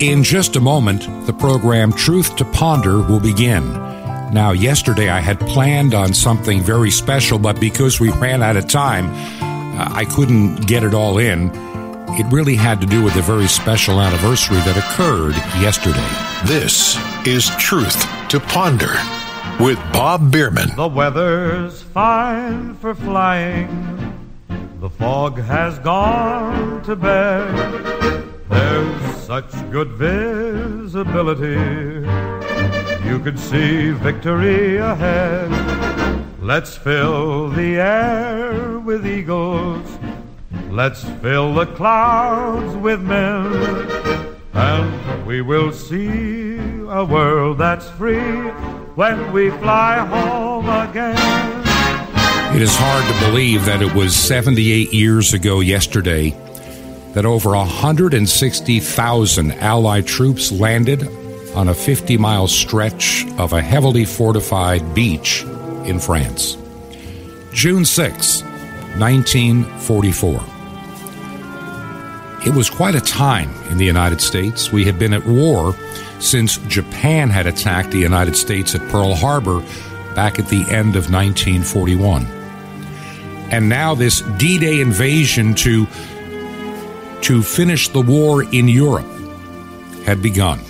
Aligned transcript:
In 0.00 0.24
just 0.24 0.56
a 0.56 0.60
moment, 0.60 1.08
the 1.26 1.32
program 1.32 1.92
Truth 1.92 2.34
to 2.36 2.44
Ponder 2.44 2.98
will 2.98 3.20
begin. 3.20 3.72
Now, 4.32 4.50
yesterday 4.50 5.08
I 5.08 5.20
had 5.20 5.38
planned 5.40 5.94
on 5.94 6.12
something 6.12 6.60
very 6.60 6.90
special, 6.90 7.38
but 7.38 7.60
because 7.60 8.00
we 8.00 8.10
ran 8.10 8.42
out 8.42 8.56
of 8.56 8.66
time, 8.66 9.06
uh, 9.06 9.88
I 9.94 10.04
couldn't 10.04 10.66
get 10.66 10.82
it 10.82 10.94
all 10.94 11.18
in. 11.18 11.50
It 12.16 12.32
really 12.32 12.56
had 12.56 12.80
to 12.80 12.86
do 12.86 13.04
with 13.04 13.14
a 13.16 13.22
very 13.22 13.46
special 13.46 14.00
anniversary 14.00 14.56
that 14.58 14.76
occurred 14.76 15.36
yesterday. 15.62 16.08
This 16.44 16.98
is 17.24 17.48
Truth 17.56 18.04
to 18.30 18.40
Ponder 18.40 18.94
with 19.60 19.78
Bob 19.92 20.32
Bierman. 20.32 20.74
The 20.74 20.88
weather's 20.88 21.82
fine 21.82 22.74
for 22.74 22.96
flying. 22.96 24.12
The 24.80 24.90
fog 24.90 25.38
has 25.38 25.78
gone 25.78 26.82
to 26.82 26.96
bed. 26.96 28.24
There's 28.48 29.13
such 29.26 29.50
good 29.70 29.88
visibility. 29.92 31.54
You 33.08 33.18
could 33.18 33.38
see 33.38 33.90
victory 33.90 34.76
ahead. 34.76 35.50
Let's 36.42 36.76
fill 36.76 37.48
the 37.48 37.76
air 37.76 38.78
with 38.80 39.06
eagles. 39.06 39.88
Let's 40.68 41.04
fill 41.22 41.54
the 41.54 41.64
clouds 41.64 42.76
with 42.76 43.00
men. 43.00 44.36
And 44.52 45.26
we 45.26 45.40
will 45.40 45.72
see 45.72 46.56
a 46.90 47.02
world 47.02 47.56
that's 47.56 47.88
free 47.90 48.50
when 48.94 49.32
we 49.32 49.48
fly 49.50 50.00
home 50.00 50.68
again. 50.68 51.16
It 52.54 52.60
is 52.60 52.76
hard 52.76 53.04
to 53.10 53.26
believe 53.26 53.64
that 53.64 53.80
it 53.80 53.94
was 53.94 54.14
78 54.14 54.92
years 54.92 55.32
ago 55.32 55.60
yesterday 55.60 56.36
that 57.14 57.24
over 57.24 57.50
160,000 57.50 59.52
Allied 59.52 60.06
troops 60.06 60.52
landed 60.52 61.08
on 61.54 61.68
a 61.68 61.74
50 61.74 62.18
mile 62.18 62.48
stretch 62.48 63.24
of 63.38 63.52
a 63.52 63.62
heavily 63.62 64.04
fortified 64.04 64.94
beach 64.94 65.44
in 65.84 66.00
France. 66.00 66.56
June 67.52 67.84
6, 67.84 68.42
1944. 68.42 70.44
It 72.46 72.54
was 72.54 72.68
quite 72.68 72.94
a 72.94 73.00
time 73.00 73.50
in 73.70 73.78
the 73.78 73.86
United 73.86 74.20
States. 74.20 74.70
We 74.70 74.84
had 74.84 74.98
been 74.98 75.14
at 75.14 75.24
war 75.24 75.74
since 76.18 76.58
Japan 76.68 77.30
had 77.30 77.46
attacked 77.46 77.92
the 77.92 77.98
United 77.98 78.36
States 78.36 78.74
at 78.74 78.86
Pearl 78.90 79.14
Harbor 79.14 79.60
back 80.14 80.38
at 80.38 80.48
the 80.48 80.62
end 80.62 80.96
of 80.96 81.10
1941. 81.10 82.26
And 83.50 83.68
now 83.68 83.94
this 83.94 84.20
D 84.36 84.58
Day 84.58 84.80
invasion 84.80 85.54
to 85.56 85.86
to 87.24 87.42
finish 87.42 87.88
the 87.88 88.02
war 88.02 88.44
in 88.52 88.68
Europe 88.68 89.06
had 90.04 90.20
begun. 90.20 90.60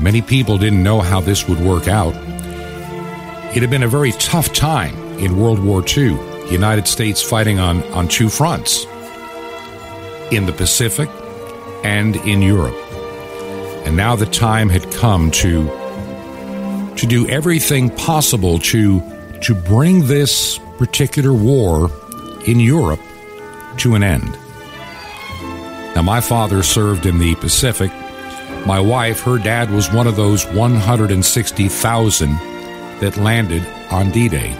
Many 0.00 0.22
people 0.22 0.56
didn't 0.56 0.82
know 0.82 1.02
how 1.02 1.20
this 1.20 1.46
would 1.46 1.60
work 1.60 1.88
out. 1.88 2.14
It 3.54 3.60
had 3.60 3.68
been 3.68 3.82
a 3.82 3.88
very 3.88 4.12
tough 4.12 4.54
time 4.54 4.96
in 5.18 5.38
World 5.38 5.62
War 5.62 5.80
II, 5.80 6.14
the 6.14 6.48
United 6.50 6.88
States 6.88 7.22
fighting 7.22 7.58
on, 7.58 7.82
on 7.92 8.08
two 8.08 8.30
fronts 8.30 8.86
in 10.30 10.46
the 10.46 10.54
Pacific 10.56 11.10
and 11.84 12.16
in 12.16 12.40
Europe. 12.40 12.76
And 13.84 13.94
now 13.94 14.16
the 14.16 14.24
time 14.24 14.70
had 14.70 14.90
come 14.90 15.30
to, 15.32 15.66
to 16.96 17.06
do 17.06 17.28
everything 17.28 17.90
possible 17.90 18.58
to, 18.60 19.02
to 19.42 19.54
bring 19.54 20.06
this 20.06 20.58
particular 20.78 21.34
war 21.34 21.90
in 22.46 22.58
Europe 22.58 23.00
to 23.76 23.96
an 23.96 24.02
end. 24.02 24.38
Now, 25.96 26.02
my 26.02 26.20
father 26.20 26.62
served 26.62 27.06
in 27.06 27.18
the 27.18 27.36
Pacific. 27.36 27.90
My 28.66 28.78
wife, 28.78 29.22
her 29.22 29.38
dad 29.38 29.70
was 29.70 29.90
one 29.90 30.06
of 30.06 30.14
those 30.14 30.44
160,000 30.48 32.30
that 33.00 33.16
landed 33.16 33.66
on 33.90 34.10
D 34.10 34.28
Day. 34.28 34.50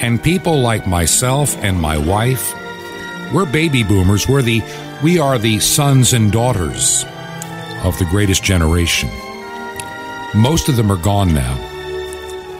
And 0.00 0.22
people 0.22 0.60
like 0.60 0.86
myself 0.86 1.56
and 1.56 1.80
my 1.80 1.98
wife, 1.98 2.54
we're 3.34 3.50
baby 3.50 3.82
boomers. 3.82 4.28
We're 4.28 4.42
the, 4.42 4.62
we 5.02 5.18
are 5.18 5.38
the 5.38 5.58
sons 5.58 6.12
and 6.12 6.30
daughters 6.30 7.04
of 7.82 7.98
the 7.98 8.06
greatest 8.08 8.44
generation. 8.44 9.10
Most 10.36 10.68
of 10.68 10.76
them 10.76 10.92
are 10.92 11.02
gone 11.02 11.34
now. 11.34 11.56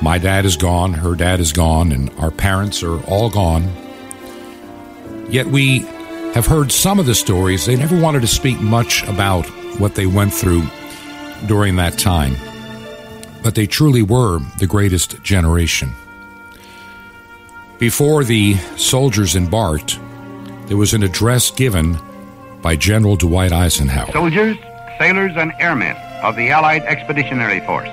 My 0.03 0.19
dad 0.19 0.47
is 0.47 0.57
gone, 0.57 0.95
her 0.95 1.15
dad 1.15 1.39
is 1.39 1.53
gone, 1.53 1.93
and 1.93 2.11
our 2.19 2.33
parents 2.33 2.83
are 2.83 3.01
all 3.05 3.31
gone. 3.31 3.71
Yet 5.31 5.47
we 5.47 5.87
have 6.35 6.47
heard 6.47 6.73
some 6.73 6.99
of 6.99 7.07
the 7.07 7.15
stories. 7.15 7.67
They 7.67 7.77
never 7.77 7.99
wanted 8.01 8.23
to 8.23 8.27
speak 8.27 8.59
much 8.61 9.07
about 9.07 9.45
what 9.79 9.95
they 9.95 10.07
went 10.07 10.33
through 10.33 10.63
during 11.47 11.77
that 11.77 11.99
time. 11.99 12.37
But 13.43 13.55
they 13.55 13.67
truly 13.67 14.03
were 14.03 14.39
the 14.59 14.67
greatest 14.67 15.23
generation. 15.23 15.93
Before 17.79 18.25
the 18.25 18.55
soldiers 18.77 19.37
embarked, 19.37 19.99
there 20.67 20.77
was 20.77 20.95
an 20.95 21.03
address 21.03 21.51
given 21.51 21.99
by 22.63 22.77
General 22.77 23.17
Dwight 23.17 23.53
Eisenhower. 23.53 24.13
Soldiers, 24.13 24.57
sailors, 24.99 25.33
and 25.37 25.53
airmen 25.59 25.97
of 26.23 26.37
the 26.37 26.51
Allied 26.51 26.83
Expeditionary 26.83 27.61
Force, 27.67 27.91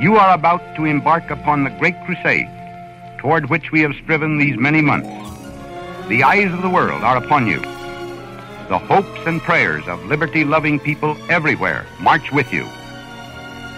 you 0.00 0.16
are 0.16 0.32
about 0.32 0.62
to 0.76 0.84
embark 0.84 1.30
upon 1.30 1.64
the 1.64 1.70
great 1.70 2.00
crusade 2.04 2.48
toward 3.18 3.50
which 3.50 3.70
we 3.70 3.80
have 3.80 3.92
striven 4.02 4.38
these 4.38 4.56
many 4.56 4.80
months. 4.80 5.31
The 6.12 6.24
eyes 6.24 6.52
of 6.52 6.60
the 6.60 6.68
world 6.68 7.02
are 7.04 7.16
upon 7.16 7.46
you. 7.46 7.58
The 8.68 8.78
hopes 8.78 9.20
and 9.24 9.40
prayers 9.40 9.88
of 9.88 10.04
liberty 10.04 10.44
loving 10.44 10.78
people 10.78 11.16
everywhere 11.30 11.86
march 12.00 12.30
with 12.30 12.52
you. 12.52 12.68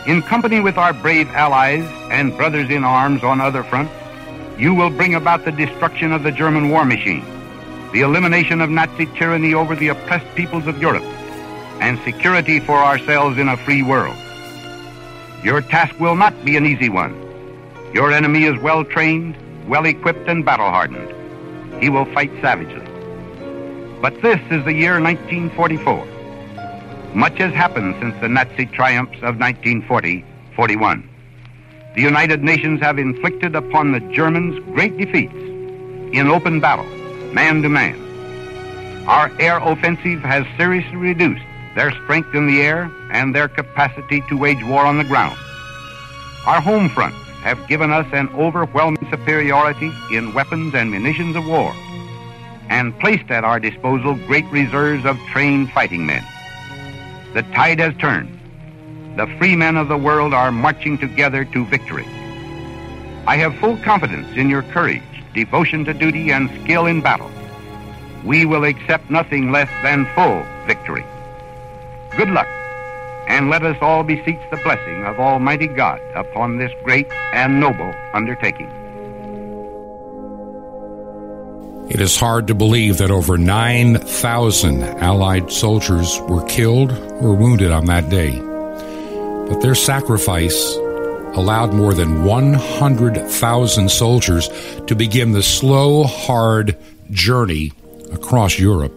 In 0.09 0.21
company 0.21 0.59
with 0.59 0.77
our 0.77 0.93
brave 0.93 1.29
allies 1.29 1.89
and 2.11 2.37
brothers 2.37 2.71
in 2.71 2.83
arms 2.83 3.23
on 3.23 3.41
other 3.41 3.63
fronts, 3.63 3.93
you 4.59 4.75
will 4.75 4.91
bring 4.91 5.15
about 5.15 5.45
the 5.45 5.53
destruction 5.53 6.11
of 6.11 6.25
the 6.25 6.33
German 6.33 6.71
war 6.71 6.85
machine, 6.85 7.25
the 7.93 8.01
elimination 8.01 8.61
of 8.61 8.69
Nazi 8.69 9.07
tyranny 9.15 9.55
over 9.55 9.77
the 9.77 9.95
oppressed 9.95 10.35
peoples 10.35 10.67
of 10.67 10.83
Europe, 10.83 11.05
and 11.81 12.01
security 12.01 12.59
for 12.59 12.79
ourselves 12.79 13.39
in 13.39 13.47
a 13.47 13.57
free 13.59 13.85
world. 13.85 14.17
Your 15.45 15.61
task 15.61 16.01
will 16.01 16.17
not 16.17 16.45
be 16.45 16.57
an 16.57 16.67
easy 16.67 16.89
one. 16.89 17.15
Your 17.93 18.11
enemy 18.11 18.43
is 18.43 18.61
well 18.61 18.85
trained, 18.85 19.37
well 19.69 19.87
equipped, 19.87 20.27
and 20.29 20.45
battle 20.45 20.69
hardened 20.69 21.15
he 21.85 21.91
will 21.91 22.07
fight 22.15 22.31
savagely. 22.41 22.81
But 24.01 24.23
this 24.23 24.41
is 24.51 24.65
the 24.65 24.73
year 24.73 25.03
1944. 25.03 27.15
Much 27.15 27.37
has 27.37 27.53
happened 27.53 27.95
since 28.01 28.19
the 28.23 28.29
Nazi 28.29 28.65
triumphs 28.65 29.19
of 29.19 29.37
1940 29.37 30.25
41. 30.57 31.07
The 31.95 32.01
United 32.01 32.43
Nations 32.43 32.81
have 32.81 32.99
inflicted 32.99 33.55
upon 33.55 33.93
the 33.93 34.01
Germans 34.01 34.59
great 34.75 34.97
defeats 34.97 35.35
in 35.35 36.29
open 36.29 36.59
battle, 36.59 36.87
man 37.35 37.61
to 37.61 37.69
man. 37.69 38.01
Our 39.07 39.31
air 39.39 39.59
offensive 39.59 40.23
has 40.23 40.47
seriously 40.57 40.97
reduced 40.97 41.45
their 41.77 41.91
strength 42.05 42.35
in 42.35 42.47
the 42.47 42.63
air 42.63 42.91
and 43.13 43.35
their 43.35 43.49
capacity 43.49 44.23
to 44.31 44.39
wage 44.39 44.65
war 44.65 44.87
on 44.87 44.97
the 44.97 45.05
ground. 45.05 45.37
Our 46.47 46.63
home 46.63 46.89
fronts 46.89 47.19
have 47.43 47.69
given 47.69 47.91
us 47.91 48.07
an 48.15 48.31
overwhelming 48.31 49.07
superiority 49.11 49.93
in 50.11 50.33
weapons 50.33 50.75
and 50.75 50.91
munitions 50.91 51.37
of 51.37 51.47
war 51.47 51.75
and 52.69 52.99
placed 53.01 53.31
at 53.31 53.45
our 53.45 53.61
disposal 53.61 54.15
great 54.27 54.47
reserves 54.47 55.05
of 55.05 55.19
trained 55.33 55.71
fighting 55.73 56.07
men. 56.07 56.25
The 57.35 57.43
tide 57.55 57.81
has 57.81 57.95
turned. 57.97 58.31
The 59.17 59.27
free 59.39 59.57
men 59.57 59.77
of 59.77 59.89
the 59.89 59.97
world 59.97 60.35
are 60.35 60.53
marching 60.53 60.99
together 60.99 61.45
to 61.45 61.65
victory. 61.67 62.07
I 63.27 63.37
have 63.37 63.57
full 63.57 63.77
confidence 63.79 64.37
in 64.37 64.51
your 64.51 64.63
courage, 64.63 65.03
devotion 65.35 65.85
to 65.85 65.95
duty, 65.95 66.31
and 66.31 66.51
skill 66.63 66.87
in 66.87 67.01
battle. 67.01 67.31
We 68.25 68.45
will 68.45 68.65
accept 68.65 69.11
nothing 69.11 69.53
less 69.53 69.71
than 69.83 70.07
full 70.15 70.45
victory. 70.67 71.05
Good 72.17 72.31
luck 72.31 72.49
and 73.27 73.49
let 73.49 73.63
us 73.63 73.77
all 73.81 74.03
beseech 74.03 74.41
the 74.51 74.57
blessing 74.59 75.05
of 75.05 75.19
Almighty 75.19 75.67
God 75.67 76.01
upon 76.15 76.59
this 76.59 76.73
great 76.83 77.11
and 77.33 77.59
noble 77.59 77.95
undertaking. 78.13 78.84
It 81.91 82.01
is 82.01 82.17
hard 82.17 82.47
to 82.47 82.55
believe 82.55 82.97
that 82.97 83.11
over 83.11 83.37
9,000 83.37 84.83
Allied 84.83 85.53
soldiers 85.53 86.19
were 86.29 86.43
killed 86.47 86.93
or 86.93 87.35
wounded 87.35 87.71
on 87.71 87.85
that 87.87 88.09
day. 88.09 88.41
But 89.49 89.61
their 89.61 89.75
sacrifice 89.75 90.77
allowed 91.35 91.75
more 91.75 91.93
than 91.93 92.25
100,000 92.25 93.91
soldiers 93.91 94.49
to 94.87 94.95
begin 94.95 95.33
the 95.33 95.43
slow, 95.43 96.05
hard 96.05 96.75
journey 97.11 97.73
across 98.13 98.59
Europe 98.59 98.95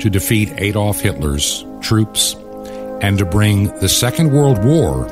to 0.00 0.08
defeat 0.08 0.50
Adolf 0.56 1.00
Hitler's 1.00 1.66
troops 1.82 2.34
and 3.02 3.18
to 3.18 3.26
bring 3.26 3.66
the 3.80 3.90
Second 3.90 4.32
World 4.32 4.64
War 4.64 5.06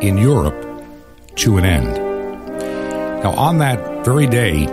in 0.00 0.18
Europe 0.18 0.84
to 1.36 1.56
an 1.56 1.64
end. 1.64 1.94
Now, 3.24 3.32
on 3.32 3.58
that 3.58 4.04
very 4.04 4.26
day, 4.26 4.66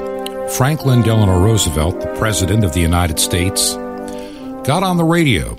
Franklin 0.49 1.01
Delano 1.01 1.43
Roosevelt, 1.43 1.99
the 1.99 2.15
President 2.17 2.63
of 2.63 2.73
the 2.73 2.79
United 2.79 3.19
States, 3.19 3.73
got 4.65 4.81
on 4.83 4.97
the 4.97 5.03
radio 5.03 5.57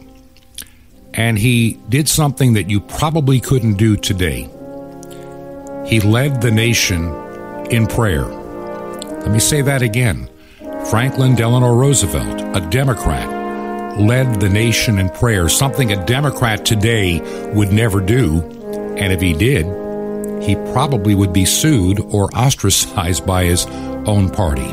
and 1.14 1.38
he 1.38 1.79
did 1.88 2.08
something 2.08 2.52
that 2.52 2.70
you 2.70 2.81
probably 2.81 3.40
couldn't 3.40 3.75
do 3.75 3.96
today. 3.96 4.49
He 5.87 6.00
led 6.00 6.40
the 6.40 6.50
nation 6.50 7.12
in 7.70 7.87
prayer. 7.87 8.25
Let 8.25 9.31
me 9.31 9.40
say 9.40 9.62
that 9.62 9.82
again. 9.82 10.29
Franklin 10.90 11.35
Delano 11.35 11.75
Roosevelt, 11.75 12.56
a 12.56 12.67
Democrat, 12.70 13.99
led 13.99 14.40
the 14.40 14.49
nation 14.49 14.99
in 14.99 15.08
prayer, 15.11 15.49
something 15.49 15.90
a 15.90 16.06
Democrat 16.06 16.64
today 16.64 17.20
would 17.52 17.73
never 17.73 18.00
do. 18.00 18.43
And 18.96 19.12
if 19.12 19.20
he 19.20 19.32
did, 19.32 19.67
he 20.43 20.55
probably 20.73 21.14
would 21.14 21.32
be 21.32 21.44
sued 21.44 21.99
or 22.00 22.31
ostracized 22.37 23.26
by 23.26 23.44
his 23.44 23.67
own 24.06 24.31
party. 24.31 24.73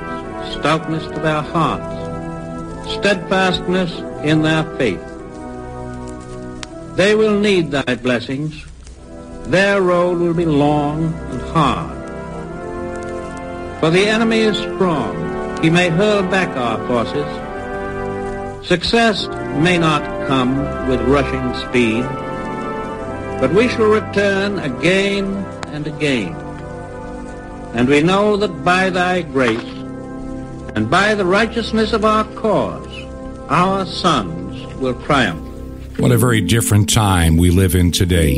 stoutness 0.53 1.03
to 1.07 1.19
their 1.19 1.41
hearts, 1.41 2.91
steadfastness 2.93 3.91
in 4.23 4.41
their 4.41 4.63
faith. 4.77 5.01
They 6.95 7.15
will 7.15 7.39
need 7.39 7.71
thy 7.71 7.95
blessings. 7.95 8.65
Their 9.45 9.81
road 9.81 10.19
will 10.19 10.33
be 10.33 10.45
long 10.45 11.13
and 11.31 11.41
hard. 11.53 11.97
For 13.79 13.89
the 13.89 14.05
enemy 14.05 14.41
is 14.41 14.57
strong. 14.57 15.15
He 15.63 15.69
may 15.69 15.89
hurl 15.89 16.23
back 16.23 16.55
our 16.57 16.77
forces. 16.87 17.25
Success 18.67 19.27
may 19.65 19.77
not 19.77 20.03
come 20.27 20.55
with 20.87 21.01
rushing 21.01 21.53
speed, 21.67 22.03
but 23.41 23.51
we 23.53 23.67
shall 23.67 23.87
return 23.87 24.59
again 24.59 25.25
and 25.67 25.87
again. 25.87 26.35
And 27.73 27.87
we 27.87 28.01
know 28.01 28.37
that 28.37 28.63
by 28.63 28.89
thy 28.89 29.23
grace 29.23 29.80
and 30.75 30.89
by 30.89 31.15
the 31.15 31.25
righteousness 31.25 31.93
of 31.93 32.05
our 32.05 32.23
cause, 32.35 32.87
our 33.49 33.85
sons 33.85 34.65
will 34.75 34.93
triumph. 35.03 35.47
What 35.99 36.11
a 36.11 36.17
very 36.17 36.41
different 36.41 36.89
time 36.89 37.37
we 37.37 37.49
live 37.49 37.75
in 37.75 37.91
today. 37.91 38.35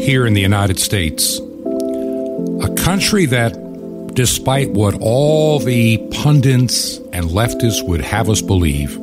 Here 0.00 0.26
in 0.26 0.34
the 0.34 0.40
United 0.40 0.78
States, 0.78 1.38
a 1.38 2.74
country 2.76 3.26
that, 3.26 4.14
despite 4.14 4.70
what 4.70 4.94
all 5.00 5.58
the 5.58 5.98
pundits 6.22 6.98
and 7.12 7.26
leftists 7.30 7.86
would 7.88 8.02
have 8.02 8.28
us 8.28 8.42
believe, 8.42 8.96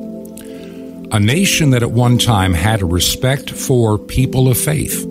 a 1.12 1.20
nation 1.20 1.72
that 1.72 1.82
at 1.82 1.92
one 1.92 2.20
time 2.20 2.54
had 2.54 2.82
a 2.82 2.86
respect 2.86 3.50
for 3.50 3.98
people 3.98 4.48
of 4.48 4.58
faith. 4.58 5.04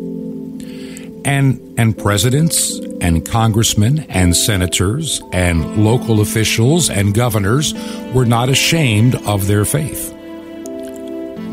And, 1.25 1.75
and 1.77 1.99
presidents 1.99 2.79
and 3.01 3.27
congressmen 3.27 4.01
and 4.09 4.37
senators 4.37 5.23
and 5.33 5.85
local 5.85 6.21
officials 6.21 6.91
and 6.91 7.15
governors 7.15 7.75
were 8.13 8.27
not 8.27 8.49
ashamed 8.49 9.15
of 9.27 9.47
their 9.47 9.65
faith. 9.65 10.13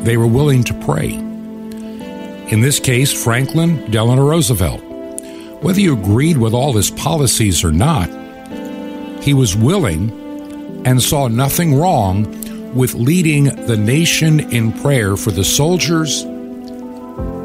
They 0.04 0.18
were 0.18 0.28
willing 0.28 0.64
to 0.66 0.74
pray. 0.86 1.14
In 1.14 2.62
this 2.62 2.80
case, 2.80 3.12
Franklin 3.12 3.90
Delano 3.90 4.28
Roosevelt. 4.28 4.82
Whether 5.64 5.80
you 5.80 5.94
agreed 5.94 6.38
with 6.38 6.54
all 6.54 6.74
his 6.74 6.92
policies 6.92 7.64
or 7.64 7.72
not, 7.72 8.10
he 9.24 9.34
was 9.34 9.56
willing 9.56 10.12
and 10.86 11.02
saw 11.02 11.28
nothing 11.28 11.76
wrong 11.76 12.26
with 12.76 12.94
leading 12.94 13.46
the 13.66 13.78
nation 13.78 14.40
in 14.52 14.72
prayer 14.82 15.16
for 15.16 15.32
the 15.32 15.44
soldiers 15.44 16.24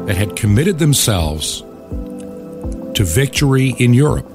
that 0.05 0.17
had 0.17 0.35
committed 0.35 0.77
themselves 0.77 1.63
to 2.95 3.03
victory 3.03 3.69
in 3.77 3.93
Europe. 3.93 4.27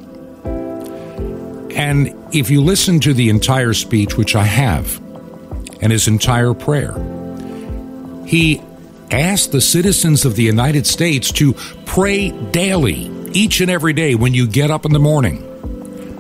And 1.76 2.14
if 2.32 2.50
you 2.50 2.62
listen 2.62 3.00
to 3.00 3.12
the 3.12 3.28
entire 3.28 3.74
speech, 3.74 4.16
which 4.16 4.34
I 4.34 4.44
have, 4.44 5.00
and 5.82 5.92
his 5.92 6.08
entire 6.08 6.54
prayer, 6.54 6.94
he 8.26 8.62
asked 9.10 9.52
the 9.52 9.60
citizens 9.60 10.24
of 10.24 10.36
the 10.36 10.42
United 10.42 10.86
States 10.86 11.30
to 11.32 11.52
pray 11.84 12.30
daily, 12.50 13.10
each 13.32 13.60
and 13.60 13.70
every 13.70 13.92
day 13.92 14.14
when 14.14 14.34
you 14.34 14.46
get 14.46 14.70
up 14.70 14.84
in 14.84 14.92
the 14.92 14.98
morning 14.98 15.42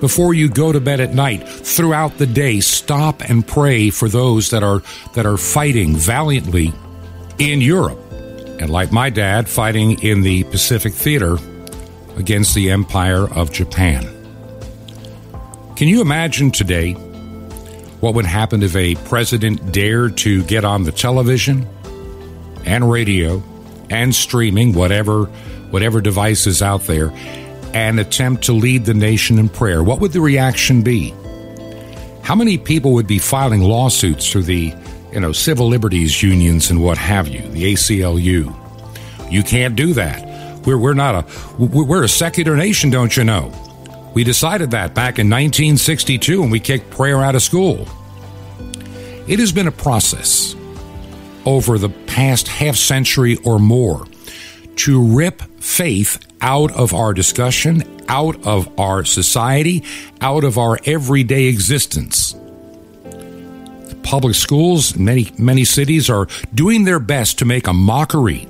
before 0.00 0.34
you 0.34 0.48
go 0.48 0.72
to 0.72 0.80
bed 0.80 1.00
at 1.00 1.14
night 1.14 1.48
throughout 1.48 2.18
the 2.18 2.26
day 2.26 2.60
stop 2.60 3.22
and 3.22 3.46
pray 3.46 3.88
for 3.88 4.08
those 4.08 4.50
that 4.50 4.62
are 4.62 4.82
that 5.14 5.24
are 5.24 5.38
fighting 5.38 5.96
valiantly 5.96 6.72
in 7.38 7.62
Europe 7.62 7.98
and 8.12 8.68
like 8.68 8.92
my 8.92 9.08
dad 9.08 9.48
fighting 9.48 9.98
in 10.02 10.20
the 10.20 10.44
Pacific 10.44 10.92
theater 10.92 11.38
against 12.16 12.54
the 12.54 12.70
empire 12.70 13.28
of 13.32 13.52
Japan 13.52 14.16
can 15.76 15.88
you 15.88 16.00
imagine 16.00 16.50
today 16.50 16.94
what 18.00 18.14
would 18.14 18.24
happen 18.24 18.62
if 18.62 18.74
a 18.74 18.94
president 18.94 19.72
dared 19.72 20.16
to 20.16 20.42
get 20.44 20.64
on 20.64 20.84
the 20.84 20.92
television 20.92 21.66
and 22.64 22.90
radio 22.90 23.42
and 23.90 24.14
streaming 24.14 24.72
whatever 24.72 25.26
whatever 25.70 26.00
device 26.00 26.46
is 26.46 26.62
out 26.62 26.82
there 26.84 27.12
and 27.74 28.00
attempt 28.00 28.44
to 28.44 28.54
lead 28.54 28.86
the 28.86 28.94
nation 28.94 29.38
in 29.38 29.50
prayer, 29.50 29.82
what 29.82 30.00
would 30.00 30.12
the 30.12 30.20
reaction 30.20 30.80
be? 30.80 31.10
How 32.22 32.34
many 32.34 32.56
people 32.56 32.94
would 32.94 33.06
be 33.06 33.18
filing 33.18 33.60
lawsuits 33.60 34.32
through 34.32 34.44
the, 34.44 34.72
you 35.12 35.20
know, 35.20 35.32
civil 35.32 35.68
liberties 35.68 36.22
unions 36.22 36.70
and 36.70 36.82
what 36.82 36.96
have 36.96 37.28
you, 37.28 37.42
the 37.50 37.74
ACLU? 37.74 38.54
You 39.30 39.42
can't 39.42 39.76
do 39.76 39.92
that. 39.92 40.25
We're, 40.66 40.78
we're 40.78 40.94
not 40.94 41.14
a 41.14 41.62
we're 41.62 42.02
a 42.02 42.08
secular 42.08 42.56
nation, 42.56 42.90
don't 42.90 43.16
you 43.16 43.24
know? 43.24 43.52
We 44.14 44.24
decided 44.24 44.70
that 44.72 44.94
back 44.94 45.18
in 45.18 45.28
1962 45.28 46.40
when 46.40 46.50
we 46.50 46.58
kicked 46.58 46.90
prayer 46.90 47.22
out 47.22 47.34
of 47.34 47.42
school. 47.42 47.86
It 49.28 49.38
has 49.38 49.52
been 49.52 49.68
a 49.68 49.72
process 49.72 50.56
over 51.44 51.78
the 51.78 51.88
past 51.88 52.48
half 52.48 52.76
century 52.76 53.36
or 53.44 53.58
more 53.58 54.06
to 54.76 55.02
rip 55.02 55.42
faith 55.60 56.18
out 56.40 56.72
of 56.72 56.94
our 56.94 57.12
discussion, 57.12 58.04
out 58.08 58.46
of 58.46 58.78
our 58.78 59.04
society, 59.04 59.84
out 60.20 60.44
of 60.44 60.58
our 60.58 60.78
everyday 60.84 61.44
existence. 61.44 62.32
The 63.04 63.98
public 64.02 64.34
schools, 64.34 64.96
many 64.96 65.30
many 65.38 65.64
cities 65.64 66.10
are 66.10 66.26
doing 66.54 66.84
their 66.84 67.00
best 67.00 67.38
to 67.38 67.44
make 67.44 67.66
a 67.66 67.72
mockery. 67.72 68.48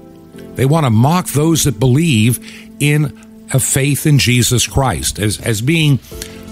They 0.56 0.64
want 0.66 0.84
to 0.84 0.90
mock 0.90 1.28
those 1.28 1.64
that 1.64 1.78
believe 1.78 2.40
in 2.80 3.16
a 3.52 3.60
faith 3.60 4.06
in 4.06 4.18
Jesus 4.18 4.66
Christ 4.66 5.18
as, 5.18 5.40
as 5.40 5.60
being 5.60 6.00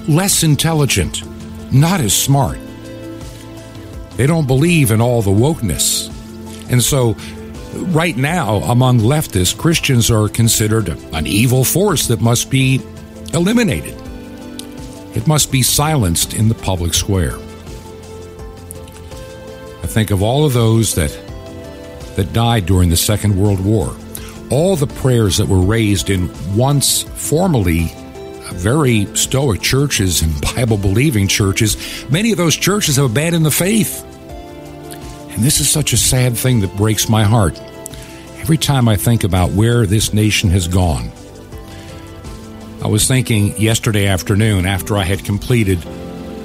less 0.07 0.43
intelligent, 0.43 1.23
not 1.73 2.01
as 2.01 2.15
smart. 2.15 2.59
They 4.17 4.27
don't 4.27 4.47
believe 4.47 4.91
in 4.91 5.01
all 5.01 5.23
the 5.23 5.31
wokeness. 5.31 6.09
And 6.71 6.83
so 6.83 7.17
right 7.93 8.17
now, 8.17 8.57
among 8.59 9.01
leftists, 9.01 9.57
Christians 9.57 10.11
are 10.11 10.29
considered 10.29 10.89
an 11.13 11.27
evil 11.27 11.65
force 11.65 12.07
that 12.09 12.21
must 12.21 12.51
be 12.51 12.81
eliminated. 13.33 14.01
It 15.17 15.27
must 15.27 15.51
be 15.51 15.63
silenced 15.63 16.35
in 16.35 16.49
the 16.49 16.55
public 16.55 16.95
square. 16.95 17.37
I 19.83 19.87
think 19.87 20.11
of 20.11 20.23
all 20.23 20.45
of 20.45 20.53
those 20.53 20.95
that 20.95 21.24
that 22.17 22.33
died 22.33 22.67
during 22.67 22.91
the 22.91 22.97
Second 22.97 23.37
World 23.37 23.65
War, 23.65 23.95
all 24.51 24.77
the 24.77 24.87
prayers 24.87 25.37
that 25.39 25.47
were 25.47 25.61
raised 25.61 26.11
in 26.11 26.31
once 26.57 27.03
formerly 27.03 27.85
uh, 27.85 28.53
very 28.55 29.07
stoic 29.17 29.61
churches 29.61 30.23
and 30.23 30.41
Bible 30.55 30.79
believing 30.79 31.29
churches, 31.29 31.77
many 32.11 32.33
of 32.33 32.39
those 32.39 32.57
churches 32.57 32.97
have 32.97 33.11
abandoned 33.11 33.45
the 33.45 33.51
faith. 33.51 34.05
And 35.31 35.43
this 35.43 35.61
is 35.61 35.69
such 35.69 35.93
a 35.93 35.97
sad 35.97 36.37
thing 36.37 36.61
that 36.61 36.77
breaks 36.77 37.09
my 37.09 37.25
heart. 37.25 37.61
Every 38.39 38.59
time 38.59 38.89
I 38.89 38.97
think 38.97 39.25
about 39.25 39.51
where 39.51 39.87
this 39.87 40.13
nation 40.13 40.51
has 40.51 40.69
gone, 40.69 41.11
I 42.85 42.89
was 42.89 43.09
thinking 43.09 43.59
yesterday 43.59 44.07
afternoon 44.07 44.67
after 44.67 44.99
I 44.99 45.05
had 45.05 45.25
completed 45.25 45.81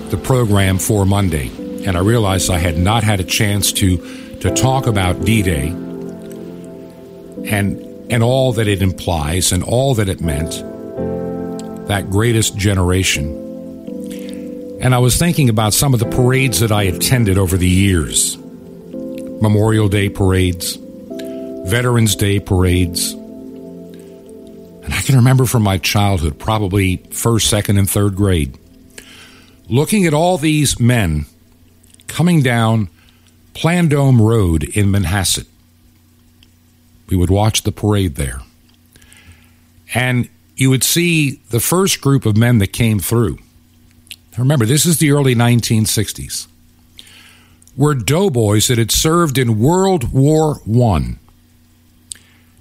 the 0.09 0.17
program 0.17 0.79
for 0.79 1.05
Monday, 1.05 1.51
and 1.85 1.97
I 1.97 1.99
realized 1.99 2.49
I 2.49 2.57
had 2.57 2.77
not 2.77 3.03
had 3.03 3.19
a 3.19 3.25
chance 3.25 3.73
to, 3.73 3.97
to 4.41 4.51
talk 4.55 4.87
about 4.87 5.25
D 5.25 5.41
Day 5.41 5.67
and, 7.45 8.11
and 8.11 8.23
all 8.23 8.53
that 8.53 8.67
it 8.67 8.81
implies 8.81 9.51
and 9.51 9.63
all 9.63 9.95
that 9.95 10.07
it 10.09 10.21
meant, 10.21 10.51
that 11.87 12.09
greatest 12.09 12.55
generation. 12.57 13.47
And 14.81 14.95
I 14.95 14.99
was 14.99 15.17
thinking 15.17 15.49
about 15.49 15.73
some 15.73 15.93
of 15.93 15.99
the 15.99 16.05
parades 16.05 16.61
that 16.61 16.71
I 16.71 16.83
attended 16.83 17.37
over 17.37 17.57
the 17.57 17.67
years 17.67 18.37
Memorial 18.37 19.89
Day 19.89 20.09
parades, 20.09 20.77
Veterans 21.65 22.15
Day 22.15 22.39
parades. 22.39 23.13
And 23.13 24.93
I 24.93 25.01
can 25.01 25.15
remember 25.15 25.45
from 25.45 25.63
my 25.63 25.77
childhood, 25.77 26.39
probably 26.39 26.97
first, 27.11 27.49
second, 27.49 27.77
and 27.77 27.89
third 27.89 28.15
grade, 28.15 28.57
looking 29.69 30.05
at 30.05 30.13
all 30.13 30.37
these 30.37 30.79
men 30.79 31.25
coming 32.07 32.41
down 32.41 32.89
Plandome 33.59 34.21
Road 34.21 34.63
in 34.63 34.87
Manhasset. 34.87 35.45
We 37.09 37.17
would 37.17 37.29
watch 37.29 37.63
the 37.63 37.73
parade 37.73 38.15
there. 38.15 38.39
And 39.93 40.29
you 40.55 40.69
would 40.69 40.83
see 40.83 41.41
the 41.49 41.59
first 41.59 41.99
group 41.99 42.25
of 42.25 42.37
men 42.37 42.59
that 42.59 42.71
came 42.71 42.99
through. 42.99 43.39
Remember, 44.37 44.65
this 44.65 44.85
is 44.85 44.99
the 44.99 45.11
early 45.11 45.35
1960s 45.35 46.47
were 47.75 47.95
doughboys 47.95 48.67
that 48.67 48.77
had 48.77 48.91
served 48.91 49.37
in 49.37 49.59
World 49.59 50.13
War 50.13 50.55
One. 50.65 51.19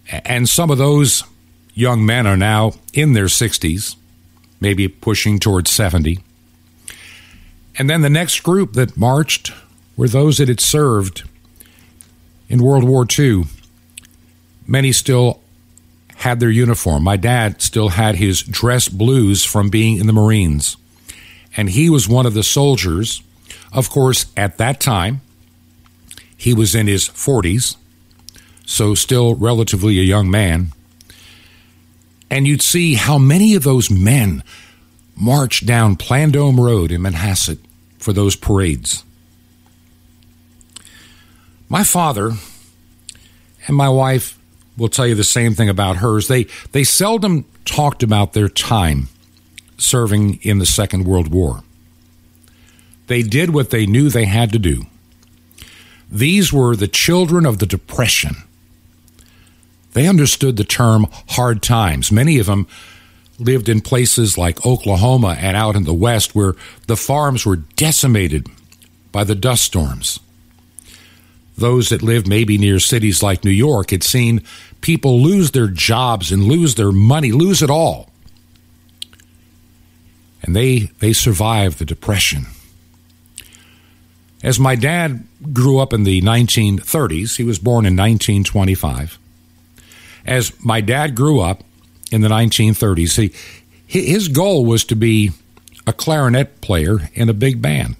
And 0.09 0.49
some 0.49 0.71
of 0.71 0.78
those 0.78 1.23
young 1.75 2.05
men 2.07 2.26
are 2.26 2.37
now 2.37 2.73
in 2.93 3.12
their 3.12 3.26
60s, 3.26 3.97
maybe 4.61 4.88
pushing 4.88 5.38
towards 5.38 5.71
70. 5.71 6.19
And 7.76 7.88
then 7.88 8.02
the 8.02 8.11
next 8.11 8.40
group 8.43 8.73
that 8.73 8.97
marched 8.97 9.52
were 9.99 10.09
those 10.09 10.38
that 10.38 10.49
had 10.49 10.61
served 10.61 11.25
in 12.49 12.62
World 12.62 12.85
War 12.85 13.07
II. 13.07 13.45
Many 14.67 14.93
still 14.93 15.43
had 16.17 16.40
their 16.40 16.50
uniform. 16.50 17.05
My 17.05 17.19
dad 17.19 17.61
still 17.61 17.90
had 17.90 18.14
his 18.14 18.43
dress 18.43 18.88
blues 18.88 19.45
from 19.45 19.69
being 19.69 19.99
in 19.99 20.07
the 20.07 20.14
Marines. 20.14 20.78
And 21.55 21.69
he 21.69 21.90
was 21.90 22.09
one 22.09 22.25
of 22.25 22.33
the 22.33 22.43
soldiers 22.43 23.23
of 23.73 23.90
course, 23.90 24.26
at 24.37 24.59
that 24.59 24.81
time, 24.81 25.21
he 26.37 26.55
was 26.55 26.75
in 26.75 26.87
his 26.87 27.09
40s, 27.09 27.76
so 28.64 28.95
still 28.95 29.35
relatively 29.35 29.99
a 29.99 30.02
young 30.02 30.31
man. 30.31 30.73
And 32.31 32.47
you'd 32.47 32.62
see 32.62 32.95
how 32.95 33.19
many 33.19 33.55
of 33.55 33.64
those 33.64 33.90
men 33.90 34.43
marched 35.17 35.67
down 35.67 35.97
Plandome 35.97 36.59
Road 36.59 36.93
in 36.93 37.02
Manhasset 37.02 37.59
for 37.99 38.12
those 38.12 38.37
parades. 38.37 39.05
My 41.68 41.84
father 41.84 42.32
and 43.66 43.76
my 43.76 43.88
wife 43.88 44.38
will 44.76 44.88
tell 44.88 45.06
you 45.06 45.14
the 45.14 45.25
same 45.25 45.54
thing 45.54 45.68
about 45.68 45.96
hers. 45.96 46.28
They, 46.28 46.44
they 46.72 46.84
seldom 46.84 47.44
talked 47.64 48.02
about 48.02 48.32
their 48.32 48.48
time 48.48 49.08
serving 49.76 50.40
in 50.42 50.58
the 50.58 50.66
Second 50.66 51.04
World 51.04 51.28
War. 51.28 51.62
They 53.06 53.22
did 53.22 53.50
what 53.50 53.70
they 53.70 53.87
knew 53.87 54.08
they 54.08 54.25
had 54.25 54.52
to 54.52 54.58
do. 54.58 54.87
These 56.10 56.52
were 56.52 56.75
the 56.75 56.88
children 56.88 57.44
of 57.44 57.58
the 57.58 57.66
Depression. 57.66 58.37
They 59.92 60.06
understood 60.06 60.56
the 60.56 60.64
term 60.64 61.06
hard 61.30 61.62
times. 61.62 62.12
Many 62.12 62.38
of 62.38 62.46
them 62.46 62.66
lived 63.38 63.68
in 63.68 63.80
places 63.80 64.38
like 64.38 64.64
Oklahoma 64.64 65.37
and 65.38 65.56
out 65.56 65.76
in 65.76 65.84
the 65.84 65.94
West 65.94 66.34
where 66.34 66.54
the 66.87 66.96
farms 66.96 67.44
were 67.44 67.56
decimated 67.56 68.48
by 69.12 69.25
the 69.25 69.34
dust 69.34 69.64
storms. 69.64 70.20
Those 71.59 71.88
that 71.88 72.03
lived 72.03 72.29
maybe 72.29 72.57
near 72.57 72.79
cities 72.79 73.23
like 73.23 73.45
New 73.45 73.50
York 73.50 73.91
had 73.91 74.05
seen 74.05 74.43
people 74.81 75.21
lose 75.21 75.50
their 75.50 75.67
jobs 75.67 76.31
and 76.31 76.45
lose 76.45 76.77
their 76.77 76.93
money, 76.93 77.33
lose 77.33 77.62
it 77.62 77.71
all. 77.71 78.09
And 80.43 80.55
they, 80.55 80.91
they 81.00 81.12
survived 81.12 81.79
the 81.79 81.85
Depression. 81.85 82.47
As 84.41 84.61
my 84.61 84.77
dad 84.77 85.27
grew 85.53 85.79
up 85.79 85.93
in 85.93 86.05
the 86.05 86.21
1930s, 86.23 87.37
he 87.37 87.45
was 87.45 87.59
born 87.59 87.85
in 87.85 87.97
1925. 87.97 89.19
As 90.25 90.65
my 90.65 90.81
dad 90.81 91.17
grew 91.17 91.41
up 91.41 91.65
in 92.12 92.21
the 92.21 92.29
1930s, 92.29 93.33
he, 93.85 94.07
his 94.12 94.29
goal 94.29 94.65
was 94.65 94.85
to 94.85 94.95
be 94.95 95.33
a 95.88 95.93
clarinet 95.93 96.61
player 96.61 97.11
in 97.15 97.29
a 97.29 97.35
big 97.35 97.61
band. 97.61 97.97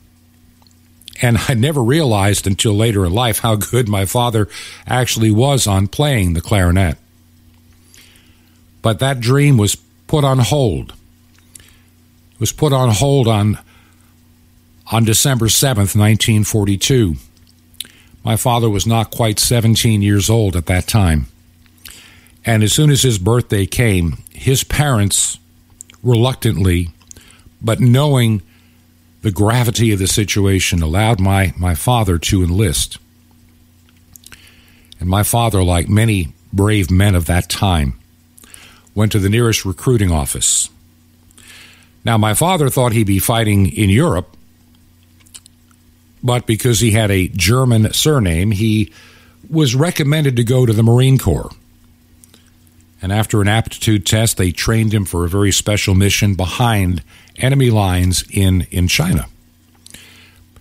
And 1.21 1.39
I 1.49 1.55
never 1.55 1.83
realized 1.83 2.47
until 2.47 2.75
later 2.75 3.05
in 3.05 3.13
life 3.13 3.41
how 3.41 3.57
good 3.57 3.89
my 3.89 4.05
father 4.05 4.49
actually 4.87 5.31
was 5.31 5.67
on 5.67 5.89
playing 5.89 6.35
the 6.35 6.41
clarinet. 6.41 6.97
But 8.83 9.01
that 9.01 9.21
dream 9.21 9.57
was 9.59 9.75
put 10.07 10.25
on 10.25 10.39
hold. 10.39 10.95
It 12.35 12.41
was 12.41 12.53
put 12.53 12.73
on 12.73 12.91
hold 12.91 13.27
on 13.27 13.59
on 14.91 15.05
December 15.05 15.47
7th, 15.47 15.97
1942. 15.97 17.17
My 18.25 18.37
father 18.37 18.71
was 18.71 18.87
not 18.87 19.11
quite 19.11 19.39
17 19.39 20.03
years 20.03 20.31
old 20.31 20.57
at 20.57 20.67
that 20.67 20.87
time. 20.87 21.27
And 22.45 22.63
as 22.63 22.73
soon 22.73 22.91
as 22.91 23.03
his 23.03 23.19
birthday 23.19 23.67
came, 23.67 24.19
his 24.33 24.65
parents 24.65 25.39
reluctantly, 26.03 26.91
but 27.61 27.81
knowing 27.81 28.43
the 29.23 29.31
gravity 29.31 29.93
of 29.93 29.99
the 29.99 30.07
situation, 30.07 30.83
allowed 30.83 31.21
my, 31.21 31.53
my 31.57 31.75
father 31.75 32.19
to 32.19 32.43
enlist. 32.43 32.99
And 35.01 35.09
my 35.09 35.23
father, 35.23 35.63
like 35.63 35.89
many 35.89 36.33
brave 36.53 36.91
men 36.91 37.15
of 37.15 37.27
that 37.27 37.49
time, 37.49 37.99
went 38.95 39.13
to 39.13 39.19
the 39.19 39.29
nearest 39.29 39.65
recruiting 39.65 40.11
office. 40.11 40.71
Now, 42.05 42.17
my 42.17 42.35
father 42.35 42.69
thought 42.69 42.93
he'd 42.93 43.07
be 43.07 43.19
fighting 43.19 43.71
in 43.73 43.91
Europe, 43.91 44.37
but 46.23 46.47
because 46.47 46.81
he 46.81 46.93
had 46.93 47.11
a 47.11 47.29
German 47.29 47.93
surname, 47.93 48.51
he 48.51 48.93
was 49.49 49.75
recommended 49.75 50.37
to 50.37 50.45
go 50.45 50.67
to 50.67 50.73
the 50.73 50.83
Marine 50.83 51.19
Corps. 51.19 51.51
And 53.01 53.13
after 53.13 53.41
an 53.41 53.49
aptitude 53.49 54.05
test, 54.05 54.37
they 54.37 54.51
trained 54.51 54.93
him 54.93 55.05
for 55.05 55.25
a 55.25 55.29
very 55.29 55.53
special 55.53 55.95
mission 55.95 56.35
behind 56.35 57.03
enemy 57.39 57.71
lines 57.71 58.25
in, 58.31 58.67
in 58.71 58.89
China. 58.89 59.27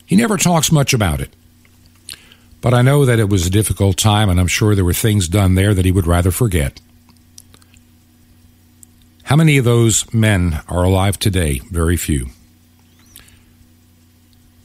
He 0.05 0.15
never 0.15 0.37
talks 0.37 0.71
much 0.71 0.93
about 0.93 1.19
it. 1.19 1.33
But 2.61 2.73
I 2.73 2.81
know 2.81 3.05
that 3.05 3.19
it 3.19 3.29
was 3.29 3.45
a 3.45 3.51
difficult 3.51 3.97
time, 3.97 4.29
and 4.29 4.39
I'm 4.39 4.47
sure 4.47 4.73
there 4.73 4.85
were 4.85 4.93
things 4.93 5.27
done 5.27 5.55
there 5.55 5.73
that 5.73 5.85
he 5.85 5.91
would 5.91 6.07
rather 6.07 6.31
forget. 6.31 6.81
How 9.23 9.35
many 9.35 9.57
of 9.57 9.65
those 9.65 10.11
men 10.13 10.61
are 10.69 10.83
alive 10.83 11.19
today? 11.19 11.59
Very 11.69 11.97
few. 11.97 12.27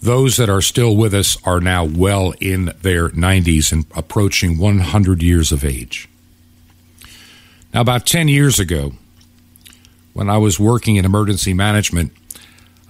Those 0.01 0.37
that 0.37 0.49
are 0.49 0.63
still 0.63 0.97
with 0.97 1.15
us 1.15 1.37
are 1.45 1.61
now 1.61 1.85
well 1.85 2.35
in 2.41 2.73
their 2.81 3.09
90s 3.11 3.73
and 3.73 3.87
approaching 3.95 4.59
100 4.59 5.23
years 5.23 5.53
of 5.53 5.65
age. 5.65 6.09
Now, 7.73 7.81
about 7.81 8.07
10 8.07 8.29
years 8.29 8.59
ago, 8.59 8.93
when 10.13 10.29
I 10.29 10.39
was 10.39 10.61
working 10.61 10.97
in 10.97 11.05
emergency 11.05 11.55
management, 11.55 12.13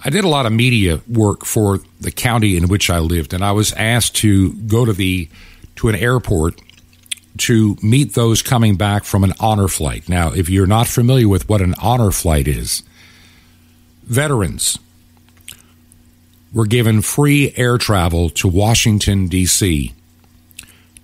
I 0.05 0.11
did 0.11 0.25
a 0.25 0.29
lot 0.29 0.47
of 0.47 0.53
media 0.53 1.01
work 1.09 1.45
for 1.45 1.81
the 2.01 2.11
county 2.11 2.57
in 2.57 2.69
which 2.69 2.91
I 2.91 2.99
lived, 2.99 3.33
and 3.33 3.45
I 3.45 3.53
was 3.53 3.73
asked 3.75 4.17
to 4.17 4.53
go 4.53 4.85
to 4.85 4.93
the 4.93 5.29
to 5.77 5.89
an 5.89 5.95
airport 5.95 6.61
to 7.39 7.77
meet 7.83 8.15
those 8.15 8.43
coming 8.43 8.77
back 8.77 9.05
from 9.05 9.25
an 9.25 9.33
honor 9.41 9.69
flight. 9.69 10.09
Now, 10.09 10.33
if 10.33 10.51
you're 10.51 10.67
not 10.67 10.87
familiar 10.87 11.29
with 11.29 11.49
what 11.49 11.63
an 11.63 11.75
honor 11.81 12.11
flight 12.11 12.47
is, 12.47 12.83
veterans 14.03 14.79
were 16.53 16.67
given 16.67 17.01
free 17.01 17.53
air 17.57 17.79
travel 17.79 18.29
to 18.31 18.49
Washington, 18.49 19.29
D.C. 19.29 19.95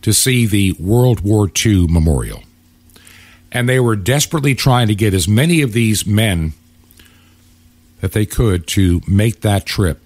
to 0.03 0.13
see 0.13 0.45
the 0.45 0.73
World 0.73 1.21
War 1.21 1.51
II 1.65 1.87
memorial. 1.87 2.43
And 3.51 3.69
they 3.69 3.81
were 3.81 3.97
desperately 3.97 4.55
trying 4.55 4.89
to 4.89 4.95
get 4.95 5.15
as 5.15 5.27
many 5.27 5.63
of 5.63 5.73
these 5.73 6.07
men 6.07 6.53
that 8.01 8.13
they 8.13 8.27
could 8.27 8.67
to 8.69 9.01
make 9.07 9.41
that 9.41 9.67
trip 9.67 10.01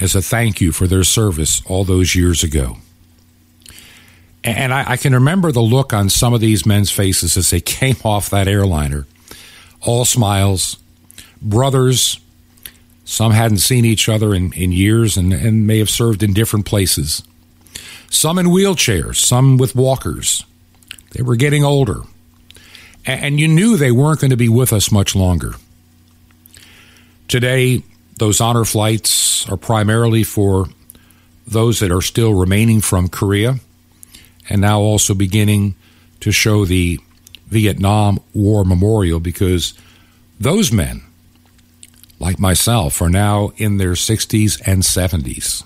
as 0.00 0.14
a 0.14 0.22
thank 0.22 0.60
you 0.60 0.72
for 0.72 0.86
their 0.86 1.04
service 1.04 1.62
all 1.66 1.84
those 1.84 2.14
years 2.14 2.42
ago. 2.42 2.78
And 4.42 4.72
I, 4.72 4.92
I, 4.92 4.96
can 4.96 5.12
remember 5.12 5.52
the 5.52 5.60
look 5.60 5.92
on 5.92 6.08
some 6.08 6.32
of 6.32 6.40
these 6.40 6.64
men's 6.64 6.90
faces 6.90 7.36
as 7.36 7.50
they 7.50 7.60
came 7.60 7.96
off 8.04 8.30
that 8.30 8.48
airliner, 8.48 9.06
all 9.82 10.04
smiles, 10.04 10.78
brothers. 11.42 12.20
Some 13.04 13.32
hadn't 13.32 13.58
seen 13.58 13.84
each 13.84 14.08
other 14.08 14.34
in, 14.34 14.52
in 14.52 14.72
years 14.72 15.16
and, 15.16 15.32
and 15.32 15.66
may 15.66 15.78
have 15.78 15.90
served 15.90 16.22
in 16.22 16.32
different 16.32 16.64
places. 16.64 17.22
Some 18.08 18.38
in 18.38 18.46
wheelchairs, 18.46 19.16
some 19.16 19.56
with 19.56 19.74
walkers. 19.74 20.44
They 21.12 21.22
were 21.22 21.36
getting 21.36 21.64
older. 21.64 22.02
And 23.06 23.40
you 23.40 23.48
knew 23.48 23.76
they 23.76 23.92
weren't 23.92 24.20
going 24.20 24.30
to 24.30 24.36
be 24.36 24.48
with 24.48 24.72
us 24.72 24.92
much 24.92 25.14
longer. 25.14 25.54
Today, 27.28 27.82
those 28.18 28.40
honor 28.40 28.64
flights 28.64 29.48
are 29.48 29.56
primarily 29.56 30.22
for 30.24 30.66
those 31.46 31.80
that 31.80 31.90
are 31.90 32.02
still 32.02 32.34
remaining 32.34 32.80
from 32.80 33.08
Korea 33.08 33.56
and 34.48 34.60
now 34.60 34.80
also 34.80 35.14
beginning 35.14 35.74
to 36.20 36.30
show 36.32 36.64
the 36.64 36.98
Vietnam 37.46 38.20
War 38.34 38.64
Memorial 38.64 39.20
because 39.20 39.74
those 40.38 40.72
men, 40.72 41.02
like 42.18 42.38
myself, 42.38 43.00
are 43.00 43.08
now 43.08 43.52
in 43.56 43.78
their 43.78 43.92
60s 43.92 44.60
and 44.66 44.82
70s 44.82 45.64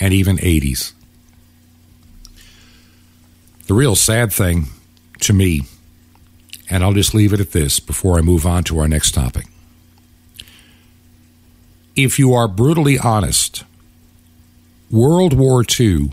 and 0.00 0.12
even 0.12 0.36
80s. 0.38 0.92
The 3.66 3.74
real 3.74 3.94
sad 3.94 4.32
thing 4.32 4.66
to 5.20 5.32
me, 5.32 5.62
and 6.70 6.84
I'll 6.84 6.92
just 6.92 7.14
leave 7.14 7.32
it 7.32 7.40
at 7.40 7.50
this 7.50 7.80
before 7.80 8.16
I 8.16 8.22
move 8.22 8.46
on 8.46 8.62
to 8.64 8.78
our 8.78 8.88
next 8.88 9.12
topic. 9.12 9.46
If 11.96 12.18
you 12.18 12.32
are 12.32 12.46
brutally 12.46 12.98
honest, 12.98 13.64
World 14.90 15.34
War 15.34 15.64
II 15.78 16.12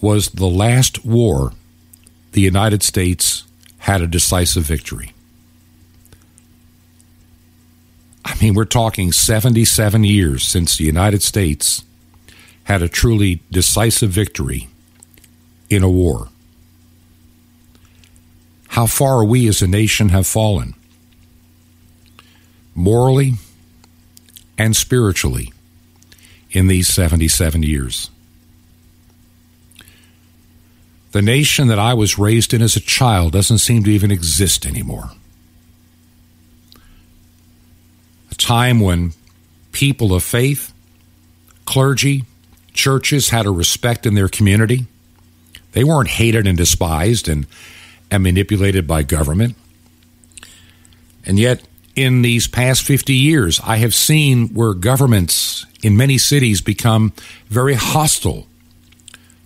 was 0.00 0.30
the 0.30 0.46
last 0.46 1.04
war 1.04 1.52
the 2.32 2.40
United 2.40 2.82
States 2.82 3.44
had 3.78 4.02
a 4.02 4.06
decisive 4.06 4.64
victory. 4.64 5.12
I 8.24 8.34
mean, 8.42 8.54
we're 8.54 8.64
talking 8.64 9.12
77 9.12 10.02
years 10.02 10.42
since 10.42 10.76
the 10.76 10.84
United 10.84 11.22
States 11.22 11.84
had 12.64 12.82
a 12.82 12.88
truly 12.88 13.40
decisive 13.50 14.10
victory 14.10 14.68
in 15.70 15.84
a 15.84 15.88
war. 15.88 16.28
How 18.76 18.84
far 18.84 19.24
we 19.24 19.48
as 19.48 19.62
a 19.62 19.66
nation 19.66 20.10
have 20.10 20.26
fallen, 20.26 20.74
morally 22.74 23.36
and 24.58 24.76
spiritually, 24.76 25.54
in 26.50 26.66
these 26.66 26.86
77 26.86 27.62
years. 27.62 28.10
The 31.12 31.22
nation 31.22 31.68
that 31.68 31.78
I 31.78 31.94
was 31.94 32.18
raised 32.18 32.52
in 32.52 32.60
as 32.60 32.76
a 32.76 32.80
child 32.80 33.32
doesn't 33.32 33.60
seem 33.60 33.82
to 33.84 33.90
even 33.90 34.10
exist 34.10 34.66
anymore. 34.66 35.10
A 38.30 38.34
time 38.34 38.80
when 38.80 39.14
people 39.72 40.12
of 40.12 40.22
faith, 40.22 40.74
clergy, 41.64 42.26
churches 42.74 43.30
had 43.30 43.46
a 43.46 43.50
respect 43.50 44.04
in 44.04 44.12
their 44.12 44.28
community. 44.28 44.84
They 45.72 45.82
weren't 45.82 46.10
hated 46.10 46.46
and 46.46 46.58
despised 46.58 47.26
and, 47.26 47.46
and 48.10 48.22
manipulated 48.22 48.86
by 48.86 49.02
government. 49.02 49.56
And 51.24 51.38
yet, 51.38 51.62
in 51.94 52.22
these 52.22 52.46
past 52.46 52.82
50 52.82 53.14
years, 53.14 53.60
I 53.64 53.78
have 53.78 53.94
seen 53.94 54.48
where 54.48 54.74
governments 54.74 55.66
in 55.82 55.96
many 55.96 56.18
cities 56.18 56.60
become 56.60 57.12
very 57.48 57.74
hostile 57.74 58.46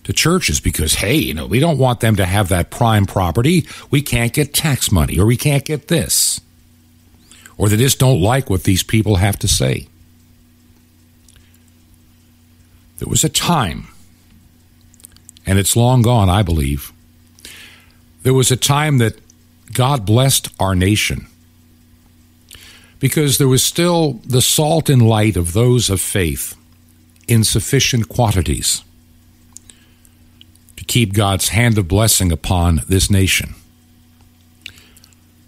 to 0.05 0.13
churches 0.13 0.61
because, 0.61 0.95
hey, 0.95 1.15
you 1.15 1.35
know, 1.35 1.47
we 1.47 1.61
don't 1.61 1.79
want 1.79 2.01
them 2.01 2.17
to 2.17 2.27
have 2.27 2.49
that 2.49 2.71
prime 2.71 3.07
property. 3.07 3.67
We 3.91 4.03
can't 4.03 4.33
get 4.33 4.53
tax 4.53 4.91
money 4.91 5.19
or 5.19 5.27
we 5.27 5.37
can't 5.37 5.65
get 5.65 5.89
this. 5.89 6.41
Or 7.57 7.69
they 7.69 7.77
just 7.77 7.99
don't 7.99 8.21
like 8.21 8.51
what 8.51 8.65
these 8.65 8.83
people 8.83 9.17
have 9.17 9.39
to 9.41 9.49
say. 9.49 9.87
There 12.99 13.09
was 13.09 13.25
a 13.25 13.29
time, 13.29 13.89
and 15.47 15.59
it's 15.59 15.77
long 15.77 16.03
gone, 16.03 16.29
I 16.29 16.43
believe. 16.43 16.93
There 18.23 18.35
was 18.35 18.51
a 18.51 18.57
time 18.57 18.99
that 18.99 19.19
God 19.73 20.05
blessed 20.05 20.49
our 20.59 20.75
nation 20.75 21.27
because 22.99 23.39
there 23.39 23.49
was 23.49 23.63
still 23.63 24.21
the 24.27 24.43
salt 24.43 24.91
and 24.91 25.09
light 25.09 25.37
of 25.37 25.53
those 25.53 25.89
of 25.89 26.01
faith 26.01 26.57
in 27.27 27.45
sufficient 27.45 28.09
quantities 28.09 28.85
to 30.77 30.85
keep 30.85 31.15
God's 31.15 31.49
hand 31.49 31.79
of 31.79 31.89
blessing 31.89 32.31
upon 32.31 32.83
this 32.89 33.11
nation. 33.11 33.55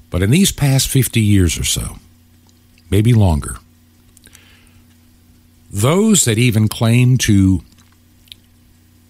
But 0.08 0.22
in 0.22 0.30
these 0.30 0.52
past 0.52 0.88
50 0.88 1.20
years 1.20 1.58
or 1.58 1.64
so, 1.64 1.98
maybe 2.90 3.12
longer, 3.12 3.56
those 5.70 6.24
that 6.24 6.38
even 6.38 6.68
claim 6.68 7.18
to 7.18 7.62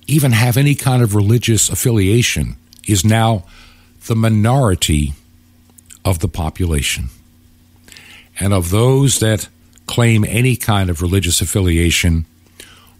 even 0.06 0.32
have 0.32 0.56
any 0.56 0.74
kind 0.74 1.02
of 1.02 1.14
religious 1.14 1.68
affiliation 1.68 2.56
is 2.86 3.04
now 3.04 3.44
the 4.06 4.16
minority 4.16 5.14
of 6.04 6.18
the 6.18 6.28
population. 6.28 7.08
And 8.40 8.52
of 8.52 8.70
those 8.70 9.20
that 9.20 9.48
claim 9.86 10.24
any 10.24 10.56
kind 10.56 10.90
of 10.90 11.02
religious 11.02 11.40
affiliation, 11.40 12.26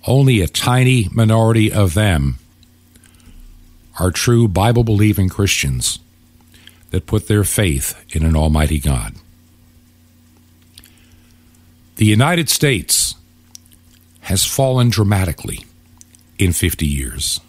only 0.06 0.40
a 0.40 0.48
tiny 0.48 1.08
minority 1.12 1.72
of 1.72 1.94
them 1.94 2.38
are 3.98 4.10
true 4.10 4.48
Bible 4.48 4.84
believing 4.84 5.28
Christians 5.28 5.98
that 6.90 7.06
put 7.06 7.28
their 7.28 7.44
faith 7.44 8.04
in 8.14 8.24
an 8.24 8.36
Almighty 8.36 8.78
God. 8.78 9.14
The 11.96 12.04
United 12.04 12.48
States 12.48 13.14
has 14.22 14.44
fallen 14.44 14.90
dramatically 14.90 15.64
in 16.38 16.52
50 16.52 16.86
years. 16.86 17.40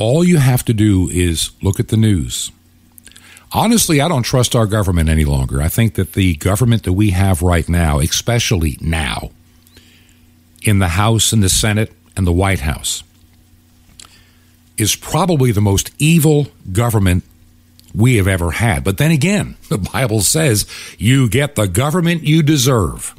All 0.00 0.24
you 0.24 0.38
have 0.38 0.64
to 0.64 0.72
do 0.72 1.10
is 1.10 1.50
look 1.60 1.78
at 1.78 1.88
the 1.88 1.96
news. 1.98 2.50
Honestly, 3.52 4.00
I 4.00 4.08
don't 4.08 4.22
trust 4.22 4.56
our 4.56 4.64
government 4.64 5.10
any 5.10 5.26
longer. 5.26 5.60
I 5.60 5.68
think 5.68 5.96
that 5.96 6.14
the 6.14 6.36
government 6.36 6.84
that 6.84 6.94
we 6.94 7.10
have 7.10 7.42
right 7.42 7.68
now, 7.68 7.98
especially 7.98 8.78
now, 8.80 9.30
in 10.62 10.78
the 10.78 10.88
House 10.88 11.34
and 11.34 11.42
the 11.42 11.50
Senate 11.50 11.92
and 12.16 12.26
the 12.26 12.32
White 12.32 12.60
House, 12.60 13.02
is 14.78 14.96
probably 14.96 15.52
the 15.52 15.60
most 15.60 15.90
evil 15.98 16.46
government 16.72 17.22
we 17.94 18.16
have 18.16 18.26
ever 18.26 18.52
had. 18.52 18.82
But 18.82 18.96
then 18.96 19.10
again, 19.10 19.58
the 19.68 19.76
Bible 19.76 20.22
says 20.22 20.64
you 20.96 21.28
get 21.28 21.56
the 21.56 21.68
government 21.68 22.22
you 22.22 22.42
deserve. 22.42 23.14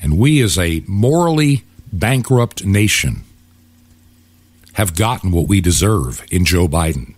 And 0.00 0.16
we, 0.16 0.40
as 0.42 0.56
a 0.56 0.84
morally 0.86 1.64
bankrupt 1.92 2.64
nation, 2.64 3.24
have 4.80 4.96
gotten 4.96 5.30
what 5.30 5.46
we 5.46 5.60
deserve 5.60 6.24
in 6.32 6.42
Joe 6.42 6.66
Biden, 6.66 7.12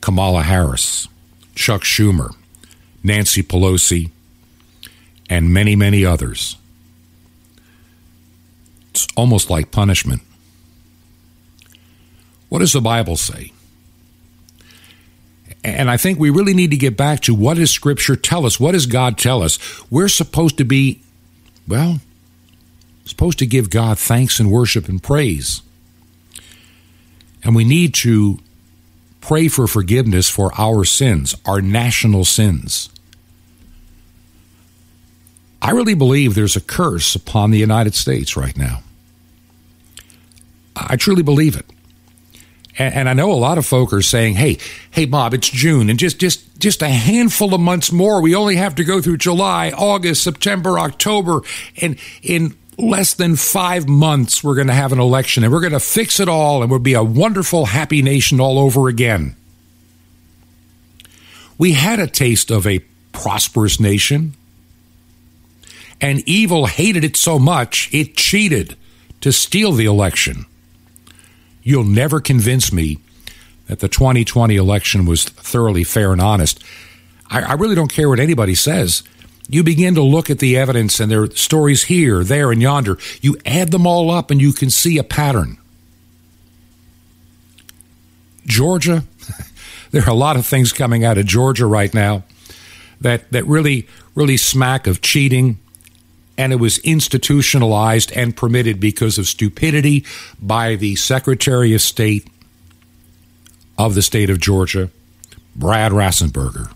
Kamala 0.00 0.42
Harris, 0.42 1.08
Chuck 1.56 1.82
Schumer, 1.82 2.36
Nancy 3.02 3.42
Pelosi, 3.42 4.12
and 5.28 5.52
many, 5.52 5.74
many 5.74 6.04
others. 6.04 6.56
It's 8.90 9.08
almost 9.16 9.50
like 9.50 9.72
punishment. 9.72 10.22
What 12.50 12.60
does 12.60 12.72
the 12.72 12.80
Bible 12.80 13.16
say? 13.16 13.52
And 15.64 15.90
I 15.90 15.96
think 15.96 16.20
we 16.20 16.30
really 16.30 16.54
need 16.54 16.70
to 16.70 16.76
get 16.76 16.96
back 16.96 17.18
to 17.22 17.34
what 17.34 17.56
does 17.56 17.72
Scripture 17.72 18.14
tell 18.14 18.46
us? 18.46 18.60
What 18.60 18.72
does 18.72 18.86
God 18.86 19.18
tell 19.18 19.42
us? 19.42 19.58
We're 19.90 20.06
supposed 20.06 20.56
to 20.58 20.64
be, 20.64 21.00
well, 21.66 21.98
supposed 23.04 23.40
to 23.40 23.46
give 23.46 23.70
God 23.70 23.98
thanks 23.98 24.38
and 24.38 24.52
worship 24.52 24.88
and 24.88 25.02
praise. 25.02 25.62
And 27.42 27.54
we 27.54 27.64
need 27.64 27.94
to 27.94 28.38
pray 29.20 29.48
for 29.48 29.66
forgiveness 29.66 30.28
for 30.28 30.52
our 30.58 30.84
sins, 30.84 31.34
our 31.44 31.60
national 31.60 32.24
sins. 32.24 32.88
I 35.60 35.70
really 35.70 35.94
believe 35.94 36.34
there's 36.34 36.56
a 36.56 36.60
curse 36.60 37.14
upon 37.14 37.50
the 37.50 37.58
United 37.58 37.94
States 37.94 38.36
right 38.36 38.56
now. 38.56 38.82
I 40.76 40.96
truly 40.96 41.22
believe 41.22 41.56
it. 41.56 41.66
And, 42.78 43.08
I 43.08 43.14
know 43.14 43.32
a 43.32 43.34
lot 43.34 43.56
of 43.56 43.64
folk 43.64 43.90
are 43.94 44.02
saying, 44.02 44.34
"Hey, 44.34 44.58
hey, 44.90 45.06
Bob, 45.06 45.32
it's 45.32 45.48
June, 45.48 45.88
and 45.88 45.98
just 45.98 46.18
just 46.18 46.60
just 46.60 46.82
a 46.82 46.88
handful 46.88 47.54
of 47.54 47.60
months 47.60 47.90
more. 47.90 48.20
We 48.20 48.34
only 48.34 48.56
have 48.56 48.74
to 48.74 48.84
go 48.84 49.00
through 49.00 49.16
July, 49.16 49.70
August, 49.70 50.22
September, 50.22 50.78
October, 50.78 51.40
and 51.80 51.96
in 52.22 52.54
less 52.78 53.14
than 53.14 53.36
five 53.36 53.88
months, 53.88 54.44
we're 54.44 54.54
going 54.54 54.66
to 54.66 54.72
have 54.74 54.92
an 54.92 55.00
election, 55.00 55.44
and 55.44 55.52
we're 55.52 55.60
going 55.60 55.72
to 55.72 55.80
fix 55.80 56.20
it 56.20 56.28
all, 56.28 56.62
and 56.62 56.70
we'll 56.70 56.80
be 56.80 56.94
a 56.94 57.02
wonderful, 57.04 57.66
happy 57.66 58.02
nation 58.02 58.40
all 58.40 58.58
over 58.58 58.88
again." 58.88 59.36
We 61.58 61.72
had 61.72 61.98
a 61.98 62.06
taste 62.06 62.50
of 62.50 62.66
a 62.66 62.80
prosperous 63.12 63.80
nation, 63.80 64.34
and 66.00 66.22
evil 66.28 66.66
hated 66.66 67.02
it 67.04 67.16
so 67.16 67.38
much 67.38 67.88
it 67.92 68.16
cheated 68.16 68.76
to 69.22 69.32
steal 69.32 69.72
the 69.72 69.86
election. 69.86 70.44
You'll 71.62 71.84
never 71.84 72.20
convince 72.20 72.72
me 72.72 72.98
that 73.66 73.80
the 73.80 73.88
2020 73.88 74.54
election 74.54 75.06
was 75.06 75.24
thoroughly 75.24 75.82
fair 75.82 76.12
and 76.12 76.20
honest. 76.20 76.62
I, 77.28 77.42
I 77.42 77.52
really 77.54 77.74
don't 77.74 77.92
care 77.92 78.08
what 78.08 78.20
anybody 78.20 78.54
says. 78.54 79.02
You 79.48 79.62
begin 79.62 79.94
to 79.94 80.02
look 80.02 80.28
at 80.28 80.38
the 80.38 80.56
evidence 80.56 80.98
and 80.98 81.10
there 81.10 81.22
are 81.22 81.30
stories 81.30 81.84
here, 81.84 82.24
there, 82.24 82.50
and 82.50 82.60
yonder. 82.60 82.98
You 83.20 83.36
add 83.46 83.70
them 83.70 83.86
all 83.86 84.10
up 84.10 84.30
and 84.30 84.40
you 84.40 84.52
can 84.52 84.70
see 84.70 84.98
a 84.98 85.04
pattern. 85.04 85.58
Georgia, 88.44 89.04
there 89.90 90.02
are 90.02 90.10
a 90.10 90.14
lot 90.14 90.36
of 90.36 90.46
things 90.46 90.72
coming 90.72 91.04
out 91.04 91.18
of 91.18 91.26
Georgia 91.26 91.66
right 91.66 91.92
now 91.92 92.24
that, 93.00 93.30
that 93.32 93.44
really, 93.46 93.86
really 94.14 94.36
smack 94.36 94.86
of 94.86 95.00
cheating, 95.00 95.58
and 96.38 96.52
it 96.52 96.56
was 96.56 96.78
institutionalized 96.78 98.12
and 98.12 98.36
permitted 98.36 98.80
because 98.80 99.18
of 99.18 99.26
stupidity 99.26 100.04
by 100.40 100.76
the 100.76 100.96
Secretary 100.96 101.74
of 101.74 101.80
State 101.80 102.28
of 103.78 103.94
the 103.94 104.02
state 104.02 104.30
of 104.30 104.40
Georgia, 104.40 104.90
Brad 105.54 105.92
Raffensperger. 105.92 106.72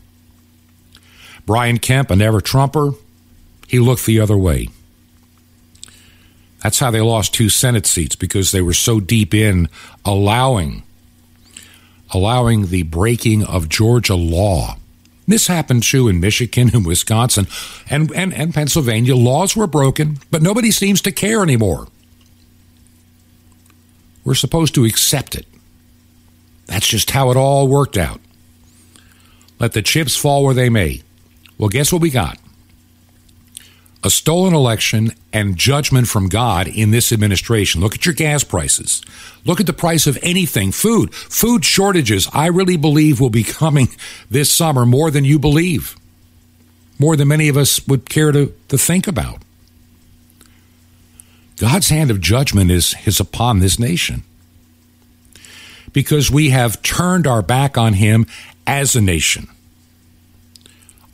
Brian 1.46 1.79
Kemp, 1.79 2.11
a 2.11 2.16
never 2.16 2.40
Trumper, 2.40 2.92
he 3.66 3.79
looked 3.79 4.07
the 4.07 4.20
other 4.20 4.37
way. 4.37 4.68
That's 6.62 6.79
how 6.79 6.90
they 6.90 7.00
lost 7.00 7.35
two 7.35 7.48
Senate 7.48 7.87
seats 7.87 8.16
because 8.16 8.53
they 8.53 8.61
were 8.61 8.74
so 8.74 9.00
deep 9.00 9.35
in 9.35 9.68
allowing 10.05 10.83
allowing 12.12 12.66
the 12.66 12.83
breaking 12.83 13.44
of 13.44 13.68
Georgia 13.68 14.16
law. 14.16 14.76
This 15.29 15.46
happened 15.46 15.85
too 15.85 16.09
in 16.09 16.18
Michigan 16.18 16.70
and 16.74 16.85
Wisconsin 16.85 17.46
and, 17.88 18.11
and, 18.12 18.35
and 18.35 18.53
Pennsylvania. 18.53 19.14
Laws 19.14 19.55
were 19.55 19.68
broken, 19.68 20.18
but 20.31 20.42
nobody 20.42 20.72
seems 20.72 21.00
to 21.03 21.12
care 21.12 21.40
anymore. 21.42 21.87
We're 24.24 24.35
supposed 24.35 24.74
to 24.74 24.85
accept 24.85 25.37
it. 25.37 25.46
That's 26.66 26.88
just 26.88 27.12
how 27.12 27.31
it 27.31 27.37
all 27.37 27.68
worked 27.68 27.96
out. 27.96 28.20
Let 29.61 29.72
the 29.72 29.83
chips 29.83 30.16
fall 30.16 30.44
where 30.44 30.55
they 30.55 30.68
may. 30.68 31.03
Well, 31.61 31.68
guess 31.68 31.92
what 31.92 32.01
we 32.01 32.09
got? 32.09 32.38
A 34.03 34.09
stolen 34.09 34.55
election 34.55 35.12
and 35.31 35.59
judgment 35.59 36.09
from 36.09 36.31
God 36.31 36.66
in 36.66 36.90
this 36.90 37.12
administration. 37.12 37.83
Look 37.83 37.94
at 37.94 38.07
your 38.07 38.14
gas 38.14 38.42
prices. 38.42 39.03
Look 39.44 39.61
at 39.61 39.66
the 39.66 39.75
price 39.75 40.07
of 40.07 40.18
anything. 40.23 40.73
Food. 40.73 41.14
Food 41.14 41.66
shortages, 41.66 42.31
I 42.33 42.46
really 42.46 42.79
believe, 42.79 43.20
will 43.20 43.29
be 43.29 43.42
coming 43.44 43.88
this 44.31 44.51
summer 44.51 44.87
more 44.87 45.11
than 45.11 45.27
you 45.27 45.38
believe. 45.38 45.96
More 46.99 47.14
than 47.14 47.29
many 47.29 47.49
of 47.51 47.59
us 47.59 47.87
would 47.87 48.09
care 48.09 48.33
to, 48.33 48.55
to 48.68 48.79
think 48.79 49.07
about. 49.07 49.42
God's 51.59 51.90
hand 51.90 52.11
of 52.11 52.23
judgment 52.23 52.70
is, 52.70 52.94
is 53.05 53.20
upon 53.20 53.59
this 53.59 53.79
nation 53.79 54.23
because 55.92 56.31
we 56.31 56.49
have 56.51 56.81
turned 56.81 57.27
our 57.27 57.42
back 57.42 57.77
on 57.77 57.92
Him 57.92 58.27
as 58.66 58.96
a 58.96 59.03
nation 59.03 59.46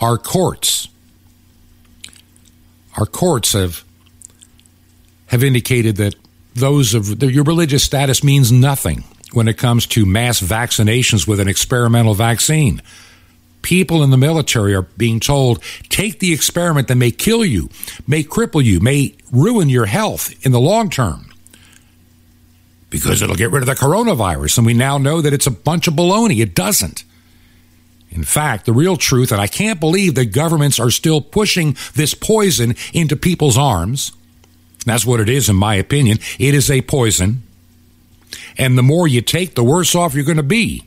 our 0.01 0.19
courts 0.19 0.89
our 2.97 3.07
courts 3.07 3.53
have 3.53 3.85
have 5.27 5.43
indicated 5.43 5.97
that 5.97 6.15
those 6.55 6.95
of 6.95 7.23
your 7.23 7.45
religious 7.45 7.85
status 7.85 8.25
means 8.25 8.51
nothing 8.51 9.05
when 9.33 9.49
it 9.49 9.59
comes 9.59 9.87
to 9.87 10.07
mass 10.07 10.41
vaccinations 10.41 11.27
with 11.27 11.41
an 11.41 11.49
experimental 11.49 12.15
vaccine. 12.15 12.81
People 13.61 14.03
in 14.05 14.11
the 14.11 14.17
military 14.17 14.75
are 14.75 14.83
being 14.83 15.19
told, 15.19 15.63
take 15.89 16.21
the 16.21 16.33
experiment 16.33 16.89
that 16.89 16.95
may 16.95 17.11
kill 17.11 17.45
you, 17.45 17.69
may 18.07 18.23
cripple 18.23 18.63
you, 18.63 18.79
may 18.81 19.15
ruin 19.33 19.69
your 19.69 19.87
health 19.87 20.33
in 20.47 20.53
the 20.53 20.61
long 20.61 20.89
term. 20.89 21.31
Because 22.89 23.21
it'll 23.21 23.35
get 23.35 23.51
rid 23.51 23.63
of 23.63 23.67
the 23.67 23.75
coronavirus. 23.75 24.59
And 24.59 24.67
we 24.67 24.73
now 24.73 24.97
know 24.97 25.21
that 25.21 25.33
it's 25.33 25.49
a 25.49 25.51
bunch 25.51 25.89
of 25.89 25.95
baloney. 25.95 26.41
It 26.41 26.55
doesn't. 26.55 27.03
In 28.17 28.25
fact, 28.25 28.65
the 28.65 28.73
real 28.73 28.97
truth, 28.97 29.31
and 29.31 29.41
I 29.41 29.47
can't 29.47 29.79
believe 29.79 30.15
that 30.15 30.27
governments 30.27 30.81
are 30.81 30.91
still 30.91 31.21
pushing 31.21 31.77
this 31.95 32.15
poison 32.15 32.75
into 32.95 33.15
people's 33.15 33.59
arms. 33.59 34.13
That's 34.87 35.05
what 35.05 35.21
it 35.21 35.29
is, 35.29 35.51
in 35.51 35.57
my 35.57 35.75
opinion. 35.75 36.19
It 36.39 36.55
is 36.55 36.71
a 36.71 36.81
poison. 36.81 37.43
And 38.57 38.79
the 38.79 38.83
more 38.83 39.07
you 39.07 39.21
take, 39.21 39.55
the 39.55 39.63
worse 39.63 39.95
off 39.95 40.15
you're 40.15 40.25
going 40.25 40.39
to 40.39 40.43
be. 40.43 40.85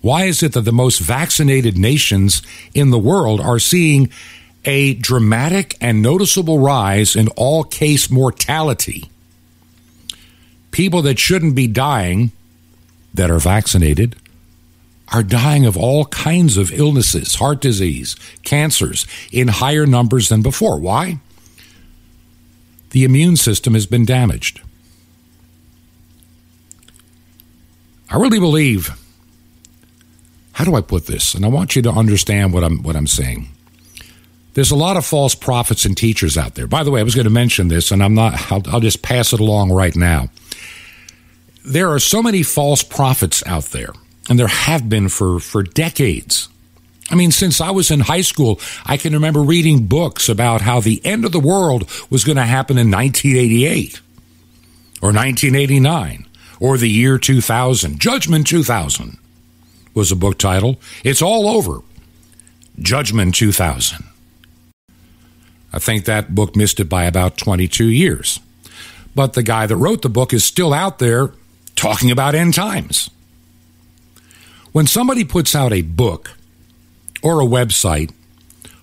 Why 0.00 0.24
is 0.24 0.42
it 0.42 0.52
that 0.52 0.60
the 0.60 0.72
most 0.72 1.00
vaccinated 1.00 1.76
nations 1.76 2.42
in 2.74 2.90
the 2.90 2.98
world 2.98 3.40
are 3.40 3.58
seeing 3.58 4.10
a 4.64 4.94
dramatic 4.94 5.76
and 5.80 6.00
noticeable 6.00 6.60
rise 6.60 7.16
in 7.16 7.28
all 7.36 7.64
case 7.64 8.08
mortality? 8.08 9.10
People 10.70 11.02
that 11.02 11.18
shouldn't 11.18 11.56
be 11.56 11.66
dying 11.66 12.30
that 13.14 13.30
are 13.30 13.38
vaccinated 13.40 14.14
are 15.12 15.22
dying 15.22 15.66
of 15.66 15.76
all 15.76 16.06
kinds 16.06 16.56
of 16.56 16.72
illnesses, 16.72 17.36
heart 17.36 17.60
disease, 17.60 18.16
cancers, 18.42 19.06
in 19.30 19.48
higher 19.48 19.86
numbers 19.86 20.28
than 20.28 20.42
before. 20.42 20.78
Why? 20.78 21.18
The 22.90 23.04
immune 23.04 23.36
system 23.36 23.74
has 23.74 23.86
been 23.86 24.04
damaged. 24.04 24.60
I 28.10 28.16
really 28.16 28.38
believe. 28.38 28.90
How 30.52 30.64
do 30.64 30.76
I 30.76 30.80
put 30.80 31.06
this? 31.06 31.34
And 31.34 31.44
I 31.44 31.48
want 31.48 31.74
you 31.74 31.82
to 31.82 31.90
understand 31.90 32.52
what 32.52 32.62
I'm 32.62 32.82
what 32.82 32.94
I'm 32.94 33.08
saying. 33.08 33.48
There's 34.54 34.70
a 34.70 34.76
lot 34.76 34.96
of 34.96 35.04
false 35.04 35.34
prophets 35.34 35.84
and 35.84 35.96
teachers 35.96 36.38
out 36.38 36.54
there. 36.54 36.68
By 36.68 36.84
the 36.84 36.92
way, 36.92 37.00
I 37.00 37.02
was 37.02 37.16
going 37.16 37.24
to 37.24 37.30
mention 37.30 37.66
this, 37.66 37.90
and 37.90 38.02
I'm 38.02 38.14
not. 38.14 38.52
I'll, 38.52 38.62
I'll 38.68 38.80
just 38.80 39.02
pass 39.02 39.32
it 39.32 39.40
along 39.40 39.72
right 39.72 39.96
now. 39.96 40.30
There 41.64 41.90
are 41.90 41.98
so 41.98 42.22
many 42.22 42.44
false 42.44 42.84
prophets 42.84 43.42
out 43.46 43.64
there 43.66 43.92
and 44.28 44.38
there 44.38 44.48
have 44.48 44.88
been 44.88 45.08
for, 45.08 45.38
for 45.40 45.62
decades. 45.62 46.48
I 47.10 47.16
mean, 47.16 47.30
since 47.30 47.60
I 47.60 47.70
was 47.70 47.90
in 47.90 48.00
high 48.00 48.22
school, 48.22 48.58
I 48.86 48.96
can 48.96 49.12
remember 49.12 49.40
reading 49.40 49.86
books 49.86 50.28
about 50.28 50.62
how 50.62 50.80
the 50.80 51.04
end 51.04 51.24
of 51.24 51.32
the 51.32 51.40
world 51.40 51.90
was 52.10 52.24
going 52.24 52.36
to 52.36 52.44
happen 52.44 52.78
in 52.78 52.90
1988 52.90 54.00
or 55.02 55.12
1989 55.12 56.26
or 56.60 56.78
the 56.78 56.88
year 56.88 57.18
2000. 57.18 57.98
Judgment 58.00 58.46
2000 58.46 59.18
was 59.92 60.10
a 60.10 60.16
book 60.16 60.38
title. 60.38 60.80
It's 61.04 61.20
all 61.20 61.48
over. 61.48 61.80
Judgment 62.80 63.34
2000. 63.34 64.04
I 65.72 65.78
think 65.78 66.04
that 66.04 66.34
book 66.34 66.56
missed 66.56 66.80
it 66.80 66.88
by 66.88 67.04
about 67.04 67.36
22 67.36 67.86
years. 67.86 68.40
But 69.14 69.34
the 69.34 69.42
guy 69.42 69.66
that 69.66 69.76
wrote 69.76 70.02
the 70.02 70.08
book 70.08 70.32
is 70.32 70.44
still 70.44 70.72
out 70.72 70.98
there 70.98 71.32
talking 71.76 72.10
about 72.10 72.34
end 72.34 72.54
times. 72.54 73.10
When 74.74 74.88
somebody 74.88 75.22
puts 75.22 75.54
out 75.54 75.72
a 75.72 75.82
book 75.82 76.32
or 77.22 77.40
a 77.40 77.46
website 77.46 78.12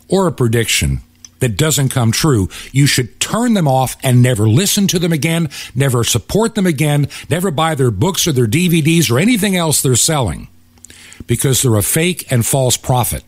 or 0.08 0.26
a 0.26 0.32
prediction 0.32 1.02
that 1.40 1.58
doesn't 1.58 1.90
come 1.90 2.14
true, 2.14 2.48
you 2.72 2.88
should 2.88 3.20
turn 3.20 3.56
them 3.56 3.68
off 3.68 3.98
and 4.02 4.22
never 4.22 4.48
listen 4.48 4.88
to 4.88 5.00
them 5.00 5.12
again, 5.12 5.50
never 5.76 6.06
support 6.06 6.56
them 6.56 6.66
again, 6.66 7.10
never 7.30 7.52
buy 7.52 7.76
their 7.76 7.92
books 7.92 8.26
or 8.26 8.32
their 8.32 8.48
DVDs 8.48 9.12
or 9.12 9.20
anything 9.20 9.58
else 9.58 9.82
they're 9.82 9.98
selling 9.98 10.48
because 11.28 11.62
they're 11.62 11.76
a 11.76 11.84
fake 11.84 12.26
and 12.32 12.46
false 12.46 12.78
prophet. 12.78 13.26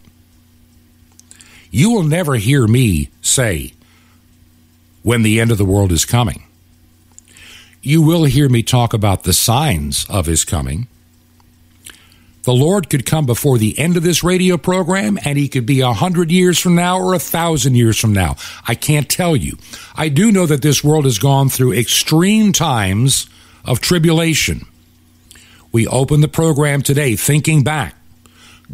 You 1.69 1.91
will 1.91 2.03
never 2.03 2.35
hear 2.35 2.65
me 2.65 3.09
say 3.21 3.73
when 5.01 5.23
the 5.23 5.41
end 5.41 5.51
of 5.51 5.57
the 5.57 5.65
world 5.65 5.91
is 5.91 6.05
coming. 6.05 6.43
You 7.81 8.01
will 8.01 8.23
hear 8.23 8.47
me 8.47 8.63
talk 8.63 8.93
about 8.93 9.23
the 9.23 9.33
signs 9.33 10.05
of 10.09 10.27
his 10.27 10.45
coming 10.45 10.87
the 12.43 12.53
Lord 12.53 12.89
could 12.89 13.05
come 13.05 13.25
before 13.25 13.57
the 13.57 13.77
end 13.79 13.95
of 13.95 14.03
this 14.03 14.23
radio 14.23 14.57
program, 14.57 15.17
and 15.23 15.37
he 15.37 15.47
could 15.47 15.65
be 15.65 15.79
a 15.79 15.93
hundred 15.93 16.29
years 16.29 16.59
from 16.59 16.75
now 16.75 16.99
or 16.99 17.13
a 17.13 17.19
thousand 17.19 17.75
years 17.75 17.97
from 17.97 18.11
now. 18.11 18.35
I 18.67 18.75
can't 18.75 19.09
tell 19.09 19.35
you. 19.35 19.57
I 19.95 20.09
do 20.09 20.31
know 20.31 20.45
that 20.45 20.61
this 20.61 20.83
world 20.83 21.05
has 21.05 21.19
gone 21.19 21.47
through 21.49 21.73
extreme 21.73 22.51
times 22.51 23.27
of 23.63 23.79
tribulation. 23.79 24.65
We 25.71 25.87
open 25.87 26.19
the 26.19 26.27
program 26.27 26.81
today 26.81 27.15
thinking 27.15 27.63
back, 27.63 27.95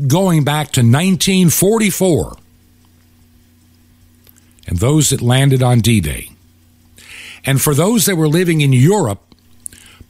going 0.07 0.43
back 0.43 0.71
to 0.73 0.81
1944, 0.81 2.37
and 4.67 4.77
those 4.77 5.11
that 5.11 5.21
landed 5.21 5.61
on 5.61 5.79
D 5.79 6.01
Day. 6.01 6.29
And 7.45 7.61
for 7.61 7.75
those 7.75 8.05
that 8.07 8.15
were 8.15 8.27
living 8.27 8.61
in 8.61 8.73
Europe, 8.73 9.28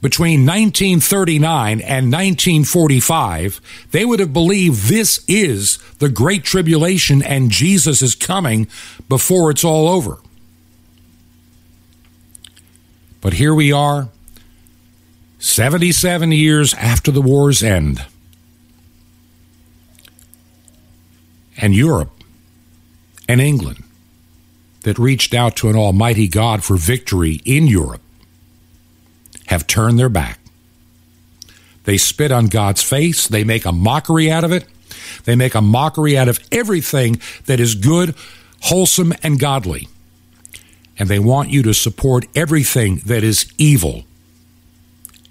between 0.01 0.45
1939 0.45 1.81
and 1.81 2.12
1945, 2.12 3.59
they 3.91 4.05
would 4.05 4.19
have 4.19 4.31
believed 4.31 4.88
this 4.88 5.23
is 5.27 5.77
the 5.99 6.09
Great 6.09 6.43
Tribulation 6.43 7.21
and 7.21 7.51
Jesus 7.51 8.01
is 8.01 8.15
coming 8.15 8.67
before 9.09 9.51
it's 9.51 9.65
all 9.65 9.89
over. 9.89 10.19
But 13.21 13.33
here 13.33 13.53
we 13.53 13.73
are, 13.73 14.07
77 15.39 16.31
years 16.31 16.73
after 16.75 17.12
the 17.12 17.21
war's 17.21 17.62
end. 17.62 18.05
And 21.57 21.75
Europe 21.75 22.12
and 23.27 23.41
England 23.41 23.83
that 24.83 24.97
reached 24.97 25.33
out 25.33 25.57
to 25.57 25.69
an 25.69 25.75
almighty 25.75 26.29
God 26.29 26.63
for 26.63 26.77
victory 26.77 27.41
in 27.43 27.67
Europe 27.67 28.01
have 29.49 29.65
turned 29.65 29.97
their 29.97 30.09
back. 30.09 30.39
They 31.85 31.97
spit 31.97 32.31
on 32.31 32.47
God's 32.47 32.83
face. 32.83 33.27
They 33.27 33.43
make 33.43 33.65
a 33.65 33.71
mockery 33.71 34.31
out 34.31 34.43
of 34.43 34.51
it. 34.51 34.65
They 35.25 35.35
make 35.35 35.55
a 35.55 35.62
mockery 35.62 36.15
out 36.15 36.27
of 36.27 36.39
everything 36.51 37.19
that 37.47 37.59
is 37.59 37.73
good, 37.73 38.13
wholesome, 38.62 39.12
and 39.23 39.39
godly. 39.39 39.88
And 40.99 41.09
they 41.09 41.17
want 41.17 41.49
you 41.49 41.63
to 41.63 41.73
support 41.73 42.27
everything 42.35 42.97
that 43.07 43.23
is 43.23 43.51
evil 43.57 44.03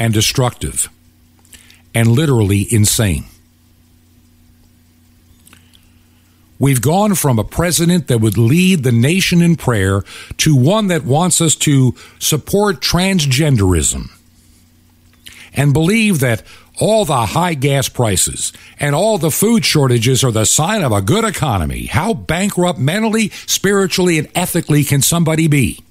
and 0.00 0.12
destructive 0.12 0.88
and 1.94 2.08
literally 2.08 2.66
insane. 2.72 3.24
We've 6.58 6.80
gone 6.80 7.14
from 7.14 7.38
a 7.38 7.44
president 7.44 8.08
that 8.08 8.20
would 8.20 8.36
lead 8.36 8.82
the 8.82 8.92
nation 8.92 9.42
in 9.42 9.56
prayer 9.56 10.02
to 10.38 10.56
one 10.56 10.88
that 10.88 11.04
wants 11.04 11.40
us 11.40 11.54
to 11.56 11.94
support 12.18 12.80
transgenderism 12.80 14.10
and 15.54 15.72
believe 15.72 16.20
that 16.20 16.42
all 16.80 17.04
the 17.04 17.26
high 17.26 17.54
gas 17.54 17.88
prices 17.88 18.52
and 18.78 18.94
all 18.94 19.18
the 19.18 19.30
food 19.30 19.64
shortages 19.64 20.22
are 20.22 20.32
the 20.32 20.46
sign 20.46 20.82
of 20.82 20.92
a 20.92 21.02
good 21.02 21.24
economy. 21.24 21.86
How 21.86 22.14
bankrupt 22.14 22.78
mentally, 22.78 23.30
spiritually, 23.46 24.18
and 24.18 24.28
ethically 24.34 24.84
can 24.84 25.02
somebody 25.02 25.46
be? 25.48 25.82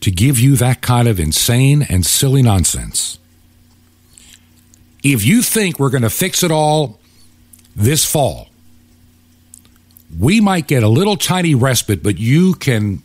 To 0.00 0.10
give 0.10 0.38
you 0.40 0.56
that 0.56 0.80
kind 0.80 1.06
of 1.06 1.20
insane 1.20 1.82
and 1.88 2.04
silly 2.04 2.42
nonsense. 2.42 3.18
If 5.04 5.24
you 5.24 5.42
think 5.42 5.78
we're 5.78 5.90
going 5.90 6.02
to 6.02 6.10
fix 6.10 6.42
it 6.42 6.50
all 6.50 7.00
this 7.74 8.04
fall, 8.04 8.48
we 10.18 10.40
might 10.40 10.66
get 10.66 10.82
a 10.82 10.88
little 10.88 11.16
tiny 11.16 11.54
respite, 11.54 12.02
but 12.02 12.18
you 12.18 12.54
can 12.54 13.02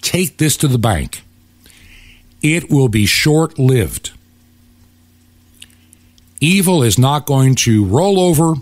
take 0.00 0.38
this 0.38 0.56
to 0.58 0.68
the 0.68 0.78
bank. 0.78 1.22
It 2.42 2.70
will 2.70 2.88
be 2.88 3.06
short 3.06 3.58
lived. 3.58 4.12
Evil 6.40 6.82
is 6.82 6.98
not 6.98 7.26
going 7.26 7.54
to 7.54 7.84
roll 7.84 8.18
over 8.18 8.54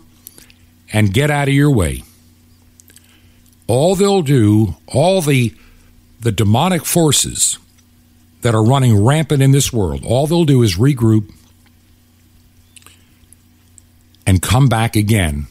and 0.92 1.14
get 1.14 1.30
out 1.30 1.46
of 1.46 1.54
your 1.54 1.70
way. 1.70 2.02
All 3.68 3.94
they'll 3.94 4.22
do, 4.22 4.76
all 4.88 5.20
the, 5.20 5.54
the 6.20 6.32
demonic 6.32 6.84
forces 6.84 7.58
that 8.42 8.54
are 8.54 8.64
running 8.64 9.04
rampant 9.04 9.42
in 9.42 9.52
this 9.52 9.72
world, 9.72 10.04
all 10.04 10.26
they'll 10.26 10.44
do 10.44 10.62
is 10.62 10.76
regroup 10.76 11.32
and 14.28 14.42
come 14.42 14.68
back 14.68 14.94
again 14.94 15.46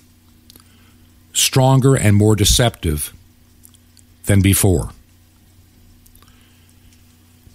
stronger 1.33 1.95
and 1.95 2.15
more 2.15 2.35
deceptive 2.35 3.11
than 4.25 4.39
before. 4.39 4.91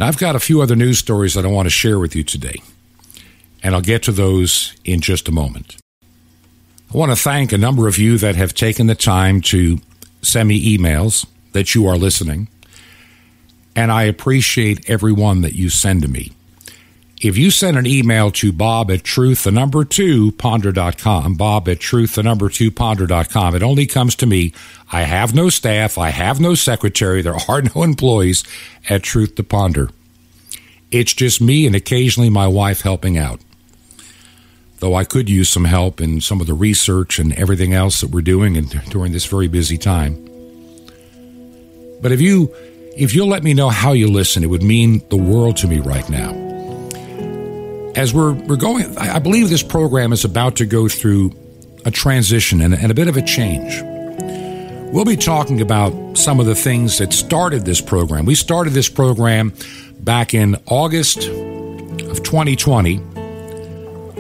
Now, 0.01 0.09
I've 0.09 0.19
got 0.19 0.35
a 0.35 0.41
few 0.41 0.61
other 0.63 0.75
news 0.75 0.99
stories 0.99 1.35
that 1.35 1.45
I 1.45 1.49
want 1.49 1.67
to 1.67 1.71
share 1.71 2.01
with 2.01 2.17
you 2.17 2.25
today, 2.25 2.57
and 3.63 3.73
I'll 3.73 3.81
get 3.81 4.03
to 4.03 4.13
those 4.13 4.75
in 4.85 5.01
just 5.01 5.29
a 5.29 5.33
moment. 5.33 5.77
I 6.93 6.99
want 6.99 7.13
to 7.13 7.17
thank 7.17 7.53
a 7.53 7.59
number 7.59 7.87
of 7.87 7.99
you 7.99 8.19
that 8.19 8.35
have 8.35 8.53
taken 8.53 8.89
the 8.89 8.97
time 8.97 9.41
to 9.43 9.79
send 10.23 10.49
me 10.49 10.77
emails 10.77 11.25
that 11.53 11.73
you 11.73 11.87
are 11.87 11.97
listening, 11.97 12.49
and 13.77 13.93
I 13.93 14.03
appreciate 14.03 14.91
every 14.91 15.13
one 15.13 15.43
that 15.43 15.55
you 15.55 15.71
send 15.71 16.03
to 16.03 16.09
me 16.09 16.33
if 17.23 17.39
you 17.39 17.53
send 17.53 17.79
an 17.79 17.87
email 17.87 18.33
to 18.33 18.51
bob 18.51 18.91
at 18.91 19.05
truth, 19.05 19.45
the 19.45 19.53
number 19.53 19.85
two, 19.85 20.33
ponder.com, 20.33 21.35
bob 21.35 21.69
at 21.69 21.79
truth, 21.79 22.17
the 22.17 22.23
number 22.25 22.49
two, 22.49 22.73
ponder.com, 22.73 23.55
it 23.55 23.63
only 23.63 23.87
comes 23.87 24.17
to 24.17 24.27
me. 24.27 24.53
I 24.91 25.03
have 25.03 25.33
no 25.33 25.49
staff. 25.49 25.99
I 25.99 26.11
have 26.11 26.41
no 26.41 26.55
secretary. 26.55 27.23
There 27.23 27.37
are 27.49 27.63
no 27.63 27.85
employees 27.85 28.43
at 28.91 29.05
Truth 29.05 29.37
to 29.37 29.45
Ponder. 29.45 29.91
It's 30.91 31.15
just 31.15 31.41
me 31.41 31.65
and 31.65 31.77
occasionally 31.77 32.29
my 32.29 32.49
wife 32.49 32.81
helping 32.81 33.17
out. 33.17 33.41
Though 34.81 34.97
I 34.97 35.05
could 35.05 35.31
use 35.31 35.49
some 35.49 35.65
help 35.65 36.01
in 36.01 36.21
some 36.21 36.41
of 36.41 36.49
the 36.49 36.55
research 36.55 37.21
and 37.21 37.33
everything 37.35 37.73
else 37.73 38.01
that 38.01 38.11
we're 38.11 38.21
doing 38.21 38.57
and 38.57 38.69
during 38.91 39.13
this 39.13 39.27
very 39.27 39.47
busy 39.47 39.79
time. 39.79 40.15
But 42.03 42.11
if 42.11 42.21
you 42.21 42.53
if 42.97 43.15
you'll 43.15 43.29
let 43.29 43.45
me 43.45 43.55
know 43.55 43.71
how 43.71 43.93
you 43.93 44.09
listen, 44.09 44.43
it 44.43 44.49
would 44.49 44.65
mean 44.65 45.03
the 45.09 45.17
world 45.17 45.57
to 45.59 45.69
me 45.69 45.79
right 45.79 46.07
now 46.11 46.52
as 47.95 48.15
we're, 48.15 48.33
we're 48.33 48.57
going, 48.57 48.97
I 48.97 49.19
believe 49.19 49.51
this 49.51 49.63
program 49.63 50.13
is 50.13 50.25
about 50.25 50.57
to 50.57 50.67
go 50.67 50.89
through 50.89 51.33
a 51.85 51.91
transition 51.91 52.61
and, 52.61 52.75
and 52.75 52.91
a 52.91 52.95
bit 52.95 53.09
of 53.09 53.17
a 53.17 53.23
change. 53.23 53.83
We'll 54.93 55.05
be 55.05 55.17
talking 55.17 55.61
about 55.61 56.17
some 56.17 56.41
of 56.41 56.47
the 56.47 56.55
things 56.55 56.99
that 56.99 57.13
started 57.13 57.65
this 57.65 57.81
program. 57.81 58.27
We 58.27 58.35
started 58.35 58.73
this 58.73 58.89
program 58.89 59.55
back 60.01 60.35
in 60.35 60.57
August 60.67 61.19
of 61.19 62.23
2020 62.23 62.99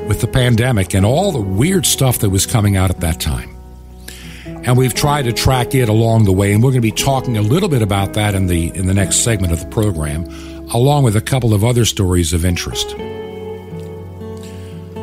with 0.06 0.20
the 0.20 0.28
pandemic 0.28 0.94
and 0.94 1.04
all 1.06 1.32
the 1.32 1.40
weird 1.40 1.86
stuff 1.86 2.18
that 2.18 2.30
was 2.30 2.46
coming 2.46 2.76
out 2.76 2.90
at 2.90 3.00
that 3.00 3.20
time. 3.20 3.50
And 4.46 4.76
we've 4.76 4.94
tried 4.94 5.22
to 5.22 5.32
track 5.32 5.74
it 5.74 5.88
along 5.88 6.24
the 6.24 6.32
way, 6.32 6.52
and 6.52 6.62
we're 6.62 6.70
going 6.70 6.82
to 6.82 6.88
be 6.88 6.92
talking 6.92 7.36
a 7.36 7.42
little 7.42 7.68
bit 7.68 7.82
about 7.82 8.14
that 8.14 8.34
in 8.34 8.46
the 8.46 8.68
in 8.76 8.86
the 8.86 8.94
next 8.94 9.16
segment 9.16 9.52
of 9.52 9.60
the 9.60 9.66
program, 9.66 10.24
along 10.72 11.02
with 11.02 11.16
a 11.16 11.20
couple 11.20 11.52
of 11.52 11.64
other 11.64 11.84
stories 11.84 12.32
of 12.32 12.44
interest. 12.44 12.94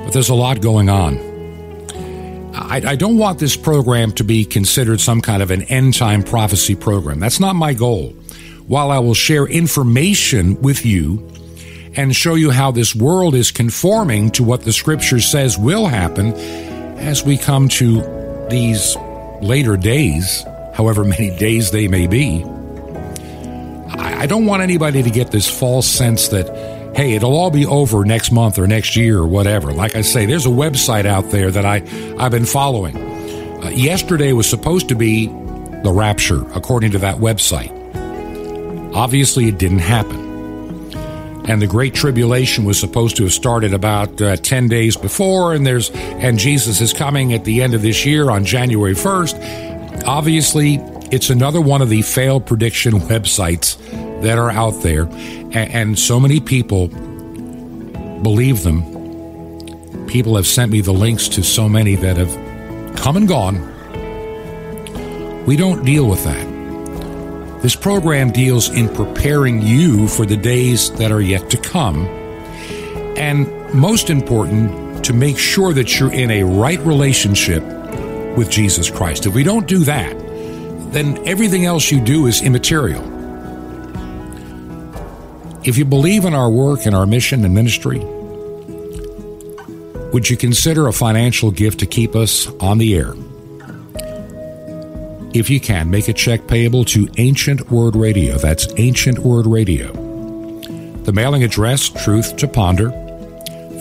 But 0.09 0.13
there's 0.15 0.29
a 0.29 0.33
lot 0.33 0.59
going 0.59 0.89
on. 0.89 1.19
I, 2.55 2.81
I, 2.83 2.95
don't 2.95 3.19
want 3.19 3.37
this 3.37 3.55
program 3.55 4.11
to 4.13 4.23
be 4.23 4.43
considered 4.43 4.99
some 4.99 5.21
kind 5.21 5.43
of 5.43 5.51
an 5.51 5.61
end 5.61 5.93
time 5.93 6.23
prophecy 6.23 6.75
program. 6.75 7.19
That's 7.19 7.39
not 7.39 7.55
my 7.55 7.75
goal. 7.75 8.09
While 8.65 8.89
I 8.89 8.97
will 8.97 9.13
share 9.13 9.45
information 9.45 10.59
with 10.63 10.83
you 10.83 11.31
and 11.93 12.15
show 12.15 12.33
you 12.33 12.49
how 12.49 12.71
this 12.71 12.95
world 12.95 13.35
is 13.35 13.51
conforming 13.51 14.31
to 14.31 14.43
what 14.43 14.63
the 14.63 14.73
scripture 14.73 15.19
says 15.19 15.59
will 15.59 15.85
happen 15.85 16.33
as 16.97 17.23
we 17.23 17.37
come 17.37 17.69
to 17.69 18.01
these 18.49 18.97
later 19.43 19.77
days, 19.77 20.43
however 20.73 21.03
many 21.05 21.37
days 21.37 21.69
they 21.69 21.87
may 21.87 22.07
be, 22.07 22.43
I, 23.91 24.21
I 24.21 24.25
don't 24.25 24.47
want 24.47 24.63
anybody 24.63 25.03
to 25.03 25.11
get 25.11 25.29
this 25.29 25.47
false 25.47 25.85
sense 25.87 26.29
that 26.29 26.78
hey, 26.95 27.13
it'll 27.13 27.35
all 27.35 27.51
be 27.51 27.65
over 27.65 28.03
next 28.03 28.31
month 28.31 28.57
or 28.57 28.67
next 28.67 28.95
year 28.95 29.19
or 29.19 29.27
whatever. 29.27 29.71
Like 29.71 29.95
I 29.95 30.01
say, 30.01 30.25
there's 30.25 30.45
a 30.45 30.49
website 30.49 31.05
out 31.05 31.29
there 31.29 31.51
that 31.51 31.65
I, 31.65 31.83
I've 32.17 32.31
been 32.31 32.45
following. 32.45 32.97
Uh, 32.97 33.69
yesterday 33.69 34.33
was 34.33 34.49
supposed 34.49 34.89
to 34.89 34.95
be 34.95 35.27
the 35.27 35.91
rapture, 35.93 36.43
according 36.53 36.91
to 36.91 36.99
that 36.99 37.17
website. 37.17 37.75
Obviously, 38.93 39.47
it 39.47 39.57
didn't 39.57 39.79
happen. 39.79 40.27
And 41.47 41.61
the 41.61 41.67
Great 41.67 41.95
Tribulation 41.95 42.65
was 42.65 42.79
supposed 42.79 43.17
to 43.17 43.23
have 43.23 43.33
started 43.33 43.73
about 43.73 44.21
uh, 44.21 44.35
10 44.35 44.67
days 44.67 44.95
before, 44.97 45.53
and 45.53 45.65
there's 45.65 45.89
and 45.91 46.37
Jesus 46.37 46.79
is 46.79 46.93
coming 46.93 47.33
at 47.33 47.43
the 47.43 47.61
end 47.61 47.73
of 47.73 47.81
this 47.81 48.05
year 48.05 48.29
on 48.29 48.45
January 48.45 48.93
1st. 48.93 50.03
Obviously, 50.05 50.75
it's 51.11 51.29
another 51.29 51.59
one 51.59 51.81
of 51.81 51.89
the 51.89 52.01
failed 52.01 52.45
prediction 52.45 52.93
websites 52.99 53.77
that 54.21 54.37
are 54.37 54.51
out 54.51 54.81
there, 54.81 55.03
and, 55.03 55.55
and 55.55 55.99
so 55.99 56.19
many 56.19 56.39
people 56.39 56.87
believe 58.21 58.63
them. 58.63 58.83
People 60.07 60.35
have 60.35 60.47
sent 60.47 60.71
me 60.71 60.81
the 60.81 60.93
links 60.93 61.27
to 61.29 61.43
so 61.43 61.69
many 61.69 61.95
that 61.95 62.17
have 62.17 62.95
come 62.97 63.17
and 63.17 63.27
gone. 63.27 63.57
We 65.45 65.55
don't 65.55 65.85
deal 65.85 66.07
with 66.07 66.23
that. 66.23 67.61
This 67.61 67.75
program 67.75 68.31
deals 68.31 68.69
in 68.69 68.87
preparing 68.89 69.61
you 69.61 70.07
for 70.07 70.25
the 70.25 70.37
days 70.37 70.91
that 70.93 71.11
are 71.11 71.21
yet 71.21 71.49
to 71.49 71.57
come. 71.57 72.05
And 73.17 73.73
most 73.73 74.09
important, 74.09 75.03
to 75.05 75.13
make 75.13 75.37
sure 75.37 75.73
that 75.73 75.99
you're 75.99 76.13
in 76.13 76.31
a 76.31 76.43
right 76.43 76.79
relationship 76.79 77.63
with 78.37 78.49
Jesus 78.49 78.89
Christ. 78.89 79.25
If 79.25 79.33
we 79.33 79.43
don't 79.43 79.67
do 79.67 79.79
that, 79.79 80.17
then 80.91 81.19
everything 81.27 81.65
else 81.65 81.91
you 81.91 81.99
do 81.99 82.27
is 82.27 82.41
immaterial. 82.41 83.18
If 85.63 85.77
you 85.77 85.83
believe 85.83 86.23
in 86.23 86.33
our 86.33 86.49
work 86.49 86.85
and 86.85 86.95
our 86.95 87.05
mission 87.05 87.43
and 87.43 87.53
ministry, 87.53 87.99
would 90.13 90.29
you 90.29 90.37
consider 90.37 90.87
a 90.87 90.93
financial 90.93 91.51
gift 91.51 91.81
to 91.81 91.85
keep 91.85 92.15
us 92.15 92.47
on 92.61 92.77
the 92.77 92.95
air? 92.95 93.13
If 95.33 95.49
you 95.49 95.59
can, 95.59 95.91
make 95.91 96.07
a 96.07 96.13
check 96.13 96.47
payable 96.47 96.85
to 96.85 97.09
Ancient 97.17 97.69
Word 97.69 97.97
Radio. 97.97 98.37
That's 98.37 98.67
Ancient 98.77 99.19
Word 99.19 99.45
Radio. 99.45 99.91
The 101.03 101.11
mailing 101.11 101.43
address, 101.43 101.89
Truth 101.89 102.37
to 102.37 102.47
Ponder, 102.47 102.91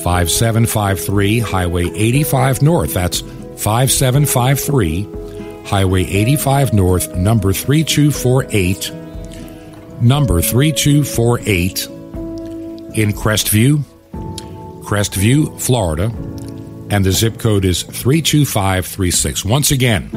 5753 0.02 1.38
Highway 1.38 1.90
85 1.90 2.60
North. 2.60 2.92
That's 2.92 3.20
5753 3.20 5.64
Highway 5.64 6.04
85 6.04 6.74
North, 6.74 7.14
number 7.14 7.52
3248 7.52 9.07
number 10.00 10.40
3248 10.40 11.86
in 12.96 13.12
Crestview, 13.12 13.82
Crestview, 14.82 15.60
Florida, 15.60 16.12
and 16.90 17.04
the 17.04 17.12
zip 17.12 17.38
code 17.38 17.64
is 17.64 17.82
32536. 17.82 19.44
Once 19.44 19.70
again, 19.70 20.10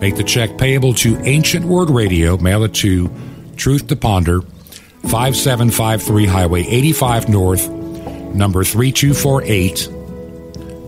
make 0.00 0.16
the 0.16 0.24
check 0.24 0.58
payable 0.58 0.94
to 0.94 1.16
Ancient 1.20 1.64
Word 1.64 1.90
Radio, 1.90 2.36
mail 2.36 2.64
it 2.64 2.74
to 2.74 3.10
Truth 3.56 3.88
to 3.88 3.96
Ponder, 3.96 4.42
5753 5.02 6.26
Highway 6.26 6.62
85 6.66 7.28
North, 7.28 7.68
number 7.68 8.64
3248. 8.64 9.90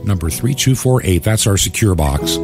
Number 0.04 0.28
3248. 0.28 1.22
That's 1.22 1.46
our 1.46 1.56
secure 1.56 1.94
box. 1.94 2.36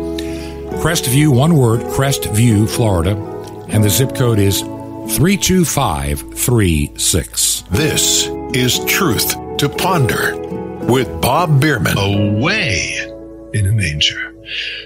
Crestview, 0.79 1.35
one 1.35 1.57
word, 1.57 1.81
Crestview, 1.81 2.69
Florida. 2.69 3.17
And 3.69 3.83
the 3.83 3.91
zip 3.91 4.15
code 4.15 4.39
is 4.39 4.63
32536. 5.09 7.63
This 7.71 8.27
is 8.53 8.85
Truth 8.85 9.35
to 9.57 9.67
Ponder 9.69 10.37
with 10.85 11.09
Bob 11.21 11.61
Bierman. 11.61 11.97
Away 11.97 12.99
in 13.55 13.67
a 13.67 13.73
manger. 13.73 14.35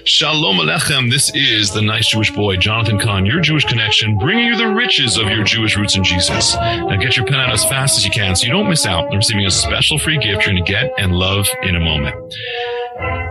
Shalom 0.05 0.57
Alechem. 0.57 1.11
This 1.11 1.29
is 1.35 1.73
the 1.73 1.81
nice 1.81 2.07
Jewish 2.07 2.31
boy, 2.31 2.55
Jonathan 2.57 2.99
Cahn, 2.99 3.25
your 3.25 3.41
Jewish 3.41 3.65
connection, 3.65 4.17
bringing 4.17 4.45
you 4.45 4.55
the 4.57 4.73
riches 4.73 5.17
of 5.17 5.27
your 5.29 5.43
Jewish 5.43 5.75
roots 5.77 5.97
in 5.97 6.03
Jesus. 6.05 6.55
Now 6.55 6.95
get 6.95 7.17
your 7.17 7.25
pen 7.25 7.39
out 7.41 7.51
as 7.51 7.65
fast 7.65 7.97
as 7.97 8.05
you 8.05 8.11
can 8.11 8.35
so 8.35 8.45
you 8.45 8.51
don't 8.53 8.69
miss 8.69 8.85
out 8.85 9.07
on 9.07 9.15
receiving 9.17 9.45
a 9.45 9.51
special 9.51 9.97
free 9.99 10.17
gift 10.17 10.45
you're 10.45 10.53
going 10.53 10.63
to 10.63 10.71
get 10.71 10.91
and 10.97 11.13
love 11.13 11.47
in 11.63 11.75
a 11.75 11.79
moment. 11.79 12.15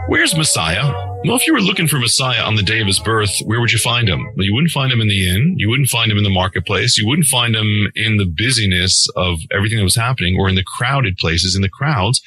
Where's 0.08 0.36
Messiah? 0.36 1.11
Well, 1.24 1.36
if 1.36 1.46
you 1.46 1.52
were 1.52 1.60
looking 1.60 1.86
for 1.86 2.00
Messiah 2.00 2.42
on 2.42 2.56
the 2.56 2.64
day 2.64 2.80
of 2.80 2.88
his 2.88 2.98
birth, 2.98 3.30
where 3.44 3.60
would 3.60 3.70
you 3.70 3.78
find 3.78 4.08
him? 4.08 4.26
Well, 4.36 4.44
you 4.44 4.52
wouldn't 4.52 4.72
find 4.72 4.92
him 4.92 5.00
in 5.00 5.06
the 5.06 5.28
inn. 5.28 5.54
You 5.56 5.68
wouldn't 5.68 5.88
find 5.88 6.10
him 6.10 6.18
in 6.18 6.24
the 6.24 6.30
marketplace. 6.30 6.98
You 6.98 7.06
wouldn't 7.06 7.28
find 7.28 7.54
him 7.54 7.92
in 7.94 8.16
the 8.16 8.26
busyness 8.26 9.06
of 9.14 9.38
everything 9.52 9.78
that 9.78 9.84
was 9.84 9.94
happening 9.94 10.36
or 10.36 10.48
in 10.48 10.56
the 10.56 10.64
crowded 10.64 11.16
places, 11.18 11.54
in 11.54 11.62
the 11.62 11.68
crowds. 11.68 12.20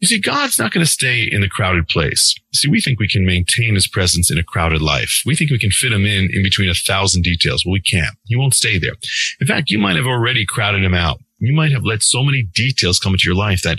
You 0.00 0.08
see, 0.08 0.18
God's 0.18 0.58
not 0.58 0.72
going 0.72 0.84
to 0.84 0.90
stay 0.90 1.28
in 1.30 1.42
the 1.42 1.48
crowded 1.48 1.88
place. 1.88 2.34
See, 2.54 2.68
we 2.68 2.80
think 2.80 2.98
we 2.98 3.06
can 3.06 3.26
maintain 3.26 3.74
his 3.74 3.86
presence 3.86 4.30
in 4.30 4.38
a 4.38 4.42
crowded 4.42 4.80
life. 4.80 5.22
We 5.26 5.36
think 5.36 5.50
we 5.50 5.58
can 5.58 5.70
fit 5.70 5.92
him 5.92 6.06
in 6.06 6.30
in 6.32 6.42
between 6.42 6.70
a 6.70 6.74
thousand 6.74 7.22
details. 7.22 7.66
Well, 7.66 7.74
we 7.74 7.82
can't. 7.82 8.16
He 8.24 8.36
won't 8.36 8.54
stay 8.54 8.78
there. 8.78 8.94
In 9.42 9.46
fact, 9.46 9.70
you 9.70 9.78
might 9.78 9.96
have 9.96 10.06
already 10.06 10.46
crowded 10.46 10.82
him 10.82 10.94
out. 10.94 11.18
You 11.38 11.52
might 11.52 11.72
have 11.72 11.84
let 11.84 12.02
so 12.02 12.24
many 12.24 12.44
details 12.44 12.98
come 12.98 13.12
into 13.12 13.26
your 13.26 13.34
life 13.34 13.62
that 13.62 13.78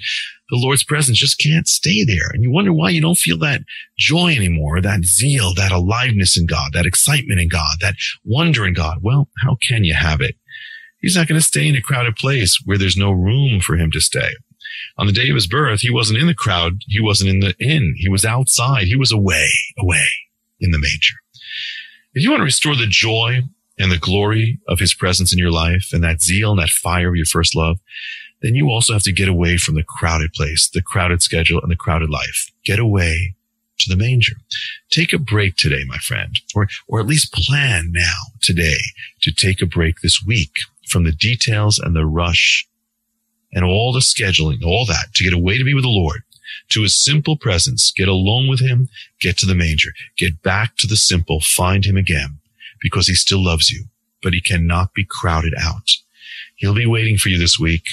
the 0.53 0.59
Lord's 0.59 0.83
presence 0.83 1.17
just 1.17 1.39
can't 1.39 1.67
stay 1.67 2.03
there. 2.03 2.29
And 2.31 2.43
you 2.43 2.51
wonder 2.51 2.71
why 2.71 2.91
you 2.91 3.01
don't 3.01 3.17
feel 3.17 3.39
that 3.39 3.61
joy 3.97 4.35
anymore, 4.35 4.81
that 4.81 5.03
zeal, 5.03 5.51
that 5.55 5.71
aliveness 5.71 6.37
in 6.37 6.45
God, 6.45 6.73
that 6.73 6.85
excitement 6.85 7.39
in 7.39 7.47
God, 7.47 7.77
that 7.81 7.95
wonder 8.23 8.63
in 8.67 8.75
God. 8.75 8.99
Well, 9.01 9.29
how 9.43 9.57
can 9.67 9.83
you 9.83 9.95
have 9.95 10.21
it? 10.21 10.35
He's 10.99 11.15
not 11.15 11.27
going 11.27 11.41
to 11.41 11.45
stay 11.45 11.67
in 11.67 11.75
a 11.75 11.81
crowded 11.81 12.15
place 12.17 12.61
where 12.65 12.77
there's 12.77 12.95
no 12.95 13.11
room 13.11 13.61
for 13.61 13.77
him 13.77 13.89
to 13.93 13.99
stay. 13.99 14.29
On 14.99 15.07
the 15.07 15.11
day 15.11 15.27
of 15.29 15.35
his 15.35 15.47
birth, 15.47 15.79
he 15.79 15.89
wasn't 15.89 16.19
in 16.19 16.27
the 16.27 16.35
crowd. 16.35 16.73
He 16.87 17.01
wasn't 17.01 17.31
in 17.31 17.39
the 17.39 17.55
inn. 17.59 17.95
He 17.97 18.07
was 18.07 18.23
outside. 18.23 18.83
He 18.83 18.95
was 18.95 19.11
away, 19.11 19.47
away 19.79 20.05
in 20.59 20.69
the 20.69 20.77
manger. 20.77 21.15
If 22.13 22.21
you 22.21 22.29
want 22.29 22.41
to 22.41 22.45
restore 22.45 22.75
the 22.75 22.85
joy 22.85 23.41
and 23.79 23.91
the 23.91 23.97
glory 23.97 24.59
of 24.67 24.77
his 24.77 24.93
presence 24.93 25.33
in 25.33 25.39
your 25.39 25.49
life 25.49 25.89
and 25.93 26.03
that 26.03 26.21
zeal 26.21 26.51
and 26.51 26.59
that 26.59 26.69
fire 26.69 27.09
of 27.09 27.15
your 27.15 27.25
first 27.25 27.55
love, 27.55 27.79
then 28.43 28.55
you 28.55 28.69
also 28.69 28.93
have 28.93 29.03
to 29.03 29.13
get 29.13 29.29
away 29.29 29.57
from 29.57 29.75
the 29.75 29.83
crowded 29.83 30.33
place, 30.33 30.69
the 30.69 30.81
crowded 30.81 31.23
schedule 31.23 31.61
and 31.61 31.71
the 31.71 31.77
crowded 31.77 32.09
life. 32.09 32.51
Get 32.65 32.77
away 32.77 33.35
to 33.79 33.89
the 33.89 33.97
manger. 33.97 34.33
Take 34.91 35.13
a 35.13 35.17
break 35.17 35.55
today, 35.55 35.83
my 35.87 35.97
friend, 35.97 36.37
or, 36.53 36.67
or 36.87 36.99
at 36.99 37.07
least 37.07 37.33
plan 37.33 37.91
now 37.93 38.19
today 38.41 38.77
to 39.21 39.31
take 39.31 39.61
a 39.61 39.65
break 39.65 40.01
this 40.01 40.21
week 40.23 40.51
from 40.87 41.05
the 41.05 41.13
details 41.13 41.79
and 41.79 41.95
the 41.95 42.05
rush 42.05 42.67
and 43.53 43.63
all 43.63 43.93
the 43.93 44.01
scheduling, 44.01 44.61
all 44.63 44.85
that 44.85 45.13
to 45.15 45.23
get 45.23 45.33
away 45.33 45.57
to 45.57 45.63
be 45.63 45.73
with 45.73 45.85
the 45.85 45.89
Lord, 45.89 46.21
to 46.71 46.81
his 46.81 47.01
simple 47.01 47.37
presence, 47.37 47.93
get 47.95 48.09
alone 48.09 48.47
with 48.49 48.59
him, 48.59 48.89
get 49.21 49.37
to 49.37 49.45
the 49.45 49.55
manger, 49.55 49.89
get 50.17 50.41
back 50.43 50.75
to 50.77 50.87
the 50.87 50.97
simple, 50.97 51.39
find 51.39 51.85
him 51.85 51.95
again 51.95 52.39
because 52.81 53.07
he 53.07 53.15
still 53.15 53.43
loves 53.43 53.69
you, 53.69 53.85
but 54.21 54.33
he 54.33 54.41
cannot 54.41 54.93
be 54.93 55.05
crowded 55.09 55.53
out. 55.59 55.91
He'll 56.57 56.75
be 56.75 56.85
waiting 56.85 57.17
for 57.17 57.29
you 57.29 57.37
this 57.37 57.57
week 57.57 57.85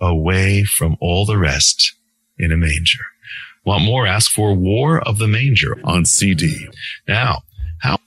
away 0.00 0.64
from 0.64 0.96
all 1.00 1.26
the 1.26 1.38
rest 1.38 1.94
in 2.38 2.52
a 2.52 2.56
manger. 2.56 3.04
Want 3.64 3.84
more? 3.84 4.06
Ask 4.06 4.30
for 4.30 4.54
War 4.54 5.00
of 5.00 5.18
the 5.18 5.28
Manger 5.28 5.78
on 5.84 6.04
CD. 6.04 6.68
Now, 7.06 7.42
how, 7.80 7.98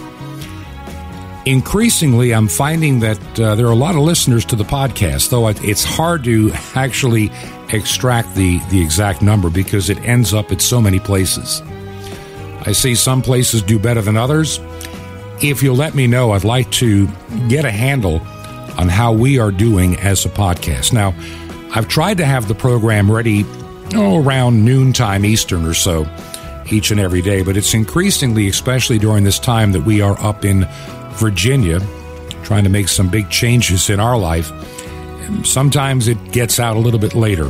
Increasingly, 1.46 2.34
I'm 2.34 2.48
finding 2.48 2.98
that 2.98 3.40
uh, 3.40 3.54
there 3.54 3.66
are 3.66 3.72
a 3.72 3.76
lot 3.76 3.94
of 3.94 4.00
listeners 4.00 4.44
to 4.46 4.56
the 4.56 4.64
podcast, 4.64 5.30
though 5.30 5.46
it's 5.46 5.84
hard 5.84 6.24
to 6.24 6.50
actually 6.74 7.30
extract 7.72 8.34
the, 8.34 8.58
the 8.70 8.82
exact 8.82 9.22
number 9.22 9.50
because 9.50 9.88
it 9.88 9.98
ends 9.98 10.34
up 10.34 10.50
at 10.50 10.61
so 10.61 10.80
many 10.80 10.98
places. 10.98 11.62
I 12.68 12.72
see 12.72 12.94
some 12.94 13.22
places 13.22 13.62
do 13.62 13.78
better 13.78 14.02
than 14.02 14.18
others. 14.18 14.61
If 15.42 15.62
you'll 15.62 15.74
let 15.74 15.94
me 15.94 16.07
know, 16.07 16.33
I'd 16.33 16.44
like 16.44 16.70
to 16.72 17.07
get 17.48 17.64
a 17.64 17.70
handle 17.70 18.20
on 18.76 18.90
how 18.90 19.11
we 19.14 19.38
are 19.38 19.50
doing 19.50 19.96
as 20.00 20.26
a 20.26 20.28
podcast. 20.28 20.92
Now, 20.92 21.14
I've 21.74 21.88
tried 21.88 22.18
to 22.18 22.26
have 22.26 22.46
the 22.46 22.54
program 22.54 23.11
ready 23.11 23.46
oh, 23.94 24.22
around 24.22 24.66
noontime 24.66 25.24
Eastern 25.24 25.64
or 25.64 25.72
so 25.72 26.07
each 26.70 26.90
and 26.90 27.00
every 27.00 27.22
day, 27.22 27.40
but 27.40 27.57
it's 27.57 27.72
increasingly, 27.72 28.48
especially 28.48 28.98
during 28.98 29.24
this 29.24 29.38
time 29.38 29.72
that 29.72 29.85
we 29.85 30.02
are 30.02 30.21
up 30.21 30.44
in 30.44 30.69
Virginia, 31.12 31.81
trying 32.42 32.64
to 32.64 32.71
make 32.71 32.88
some 32.88 33.08
big 33.08 33.31
changes 33.31 33.88
in 33.88 33.98
our 33.98 34.19
life. 34.19 34.52
Sometimes 35.42 36.06
it 36.06 36.33
gets 36.33 36.60
out 36.60 36.77
a 36.77 36.81
little 36.81 37.00
bit 37.00 37.14
later. 37.14 37.48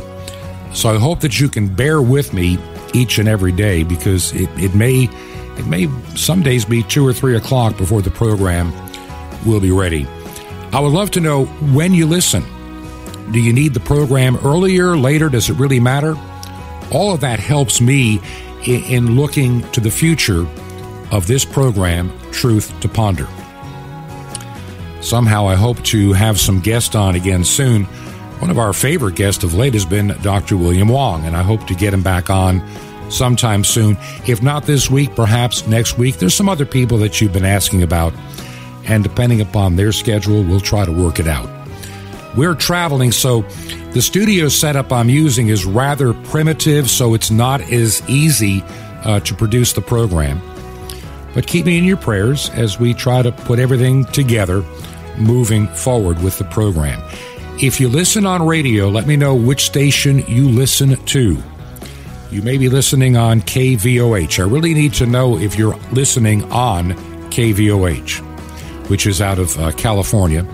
So 0.73 0.95
I 0.95 0.97
hope 0.97 1.19
that 1.19 1.41
you 1.41 1.49
can 1.49 1.67
bear 1.67 2.01
with 2.01 2.31
me 2.31 2.57
each 2.93 3.19
and 3.19 3.27
every 3.27 3.51
day 3.51 3.83
because 3.83 4.33
it, 4.33 4.49
it 4.57 4.73
may 4.75 5.09
it 5.57 5.65
may 5.65 5.89
some 6.15 6.41
days 6.41 6.65
be 6.65 6.83
two 6.83 7.05
or 7.05 7.13
three 7.13 7.35
o'clock 7.35 7.77
before 7.77 8.01
the 8.01 8.11
program 8.11 8.71
will 9.45 9.59
be 9.59 9.71
ready. 9.71 10.07
I 10.71 10.79
would 10.79 10.93
love 10.93 11.11
to 11.11 11.19
know 11.19 11.45
when 11.45 11.93
you 11.93 12.05
listen. 12.05 12.43
Do 13.31 13.39
you 13.39 13.53
need 13.53 13.73
the 13.73 13.79
program 13.79 14.37
earlier, 14.37 14.95
later? 14.95 15.29
Does 15.29 15.49
it 15.49 15.53
really 15.55 15.79
matter? 15.79 16.15
All 16.91 17.13
of 17.13 17.19
that 17.21 17.39
helps 17.39 17.81
me 17.81 18.21
in, 18.65 18.83
in 18.83 19.15
looking 19.15 19.69
to 19.71 19.81
the 19.81 19.91
future 19.91 20.47
of 21.11 21.27
this 21.27 21.45
program, 21.45 22.11
Truth 22.31 22.79
to 22.81 22.89
Ponder. 22.89 23.27
Somehow 25.01 25.47
I 25.47 25.55
hope 25.55 25.81
to 25.85 26.13
have 26.13 26.39
some 26.39 26.59
guests 26.59 26.95
on 26.95 27.15
again 27.15 27.43
soon. 27.43 27.87
One 28.39 28.49
of 28.49 28.57
our 28.57 28.71
favorite 28.71 29.15
guests 29.15 29.43
of 29.43 29.53
late 29.53 29.73
has 29.73 29.85
been 29.85 30.15
Dr. 30.21 30.55
William 30.55 30.87
Wong, 30.87 31.25
and 31.25 31.35
I 31.35 31.43
hope 31.43 31.67
to 31.67 31.75
get 31.75 31.93
him 31.93 32.01
back 32.01 32.29
on 32.29 32.63
sometime 33.11 33.65
soon. 33.65 33.97
If 34.27 34.41
not 34.41 34.63
this 34.63 34.89
week, 34.89 35.13
perhaps 35.13 35.67
next 35.67 35.97
week. 35.97 36.17
There's 36.17 36.33
some 36.33 36.47
other 36.47 36.65
people 36.65 36.97
that 36.99 37.19
you've 37.19 37.33
been 37.33 37.43
asking 37.43 37.83
about, 37.83 38.13
and 38.85 39.03
depending 39.03 39.41
upon 39.41 39.75
their 39.75 39.91
schedule, 39.91 40.41
we'll 40.43 40.61
try 40.61 40.85
to 40.85 40.91
work 40.91 41.19
it 41.19 41.27
out. 41.27 41.49
We're 42.37 42.55
traveling, 42.55 43.11
so 43.11 43.41
the 43.91 44.01
studio 44.01 44.47
setup 44.47 44.93
I'm 44.93 45.09
using 45.09 45.49
is 45.49 45.65
rather 45.65 46.13
primitive, 46.13 46.89
so 46.89 47.13
it's 47.13 47.29
not 47.29 47.59
as 47.59 48.07
easy 48.07 48.63
uh, 49.03 49.19
to 49.21 49.33
produce 49.35 49.73
the 49.73 49.81
program. 49.81 50.41
But 51.33 51.45
keep 51.45 51.65
me 51.65 51.77
in 51.77 51.83
your 51.83 51.97
prayers 51.97 52.49
as 52.51 52.79
we 52.79 52.93
try 52.93 53.21
to 53.21 53.33
put 53.33 53.59
everything 53.59 54.05
together 54.05 54.63
moving 55.17 55.67
forward 55.67 56.21
with 56.23 56.37
the 56.37 56.45
program. 56.45 57.01
If 57.61 57.81
you 57.81 57.89
listen 57.89 58.25
on 58.25 58.47
radio, 58.47 58.87
let 58.87 59.05
me 59.05 59.17
know 59.17 59.35
which 59.35 59.65
station 59.65 60.19
you 60.29 60.47
listen 60.47 60.95
to. 60.95 61.43
You 62.31 62.41
may 62.41 62.57
be 62.57 62.69
listening 62.69 63.17
on 63.17 63.41
KVOH. 63.41 64.39
I 64.39 64.47
really 64.47 64.73
need 64.73 64.93
to 64.93 65.05
know 65.05 65.37
if 65.37 65.57
you're 65.57 65.75
listening 65.91 66.49
on 66.53 66.93
KVOH, 67.31 68.19
which 68.89 69.05
is 69.05 69.19
out 69.19 69.39
of 69.39 69.59
uh, 69.59 69.73
California 69.73 70.47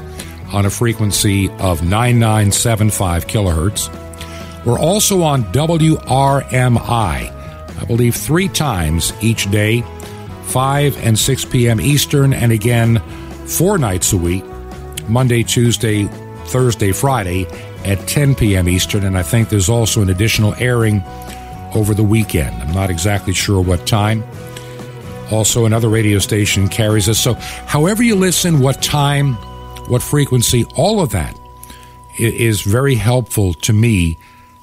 on 0.51 0.65
a 0.65 0.69
frequency 0.71 1.47
of 1.59 1.83
9975 1.83 3.27
kilohertz. 3.27 4.65
We're 4.65 4.79
also 4.79 5.21
on 5.21 5.43
WRMI, 5.53 6.41
I 6.89 7.85
believe 7.85 8.15
three 8.15 8.47
times 8.47 9.13
each 9.21 9.51
day, 9.51 9.83
5 10.45 11.05
and 11.05 11.19
6 11.19 11.45
p.m. 11.45 11.79
Eastern, 11.79 12.33
and 12.33 12.51
again 12.51 12.97
four 13.45 13.77
nights 13.77 14.11
a 14.11 14.17
week, 14.17 14.43
Monday, 15.07 15.43
Tuesday, 15.43 16.09
Thursday, 16.47 16.91
Friday 16.91 17.45
at 17.83 18.07
10 18.07 18.35
p.m. 18.35 18.67
Eastern. 18.69 19.03
And 19.03 19.17
I 19.17 19.23
think 19.23 19.49
there's 19.49 19.69
also 19.69 20.01
an 20.01 20.09
additional 20.09 20.53
airing 20.55 21.03
over 21.73 21.93
the 21.93 22.03
weekend. 22.03 22.61
I'm 22.61 22.73
not 22.73 22.89
exactly 22.89 23.33
sure 23.33 23.61
what 23.61 23.85
time. 23.85 24.23
Also, 25.31 25.65
another 25.65 25.89
radio 25.89 26.19
station 26.19 26.67
carries 26.67 27.09
us. 27.09 27.19
So, 27.19 27.33
however 27.33 28.03
you 28.03 28.15
listen, 28.15 28.59
what 28.59 28.81
time, 28.81 29.33
what 29.89 30.01
frequency, 30.01 30.65
all 30.75 31.01
of 31.01 31.11
that 31.11 31.35
is 32.19 32.61
very 32.61 32.95
helpful 32.95 33.53
to 33.53 33.73
me 33.73 34.15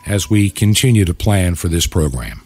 as 0.06 0.30
we 0.30 0.50
continue 0.50 1.04
to 1.04 1.14
plan 1.14 1.54
for 1.54 1.68
this 1.68 1.86
program. 1.86 2.42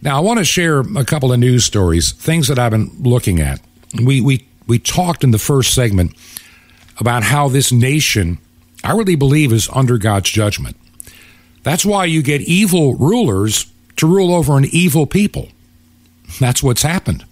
Now, 0.00 0.16
I 0.16 0.20
want 0.20 0.38
to 0.38 0.44
share 0.44 0.80
a 0.80 1.04
couple 1.04 1.32
of 1.32 1.40
news 1.40 1.64
stories, 1.64 2.12
things 2.12 2.48
that 2.48 2.58
I've 2.58 2.70
been 2.70 2.90
looking 3.00 3.40
at. 3.40 3.60
We, 4.00 4.20
we, 4.20 4.46
we 4.66 4.78
talked 4.78 5.24
in 5.24 5.32
the 5.32 5.38
first 5.38 5.74
segment 5.74 6.14
about 6.98 7.24
how 7.24 7.48
this 7.48 7.70
nation, 7.72 8.38
I 8.82 8.92
really 8.92 9.16
believe, 9.16 9.52
is 9.52 9.68
under 9.72 9.98
God's 9.98 10.30
judgment. 10.30 10.76
That's 11.62 11.84
why 11.84 12.06
you 12.06 12.22
get 12.22 12.40
evil 12.42 12.94
rulers 12.94 13.72
to 13.96 14.06
rule 14.06 14.34
over 14.34 14.56
an 14.56 14.66
evil 14.70 15.06
people. 15.06 15.48
That's 16.40 16.62
what's 16.62 16.82
happened. 16.82 17.24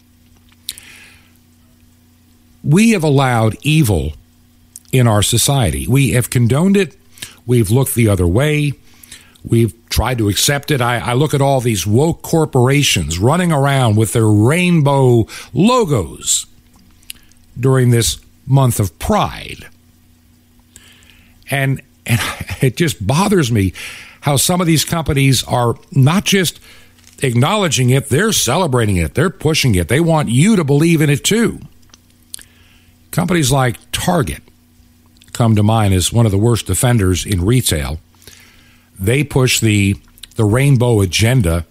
We 2.65 2.91
have 2.91 3.05
allowed 3.05 3.57
evil 3.63 4.13
in 4.93 5.07
our 5.07 5.23
society. 5.23 5.87
We 5.87 6.13
have 6.13 6.31
condoned 6.31 6.77
it. 6.77 6.97
We've 7.47 7.71
looked 7.71 7.95
the 7.95 8.09
other 8.09 8.27
way. 8.27 8.73
We've 9.45 9.75
tried 9.89 10.19
to 10.19 10.29
accept 10.29 10.73
it. 10.73 10.81
I, 10.81 10.99
I, 10.99 11.13
look 11.13 11.33
at 11.33 11.41
all 11.41 11.61
these 11.61 11.87
woke 11.87 12.23
corporations 12.23 13.19
running 13.21 13.53
around 13.53 13.95
with 13.97 14.13
their 14.13 14.27
rainbow 14.27 15.29
logos 15.55 16.47
during 17.59 17.91
this 17.91 18.17
month 18.47 18.81
of 18.81 18.99
pride. 18.99 19.67
And, 21.51 21.83
and 22.05 22.21
it 22.63 22.77
just 22.77 23.07
bothers 23.07 23.51
me 23.51 23.73
how 24.23 24.37
some 24.37 24.61
of 24.61 24.67
these 24.67 24.85
companies 24.85 25.45
are 25.45 25.77
not 25.93 26.25
just 26.25 26.61
acknowledging 27.23 27.91
it, 27.91 28.09
they're 28.09 28.33
celebrating 28.33 28.97
it, 28.97 29.15
they're 29.15 29.31
pushing 29.31 29.75
it. 29.75 29.89
They 29.89 30.01
want 30.01 30.29
you 30.29 30.57
to 30.57 30.65
believe 30.65 31.01
in 31.01 31.11
it 31.11 31.25
too. 31.25 31.61
Companies 33.11 33.51
like 33.51 33.79
Target 33.93 34.43
come 35.33 35.55
to 35.57 35.63
mind 35.63 35.95
as 35.95 36.13
one 36.13 36.27
of 36.27 36.33
the 36.33 36.39
worst 36.39 36.69
offenders 36.69 37.25
in 37.25 37.45
retail. 37.45 37.99
They 38.99 39.23
push 39.25 39.61
the 39.61 39.97
the 40.37 40.45
rainbow 40.45 41.01
agenda 41.01 41.67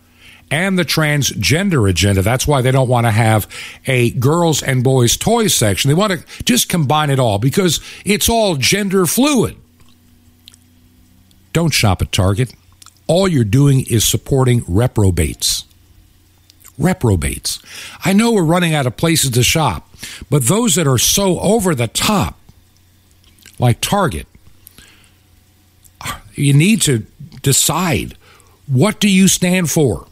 and 0.51 0.77
the 0.77 0.85
transgender 0.85 1.89
agenda. 1.89 2.21
That's 2.21 2.47
why 2.47 2.61
they 2.61 2.71
don't 2.71 2.87
want 2.87 3.07
to 3.07 3.11
have 3.11 3.47
a 3.87 4.11
girls 4.11 4.61
and 4.61 4.83
boys 4.83 5.17
toys 5.17 5.53
section. 5.53 5.89
They 5.89 5.95
want 5.95 6.13
to 6.13 6.43
just 6.43 6.69
combine 6.69 7.09
it 7.09 7.19
all 7.19 7.39
because 7.39 7.79
it's 8.05 8.29
all 8.29 8.55
gender 8.55 9.05
fluid. 9.05 9.55
Don't 11.53 11.73
shop 11.73 12.01
at 12.01 12.11
Target. 12.11 12.53
All 13.07 13.27
you're 13.27 13.43
doing 13.43 13.85
is 13.89 14.03
supporting 14.03 14.63
reprobates. 14.67 15.65
Reprobates. 16.77 17.59
I 18.03 18.13
know 18.13 18.33
we're 18.33 18.43
running 18.43 18.73
out 18.73 18.85
of 18.85 18.97
places 18.97 19.31
to 19.31 19.43
shop, 19.43 19.89
but 20.29 20.43
those 20.43 20.75
that 20.75 20.87
are 20.87 20.97
so 20.97 21.39
over 21.39 21.73
the 21.73 21.87
top, 21.87 22.37
like 23.57 23.79
Target, 23.79 24.27
you 26.33 26.53
need 26.53 26.81
to 26.81 27.05
decide 27.41 28.17
what 28.67 28.99
do 28.99 29.09
you 29.09 29.27
stand 29.27 29.69
for? 29.69 30.07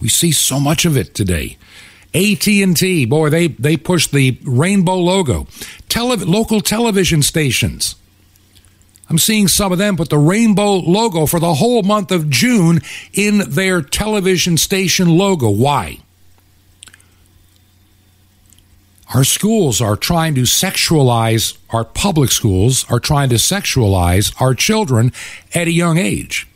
We 0.00 0.08
see 0.08 0.32
so 0.32 0.60
much 0.60 0.84
of 0.84 0.96
it 0.96 1.14
today. 1.14 1.58
AT&T, 2.14 3.04
boy, 3.06 3.28
they 3.30 3.48
they 3.48 3.76
push 3.76 4.06
the 4.06 4.38
rainbow 4.44 4.96
logo. 4.96 5.46
Tele- 5.88 6.16
local 6.16 6.60
television 6.60 7.22
stations 7.22 7.96
I'm 9.10 9.18
seeing 9.18 9.48
some 9.48 9.72
of 9.72 9.78
them 9.78 9.96
put 9.96 10.10
the 10.10 10.18
rainbow 10.18 10.74
logo 10.76 11.26
for 11.26 11.40
the 11.40 11.54
whole 11.54 11.82
month 11.82 12.10
of 12.10 12.28
June 12.28 12.80
in 13.12 13.50
their 13.50 13.80
television 13.80 14.56
station 14.58 15.16
logo. 15.16 15.48
Why? 15.48 16.00
Our 19.14 19.24
schools 19.24 19.80
are 19.80 19.96
trying 19.96 20.34
to 20.34 20.42
sexualize, 20.42 21.56
our 21.70 21.84
public 21.84 22.30
schools 22.30 22.84
are 22.90 23.00
trying 23.00 23.30
to 23.30 23.36
sexualize 23.36 24.38
our 24.38 24.54
children 24.54 25.12
at 25.54 25.66
a 25.66 25.72
young 25.72 25.96
age. 25.96 26.46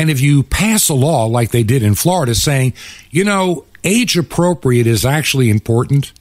And 0.00 0.08
if 0.08 0.22
you 0.22 0.44
pass 0.44 0.88
a 0.88 0.94
law 0.94 1.26
like 1.26 1.50
they 1.50 1.62
did 1.62 1.82
in 1.82 1.94
Florida 1.94 2.34
saying, 2.34 2.72
you 3.10 3.22
know, 3.22 3.66
age 3.84 4.16
appropriate 4.16 4.86
is 4.86 5.04
actually 5.04 5.50
important, 5.50 6.12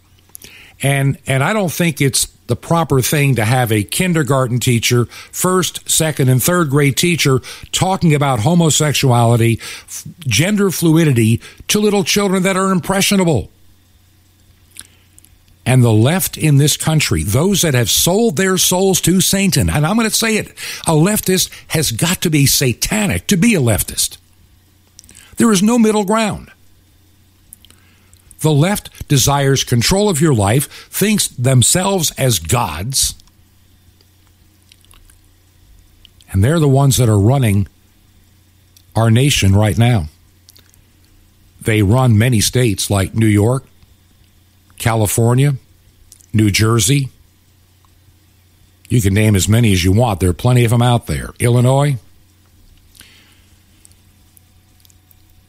and 0.84 1.18
and 1.26 1.42
I 1.42 1.54
don't 1.54 1.72
think 1.72 2.02
it's 2.02 2.26
the 2.48 2.58
proper 2.58 3.00
thing 3.00 3.36
to 3.36 3.46
have 3.46 3.72
a 3.72 3.84
kindergarten 3.84 4.60
teacher, 4.60 5.06
first, 5.06 5.90
second, 5.90 6.28
and 6.28 6.44
third 6.44 6.70
grade 6.70 6.98
teacher 6.98 7.40
talking 7.72 8.14
about 8.14 8.42
homosexuality, 8.42 9.62
gender 10.28 10.72
fluidity 10.72 11.40
to 11.70 11.80
little 11.80 12.04
children 12.04 12.44
that 12.44 12.58
are 12.58 12.74
impressionable. 12.74 13.50
And 15.66 15.84
the 15.84 15.92
left 15.92 16.38
in 16.38 16.58
this 16.58 16.78
country, 16.78 17.22
those 17.24 17.62
that 17.62 17.74
have 17.74 17.90
sold 17.90 18.38
their 18.38 18.58
souls 18.58 19.02
to 19.02 19.22
Satan, 19.22 19.70
and 19.70 19.86
I'm 19.86 19.98
going 19.98 20.10
to 20.10 20.16
say 20.16 20.38
it, 20.38 20.50
a 20.88 20.94
leftist 20.94 21.52
has 21.68 21.92
got 21.92 22.22
to 22.22 22.30
be 22.30 22.46
satanic 22.46 23.28
to 23.28 23.38
be 23.38 23.54
a 23.56 23.60
leftist. 23.60 24.18
There 25.38 25.52
is 25.52 25.62
no 25.62 25.78
middle 25.78 26.06
ground. 26.06 26.52
The 28.40 28.52
left 28.52 29.08
desires 29.08 29.64
control 29.64 30.10
of 30.10 30.22
your 30.22 30.34
life, 30.34 30.72
thinks 30.90 31.28
themselves 31.28 32.12
as 32.18 32.40
gods, 32.40 33.14
and 36.32 36.44
they're 36.44 36.60
the 36.60 36.68
ones 36.68 36.98
that 36.98 37.10
are 37.10 37.20
running 37.20 37.68
our 38.96 39.12
nation 39.12 39.56
right 39.56 39.78
now. 39.78 40.08
They 41.62 41.82
run 41.82 42.18
many 42.18 42.40
states 42.40 42.90
like 42.90 43.14
New 43.14 43.28
York, 43.28 43.66
California, 44.80 45.56
New 46.34 46.50
Jersey. 46.50 47.10
You 48.88 49.02
can 49.02 49.14
name 49.14 49.36
as 49.36 49.48
many 49.48 49.72
as 49.72 49.84
you 49.84 49.92
want. 49.92 50.20
There 50.20 50.32
are 50.32 50.34
plenty 50.34 50.66
of 50.66 50.72
them 50.72 50.82
out 50.82 51.06
there. 51.06 51.30
Illinois. 51.40 51.98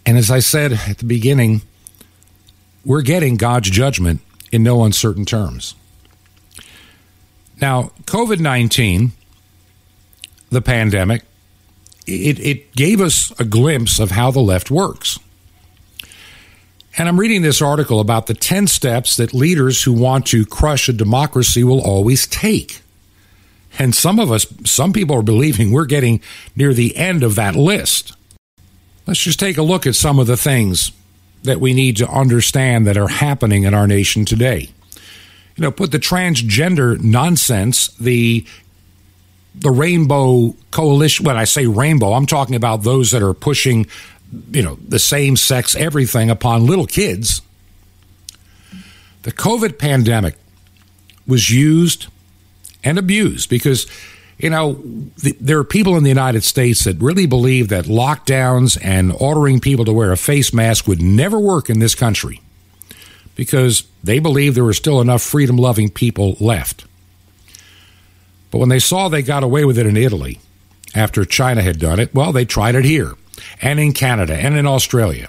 And 0.05 0.19
as 0.19 0.31
I 0.31 0.41
said 0.41 0.73
at 0.73 0.99
the 0.99 1.05
beginning, 1.05 1.63
we're 2.85 3.03
getting 3.03 3.37
God's 3.37 3.71
judgment 3.71 4.21
in 4.53 4.63
no 4.63 4.85
uncertain 4.85 5.25
terms. 5.25 5.75
Now, 7.61 7.93
COVID 8.07 8.41
19, 8.41 9.13
the 10.51 10.63
pandemic, 10.63 11.23
it, 12.07 12.41
it 12.41 12.75
gave 12.75 13.01
us 13.01 13.33
a 13.39 13.45
glimpse 13.45 14.01
of 14.01 14.11
how 14.11 14.31
the 14.31 14.41
left 14.41 14.71
works. 14.71 15.19
And 16.99 17.09
I'm 17.09 17.21
reading 17.21 17.43
this 17.43 17.63
article 17.63 18.01
about 18.01 18.27
the 18.27 18.35
10 18.35 18.67
steps 18.67 19.17
that 19.17 19.33
leaders 19.33 19.83
who 19.83 19.93
want 19.93 20.27
to 20.27 20.45
crush 20.45 20.89
a 20.89 20.93
democracy 20.93 21.63
will 21.63 21.81
always 21.81 22.27
take. 22.27 22.83
And 23.79 23.95
some 23.95 24.19
of 24.19 24.33
us, 24.33 24.47
some 24.65 24.93
people 24.93 25.17
are 25.17 25.23
believing 25.23 25.71
we're 25.71 25.85
getting 25.87 26.21
near 26.57 26.75
the 26.75 26.97
end 26.97 27.23
of 27.23 27.37
that 27.37 27.55
list. 27.55 28.15
Let's 29.07 29.21
just 29.21 29.41
take 29.41 29.57
a 29.57 29.63
look 29.63 29.87
at 29.87 29.95
some 29.95 30.19
of 30.19 30.27
the 30.27 30.37
things 30.37 30.93
that 31.43 31.61
we 31.61 31.73
need 31.73 31.97
to 31.99 32.09
understand 32.09 32.87
that 32.87 32.97
are 32.97 33.09
happening 33.09 33.63
in 33.63 33.73
our 33.75 33.87
nation 33.87 34.25
today. 34.25 34.71
You 35.57 35.63
know, 35.63 35.71
put 35.71 35.93
the 35.93 35.99
transgender 35.99 37.01
nonsense, 37.01 37.89
the 37.97 38.47
the 39.55 39.71
rainbow 39.71 40.55
coalition. 40.71 41.27
When 41.27 41.37
I 41.37 41.45
say 41.45 41.67
rainbow, 41.67 42.13
I'm 42.13 42.27
talking 42.27 42.55
about 42.55 42.83
those 42.83 43.11
that 43.11 43.23
are 43.23 43.35
pushing, 43.35 43.87
you 44.51 44.63
know, 44.63 44.79
the 44.87 44.99
same 44.99 45.37
sex 45.37 45.75
everything 45.75 46.31
upon 46.31 46.67
little 46.67 46.87
kids. 46.87 47.43
The 49.23 49.33
COVID 49.33 49.79
pandemic 49.79 50.37
was 51.27 51.51
used 51.51 52.07
and 52.83 52.99
abused 52.99 53.51
because, 53.51 53.87
you 54.39 54.51
know, 54.51 54.75
the, 55.23 55.37
there 55.41 55.59
are 55.59 55.65
people 55.65 55.97
in 55.97 56.03
the 56.03 56.09
United 56.09 56.43
States 56.45 56.85
that 56.85 56.97
really 56.99 57.27
believe 57.27 57.69
that 57.69 57.85
lockdowns 57.85 58.79
and 58.83 59.13
ordering 59.13 59.61
people 59.61 59.85
to 59.85 59.93
wear 59.93 60.13
a 60.13 60.17
face 60.17 60.53
mask 60.53 60.87
would 60.87 61.03
never 61.03 61.39
work 61.39 61.69
in 61.69 61.79
this 61.79 61.95
country 61.95 62.41
because 63.37 63.85
they 64.03 64.19
believe 64.19 64.55
there 64.55 64.65
were 64.65 64.73
still 64.73 65.01
enough 65.01 65.23
freedom 65.23 65.57
loving 65.57 65.91
people 65.91 66.37
left. 66.41 66.87
But 68.51 68.59
when 68.59 68.69
they 68.69 68.79
saw 68.79 69.09
they 69.09 69.23
got 69.23 69.45
away 69.45 69.65
with 69.65 69.79
it 69.79 69.87
in 69.87 69.97
Italy 69.97 70.41
after 70.95 71.25
China 71.25 71.63
had 71.63 71.79
done 71.79 72.01
it, 72.01 72.15
well, 72.15 72.33
they 72.33 72.45
tried 72.45 72.75
it 72.75 72.85
here 72.85 73.15
and 73.61 73.81
in 73.81 73.93
Canada 73.93 74.35
and 74.35 74.57
in 74.57 74.67
Australia. 74.67 75.29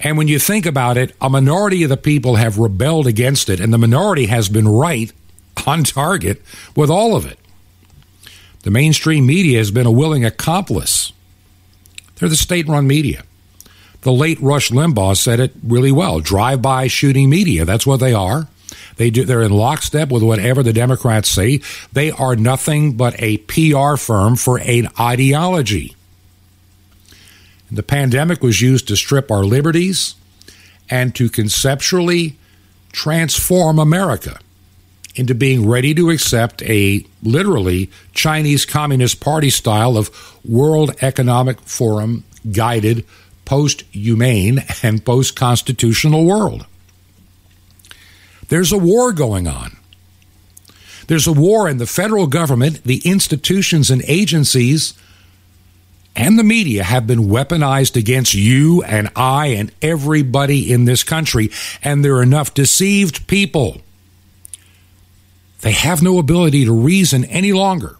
And 0.00 0.16
when 0.16 0.28
you 0.28 0.38
think 0.38 0.66
about 0.66 0.96
it, 0.96 1.14
a 1.20 1.28
minority 1.28 1.82
of 1.82 1.88
the 1.88 1.96
people 1.96 2.36
have 2.36 2.58
rebelled 2.58 3.06
against 3.06 3.48
it, 3.48 3.60
and 3.60 3.72
the 3.72 3.78
minority 3.78 4.26
has 4.26 4.48
been 4.48 4.68
right 4.68 5.12
on 5.66 5.84
target 5.84 6.40
with 6.76 6.90
all 6.90 7.16
of 7.16 7.26
it. 7.26 7.38
The 8.62 8.70
mainstream 8.70 9.26
media 9.26 9.58
has 9.58 9.70
been 9.70 9.86
a 9.86 9.90
willing 9.90 10.24
accomplice. 10.24 11.12
They're 12.16 12.28
the 12.28 12.36
state 12.36 12.68
run 12.68 12.86
media. 12.86 13.24
The 14.02 14.12
late 14.12 14.40
Rush 14.40 14.70
Limbaugh 14.70 15.16
said 15.16 15.40
it 15.40 15.52
really 15.62 15.92
well 15.92 16.20
drive 16.20 16.62
by 16.62 16.86
shooting 16.86 17.28
media. 17.28 17.64
That's 17.64 17.86
what 17.86 18.00
they 18.00 18.12
are. 18.12 18.48
They 18.96 19.10
do, 19.10 19.24
they're 19.24 19.42
in 19.42 19.52
lockstep 19.52 20.10
with 20.10 20.22
whatever 20.22 20.62
the 20.62 20.72
Democrats 20.72 21.28
say. 21.28 21.60
They 21.92 22.10
are 22.10 22.36
nothing 22.36 22.96
but 22.96 23.20
a 23.20 23.38
PR 23.38 23.96
firm 23.96 24.36
for 24.36 24.58
an 24.58 24.88
ideology. 24.98 25.94
The 27.70 27.82
pandemic 27.82 28.42
was 28.42 28.62
used 28.62 28.88
to 28.88 28.96
strip 28.96 29.30
our 29.30 29.44
liberties 29.44 30.14
and 30.88 31.14
to 31.16 31.28
conceptually 31.28 32.38
transform 32.92 33.78
America 33.78 34.38
into 35.14 35.34
being 35.34 35.68
ready 35.68 35.94
to 35.94 36.10
accept 36.10 36.62
a 36.62 37.04
literally 37.22 37.90
Chinese 38.12 38.64
Communist 38.64 39.20
Party 39.20 39.50
style 39.50 39.96
of 39.96 40.10
World 40.44 40.94
Economic 41.02 41.60
Forum 41.62 42.24
guided 42.52 43.04
post 43.44 43.82
humane 43.90 44.62
and 44.82 45.04
post 45.04 45.34
constitutional 45.34 46.24
world. 46.24 46.66
There's 48.48 48.72
a 48.72 48.78
war 48.78 49.12
going 49.12 49.46
on. 49.46 49.76
There's 51.08 51.26
a 51.26 51.32
war 51.32 51.68
in 51.68 51.78
the 51.78 51.86
federal 51.86 52.26
government, 52.26 52.84
the 52.84 53.00
institutions 53.04 53.90
and 53.90 54.02
agencies, 54.06 54.94
and 56.18 56.36
the 56.36 56.42
media 56.42 56.82
have 56.82 57.06
been 57.06 57.28
weaponized 57.28 57.94
against 57.94 58.34
you 58.34 58.82
and 58.82 59.08
I 59.14 59.46
and 59.46 59.70
everybody 59.80 60.70
in 60.72 60.84
this 60.84 61.04
country. 61.04 61.48
And 61.80 62.04
there 62.04 62.16
are 62.16 62.22
enough 62.24 62.52
deceived 62.52 63.28
people. 63.28 63.80
They 65.60 65.70
have 65.70 66.02
no 66.02 66.18
ability 66.18 66.64
to 66.64 66.72
reason 66.72 67.24
any 67.26 67.52
longer. 67.52 67.98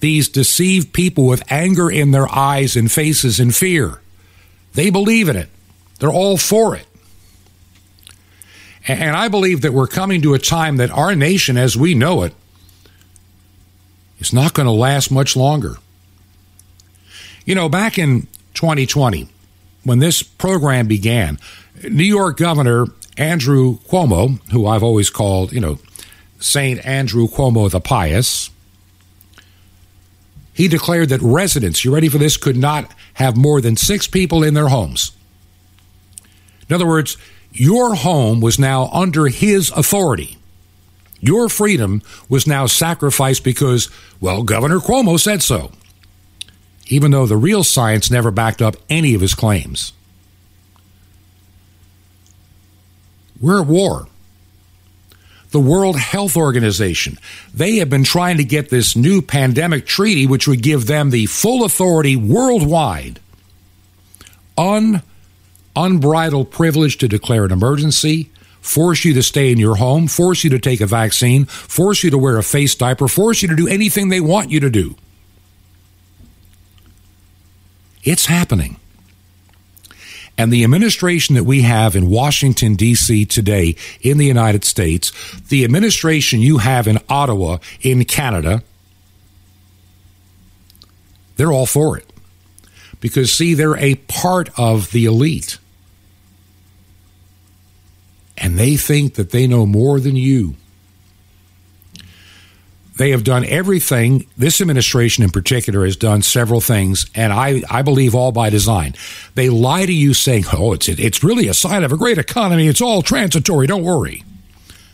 These 0.00 0.28
deceived 0.30 0.92
people 0.92 1.26
with 1.26 1.44
anger 1.50 1.88
in 1.88 2.10
their 2.10 2.28
eyes 2.28 2.74
and 2.74 2.90
faces 2.90 3.38
and 3.38 3.54
fear, 3.54 4.00
they 4.74 4.90
believe 4.90 5.28
in 5.28 5.36
it. 5.36 5.48
They're 6.00 6.10
all 6.10 6.36
for 6.36 6.74
it. 6.74 6.86
And 8.88 9.14
I 9.14 9.28
believe 9.28 9.60
that 9.60 9.72
we're 9.72 9.86
coming 9.86 10.22
to 10.22 10.34
a 10.34 10.40
time 10.40 10.76
that 10.78 10.90
our 10.90 11.14
nation, 11.14 11.56
as 11.56 11.76
we 11.76 11.94
know 11.94 12.24
it, 12.24 12.34
is 14.18 14.32
not 14.32 14.54
going 14.54 14.66
to 14.66 14.72
last 14.72 15.12
much 15.12 15.36
longer. 15.36 15.76
You 17.44 17.54
know, 17.54 17.68
back 17.68 17.98
in 17.98 18.28
2020, 18.54 19.28
when 19.84 19.98
this 19.98 20.22
program 20.22 20.86
began, 20.86 21.38
New 21.82 22.04
York 22.04 22.36
Governor 22.36 22.86
Andrew 23.16 23.78
Cuomo, 23.88 24.40
who 24.50 24.66
I've 24.66 24.82
always 24.82 25.10
called, 25.10 25.52
you 25.52 25.60
know, 25.60 25.78
St. 26.38 26.84
Andrew 26.86 27.26
Cuomo 27.28 27.70
the 27.70 27.80
Pious, 27.80 28.50
he 30.54 30.68
declared 30.68 31.08
that 31.08 31.20
residents, 31.22 31.84
you 31.84 31.94
ready 31.94 32.08
for 32.08 32.18
this, 32.18 32.36
could 32.36 32.56
not 32.56 32.92
have 33.14 33.36
more 33.36 33.60
than 33.60 33.76
six 33.76 34.06
people 34.06 34.44
in 34.44 34.54
their 34.54 34.68
homes. 34.68 35.12
In 36.68 36.74
other 36.74 36.86
words, 36.86 37.16
your 37.52 37.94
home 37.94 38.40
was 38.40 38.58
now 38.58 38.88
under 38.92 39.26
his 39.28 39.70
authority. 39.70 40.38
Your 41.20 41.48
freedom 41.48 42.02
was 42.28 42.46
now 42.46 42.66
sacrificed 42.66 43.44
because, 43.44 43.88
well, 44.20 44.42
Governor 44.42 44.78
Cuomo 44.78 45.18
said 45.18 45.42
so, 45.42 45.70
even 46.92 47.10
though 47.10 47.26
the 47.26 47.36
real 47.36 47.64
science 47.64 48.10
never 48.10 48.30
backed 48.30 48.60
up 48.60 48.76
any 48.90 49.14
of 49.14 49.20
his 49.20 49.34
claims. 49.34 49.92
We're 53.40 53.62
at 53.62 53.66
war. 53.66 54.06
The 55.50 55.60
World 55.60 55.98
Health 55.98 56.36
Organization, 56.36 57.18
they 57.52 57.76
have 57.76 57.90
been 57.90 58.04
trying 58.04 58.38
to 58.38 58.44
get 58.44 58.70
this 58.70 58.94
new 58.96 59.20
pandemic 59.20 59.86
treaty, 59.86 60.26
which 60.26 60.46
would 60.46 60.62
give 60.62 60.86
them 60.86 61.10
the 61.10 61.26
full 61.26 61.64
authority 61.64 62.16
worldwide, 62.16 63.20
un 64.56 65.02
unbridled 65.74 66.50
privilege 66.50 66.98
to 66.98 67.08
declare 67.08 67.44
an 67.44 67.52
emergency, 67.52 68.30
force 68.60 69.04
you 69.04 69.14
to 69.14 69.22
stay 69.22 69.50
in 69.50 69.58
your 69.58 69.76
home, 69.76 70.08
force 70.08 70.44
you 70.44 70.50
to 70.50 70.58
take 70.58 70.80
a 70.80 70.86
vaccine, 70.86 71.46
force 71.46 72.04
you 72.04 72.10
to 72.10 72.18
wear 72.18 72.38
a 72.38 72.42
face 72.42 72.74
diaper, 72.74 73.08
force 73.08 73.42
you 73.42 73.48
to 73.48 73.56
do 73.56 73.68
anything 73.68 74.08
they 74.08 74.20
want 74.20 74.50
you 74.50 74.60
to 74.60 74.70
do. 74.70 74.94
It's 78.02 78.26
happening. 78.26 78.76
And 80.38 80.52
the 80.52 80.64
administration 80.64 81.34
that 81.34 81.44
we 81.44 81.62
have 81.62 81.94
in 81.94 82.08
Washington, 82.08 82.74
D.C. 82.74 83.26
today 83.26 83.76
in 84.00 84.18
the 84.18 84.26
United 84.26 84.64
States, 84.64 85.12
the 85.48 85.64
administration 85.64 86.40
you 86.40 86.58
have 86.58 86.88
in 86.88 86.98
Ottawa, 87.08 87.58
in 87.80 88.04
Canada, 88.04 88.62
they're 91.36 91.52
all 91.52 91.66
for 91.66 91.98
it. 91.98 92.10
Because, 93.00 93.32
see, 93.32 93.54
they're 93.54 93.76
a 93.76 93.96
part 93.96 94.48
of 94.56 94.90
the 94.92 95.04
elite 95.04 95.58
and 98.42 98.58
they 98.58 98.76
think 98.76 99.14
that 99.14 99.30
they 99.30 99.46
know 99.46 99.66
more 99.66 100.00
than 100.00 100.16
you. 100.16 100.56
They 103.02 103.10
have 103.10 103.24
done 103.24 103.44
everything. 103.46 104.26
This 104.36 104.60
administration, 104.60 105.24
in 105.24 105.30
particular, 105.30 105.84
has 105.84 105.96
done 105.96 106.22
several 106.22 106.60
things, 106.60 107.04
and 107.16 107.32
I, 107.32 107.64
I 107.68 107.82
believe 107.82 108.14
all 108.14 108.30
by 108.30 108.48
design. 108.48 108.94
They 109.34 109.48
lie 109.50 109.86
to 109.86 109.92
you 109.92 110.14
saying, 110.14 110.44
oh, 110.52 110.72
it's, 110.72 110.88
it's 110.88 111.24
really 111.24 111.48
a 111.48 111.52
sign 111.52 111.82
of 111.82 111.90
a 111.90 111.96
great 111.96 112.18
economy. 112.18 112.68
It's 112.68 112.80
all 112.80 113.02
transitory. 113.02 113.66
Don't 113.66 113.82
worry. 113.82 114.22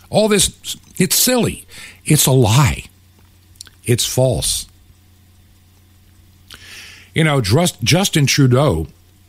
All 0.08 0.26
this, 0.26 0.78
it's 0.96 1.16
silly. 1.16 1.66
It's 2.06 2.24
a 2.24 2.30
lie. 2.30 2.84
It's 3.84 4.06
false. 4.06 4.64
You 7.12 7.24
know, 7.24 7.42
just, 7.42 7.82
Justin 7.82 8.24
Trudeau 8.24 8.86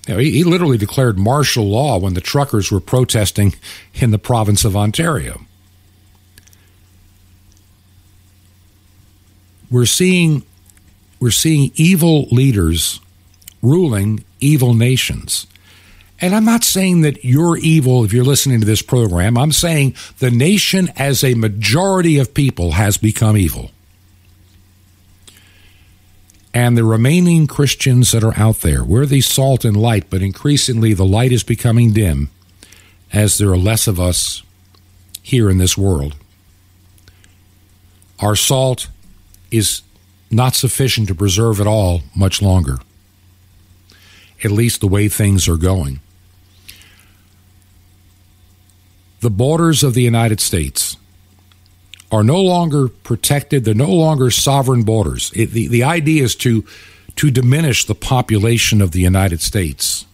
you 0.07 0.13
know, 0.13 0.19
he, 0.21 0.31
he 0.31 0.43
literally 0.45 0.77
declared 0.77 1.19
martial 1.19 1.65
law 1.65 1.97
when 1.97 2.13
the 2.13 2.21
truckers 2.21 2.71
were 2.71 2.79
protesting 2.79 3.55
in 3.95 4.11
the 4.11 4.17
province 4.17 4.63
of 4.63 4.77
Ontario. 4.77 5.41
We're 9.71 9.85
seeing 9.85 10.43
we're 11.19 11.31
seeing 11.31 11.71
evil 11.75 12.27
leaders 12.31 13.01
ruling 13.61 14.23
evil 14.39 14.73
nations. 14.73 15.47
And 16.21 16.33
I'm 16.33 16.45
not 16.45 16.63
saying 16.63 17.01
that 17.01 17.23
you're 17.23 17.57
evil 17.57 18.03
if 18.03 18.13
you're 18.13 18.23
listening 18.23 18.59
to 18.61 18.65
this 18.65 18.81
program. 18.81 19.37
I'm 19.37 19.51
saying 19.51 19.95
the 20.19 20.31
nation 20.31 20.89
as 20.95 21.23
a 21.23 21.33
majority 21.33 22.17
of 22.19 22.33
people 22.33 22.71
has 22.73 22.97
become 22.97 23.37
evil 23.37 23.71
and 26.53 26.75
the 26.75 26.83
remaining 26.83 27.47
Christians 27.47 28.11
that 28.11 28.23
are 28.23 28.37
out 28.37 28.61
there. 28.61 28.83
We're 28.83 29.05
the 29.05 29.21
salt 29.21 29.63
and 29.63 29.77
light, 29.77 30.09
but 30.09 30.21
increasingly 30.21 30.93
the 30.93 31.05
light 31.05 31.31
is 31.31 31.43
becoming 31.43 31.93
dim 31.93 32.29
as 33.13 33.37
there 33.37 33.51
are 33.51 33.57
less 33.57 33.87
of 33.87 33.99
us 33.99 34.43
here 35.21 35.49
in 35.49 35.57
this 35.57 35.77
world. 35.77 36.15
Our 38.19 38.35
salt 38.35 38.87
is 39.51 39.81
not 40.31 40.55
sufficient 40.55 41.07
to 41.07 41.15
preserve 41.15 41.59
it 41.59 41.67
all 41.67 42.01
much 42.15 42.41
longer, 42.41 42.77
at 44.43 44.51
least 44.51 44.81
the 44.81 44.87
way 44.87 45.07
things 45.07 45.47
are 45.47 45.57
going. 45.57 45.99
The 49.21 49.29
borders 49.29 49.83
of 49.83 49.93
the 49.93 50.03
United 50.03 50.39
States 50.39 50.95
are 52.11 52.23
no 52.23 52.41
longer 52.41 52.87
protected. 52.87 53.65
They're 53.65 53.73
no 53.73 53.91
longer 53.91 54.31
sovereign 54.31 54.83
borders. 54.83 55.31
It, 55.35 55.51
the, 55.51 55.67
the 55.67 55.83
idea 55.83 56.23
is 56.23 56.35
to, 56.37 56.63
to 57.17 57.29
diminish 57.29 57.85
the 57.85 57.95
population 57.95 58.81
of 58.81 58.91
the 58.91 59.01
United 59.01 59.41
States. 59.41 60.05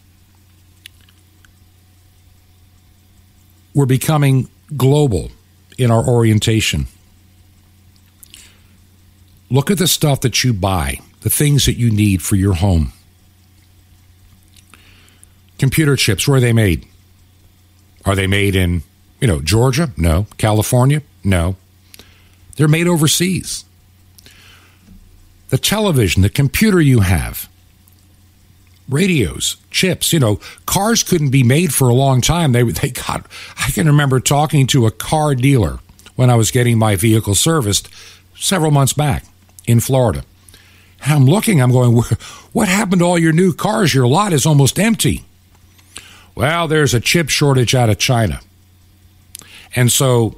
We're 3.73 3.85
becoming 3.85 4.49
global 4.75 5.31
in 5.77 5.91
our 5.91 6.05
orientation. 6.07 6.87
Look 9.49 9.71
at 9.71 9.77
the 9.77 9.87
stuff 9.87 10.21
that 10.21 10.43
you 10.43 10.53
buy, 10.53 10.99
the 11.21 11.29
things 11.29 11.65
that 11.65 11.77
you 11.77 11.91
need 11.91 12.21
for 12.21 12.35
your 12.35 12.53
home. 12.53 12.91
Computer 15.57 15.95
chips, 15.95 16.27
where 16.27 16.37
are 16.37 16.41
they 16.41 16.53
made? 16.53 16.85
Are 18.05 18.15
they 18.15 18.27
made 18.27 18.55
in, 18.55 18.83
you 19.19 19.27
know, 19.27 19.41
Georgia? 19.41 19.91
No. 19.97 20.27
California? 20.37 21.01
No. 21.23 21.55
They're 22.55 22.67
made 22.67 22.87
overseas. 22.87 23.65
The 25.49 25.57
television, 25.57 26.21
the 26.21 26.29
computer 26.29 26.81
you 26.81 27.01
have, 27.01 27.49
radios, 28.89 29.57
chips, 29.71 30.11
you 30.11 30.19
know, 30.19 30.39
cars 30.65 31.03
couldn't 31.03 31.29
be 31.29 31.43
made 31.43 31.73
for 31.73 31.87
a 31.87 31.93
long 31.93 32.19
time. 32.21 32.51
They 32.51 32.63
they 32.63 32.89
got 32.89 33.27
I 33.57 33.71
can 33.71 33.87
remember 33.87 34.19
talking 34.19 34.67
to 34.67 34.85
a 34.85 34.91
car 34.91 35.35
dealer 35.35 35.79
when 36.15 36.29
I 36.29 36.35
was 36.35 36.51
getting 36.51 36.77
my 36.77 36.95
vehicle 36.95 37.35
serviced 37.35 37.89
several 38.35 38.71
months 38.71 38.93
back 38.93 39.23
in 39.67 39.79
Florida. 39.79 40.23
I'm 41.01 41.25
looking, 41.25 41.61
I'm 41.61 41.71
going, 41.71 41.95
what 42.53 42.67
happened 42.67 42.99
to 42.99 43.05
all 43.05 43.19
your 43.19 43.33
new 43.33 43.53
cars? 43.53 43.93
Your 43.93 44.07
lot 44.07 44.33
is 44.33 44.45
almost 44.45 44.79
empty. 44.79 45.23
Well, 46.33 46.67
there's 46.67 46.93
a 46.93 46.99
chip 46.99 47.29
shortage 47.29 47.75
out 47.75 47.89
of 47.89 47.97
China. 47.97 48.41
And 49.75 49.91
so 49.91 50.37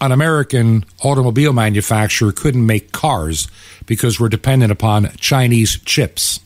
an 0.00 0.12
American 0.12 0.84
automobile 1.02 1.52
manufacturer 1.52 2.32
couldn't 2.32 2.66
make 2.66 2.92
cars 2.92 3.48
because 3.86 4.18
we're 4.18 4.28
dependent 4.28 4.72
upon 4.72 5.10
Chinese 5.16 5.78
chips. 5.80 6.40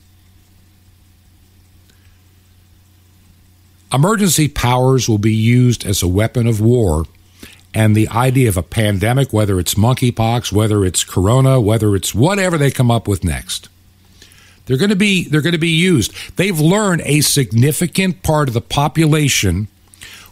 Emergency 3.92 4.48
powers 4.48 5.08
will 5.08 5.18
be 5.18 5.34
used 5.34 5.86
as 5.86 6.02
a 6.02 6.08
weapon 6.08 6.46
of 6.46 6.60
war, 6.60 7.04
and 7.74 7.94
the 7.94 8.08
idea 8.08 8.48
of 8.48 8.56
a 8.56 8.62
pandemic, 8.62 9.32
whether 9.32 9.58
it's 9.58 9.74
monkeypox, 9.74 10.52
whether 10.52 10.84
it's 10.84 11.04
corona, 11.04 11.60
whether 11.60 11.94
it's 11.94 12.14
whatever 12.14 12.56
they 12.56 12.70
come 12.70 12.90
up 12.90 13.06
with 13.06 13.24
next, 13.24 13.68
they're 14.66 14.78
going 14.78 14.90
to 14.90 14.96
be 14.96 15.28
they're 15.28 15.42
going 15.42 15.52
to 15.52 15.58
be 15.58 15.68
used. 15.68 16.12
They've 16.36 16.58
learned 16.58 17.02
a 17.04 17.20
significant 17.20 18.22
part 18.22 18.48
of 18.48 18.54
the 18.54 18.60
population 18.60 19.68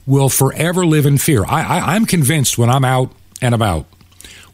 will 0.06 0.28
forever 0.28 0.86
live 0.86 1.06
in 1.06 1.18
fear. 1.18 1.44
I, 1.46 1.94
I'm 1.94 2.06
convinced 2.06 2.56
when 2.58 2.70
I'm 2.70 2.84
out 2.84 3.10
and 3.42 3.54
about, 3.54 3.86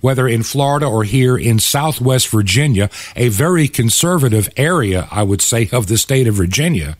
whether 0.00 0.26
in 0.26 0.42
Florida 0.42 0.86
or 0.86 1.04
here 1.04 1.36
in 1.36 1.58
Southwest 1.58 2.28
Virginia, 2.28 2.88
a 3.16 3.28
very 3.28 3.68
conservative 3.68 4.48
area, 4.56 5.08
I 5.10 5.22
would 5.22 5.42
say, 5.42 5.68
of 5.72 5.88
the 5.88 5.98
state 5.98 6.26
of 6.26 6.34
Virginia 6.34 6.96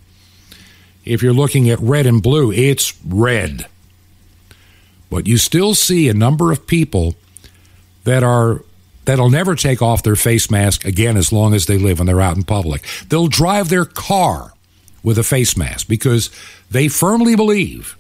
if 1.05 1.23
you're 1.23 1.33
looking 1.33 1.69
at 1.71 1.81
red 1.81 2.07
and 2.07 2.23
blue, 2.23 2.53
it's 2.53 2.95
red. 3.05 3.67
But 5.13 5.29
you 5.29 5.37
still 5.37 5.75
see 5.75 6.09
a 6.09 6.15
number 6.15 6.53
of 6.53 6.67
people 6.67 7.17
that 8.05 8.23
are 8.23 8.65
that'll 9.05 9.29
never 9.29 9.55
take 9.55 9.83
off 9.83 10.03
their 10.03 10.17
face 10.17 10.51
mask 10.51 10.87
again 10.87 11.19
as 11.19 11.31
long 11.31 11.53
as 11.53 11.67
they 11.67 11.77
live 11.77 12.01
and 12.01 12.09
they're 12.09 12.23
out 12.23 12.39
in 12.39 12.45
public. 12.45 12.83
They'll 13.11 13.29
drive 13.29 13.69
their 13.69 13.85
car 13.85 14.55
with 15.03 15.19
a 15.19 15.23
face 15.23 15.55
mask 15.55 15.87
because 15.87 16.31
they 16.71 16.89
firmly 16.89 17.37
believe 17.37 17.95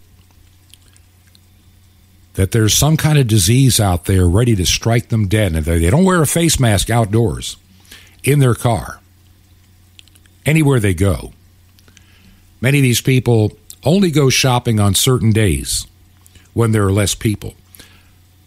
that 2.33 2.53
there's 2.53 2.73
some 2.73 2.97
kind 2.97 3.19
of 3.19 3.29
disease 3.29 3.79
out 3.79 4.07
there 4.07 4.27
ready 4.27 4.57
to 4.57 4.65
strike 4.65 5.11
them 5.11 5.29
dead 5.29 5.55
and 5.55 5.67
they 5.67 5.91
don't 5.91 6.07
wear 6.07 6.23
a 6.23 6.27
face 6.27 6.59
mask 6.59 6.89
outdoors 6.89 7.59
in 8.25 8.39
their 8.39 8.55
car. 8.55 9.01
Anywhere 10.47 10.81
they 10.81 10.95
go. 10.95 11.35
Many 12.63 12.79
of 12.79 12.83
these 12.83 13.03
people 13.03 13.53
only 13.85 14.11
go 14.11 14.31
shopping 14.31 14.81
on 14.81 14.95
certain 14.95 15.31
days 15.31 15.87
when 16.55 16.73
there 16.73 16.87
are 16.87 16.93
less 16.93 17.15
people. 17.15 17.55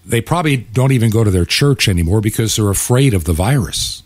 They 0.05 0.21
probably 0.21 0.57
don't 0.57 0.91
even 0.91 1.09
go 1.09 1.23
to 1.23 1.31
their 1.31 1.45
church 1.45 1.87
anymore 1.87 2.21
because 2.21 2.55
they're 2.55 2.69
afraid 2.69 3.13
of 3.13 3.23
the 3.23 3.33
virus. 3.33 4.03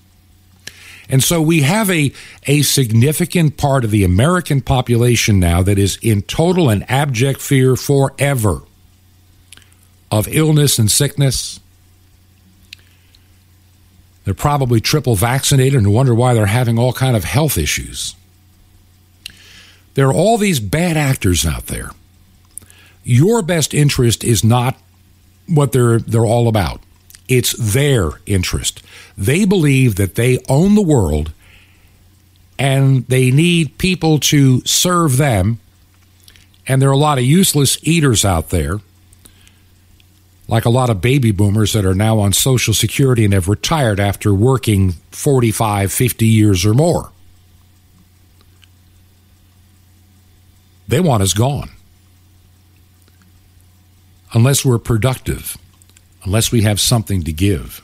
And 1.10 1.24
so 1.24 1.42
we 1.42 1.62
have 1.62 1.90
a, 1.90 2.14
a 2.46 2.62
significant 2.62 3.58
part 3.58 3.84
of 3.84 3.92
the 3.92 4.04
American 4.04 4.62
population 4.62 5.40
now 5.40 5.64
that 5.64 5.80
is 5.80 5.98
in 6.02 6.22
total 6.22 6.70
and 6.70 6.90
abject 6.90 7.42
fear 7.42 7.76
forever 7.76 8.62
of 10.12 10.28
illness 10.28 10.78
and 10.78 10.90
sickness. 10.90 11.60
They're 14.24 14.36
probably 14.36 14.80
triple 14.80 15.16
vaccinated 15.16 15.80
and 15.80 15.92
wonder 15.92 16.14
why 16.14 16.36
they're 16.36 16.46
having 16.46 16.78
all 16.78 16.94
kind 16.94 17.18
of 17.18 17.24
health 17.24 17.58
issues. 17.58 18.16
There 19.96 20.08
are 20.08 20.14
all 20.14 20.38
these 20.38 20.60
bad 20.60 20.96
actors 20.96 21.46
out 21.46 21.66
there. 21.66 21.90
Your 23.10 23.42
best 23.42 23.74
interest 23.74 24.24
is 24.24 24.44
not 24.44 24.78
what 25.48 25.72
they're 25.72 25.98
they're 25.98 26.26
all 26.26 26.48
about. 26.48 26.80
It's 27.28 27.54
their 27.54 28.12
interest. 28.28 28.84
They 29.18 29.46
believe 29.46 29.96
that 29.96 30.14
they 30.14 30.38
own 30.48 30.76
the 30.76 30.84
world 30.84 31.32
and 32.60 33.08
they 33.08 33.32
need 33.32 33.80
people 33.80 34.20
to 34.20 34.62
serve 34.62 35.18
them. 35.18 35.60
And 36.68 36.82
there 36.82 36.90
are 36.90 36.94
a 36.94 36.98
lot 36.98 37.18
of 37.18 37.24
useless 37.24 37.80
eaters 37.82 38.24
out 38.24 38.50
there, 38.50 38.78
like 40.48 40.66
a 40.66 40.70
lot 40.70 40.92
of 40.92 41.02
baby 41.02 41.32
boomers 41.32 41.74
that 41.74 41.86
are 41.86 41.96
now 41.96 42.20
on 42.20 42.32
Social 42.32 42.76
Security 42.76 43.26
and 43.26 43.34
have 43.34 43.48
retired 43.48 44.00
after 44.00 44.36
working 44.36 44.92
45, 45.10 45.92
50 45.92 46.28
years 46.28 46.64
or 46.64 46.76
more. 46.76 47.12
they 50.90 51.00
want 51.00 51.22
us 51.22 51.34
gone. 51.34 51.70
Unless 54.34 54.64
we're 54.64 54.80
productive, 54.80 55.58
unless 56.24 56.52
we 56.52 56.62
have 56.62 56.80
something 56.80 57.24
to 57.24 57.34
give. 57.34 57.84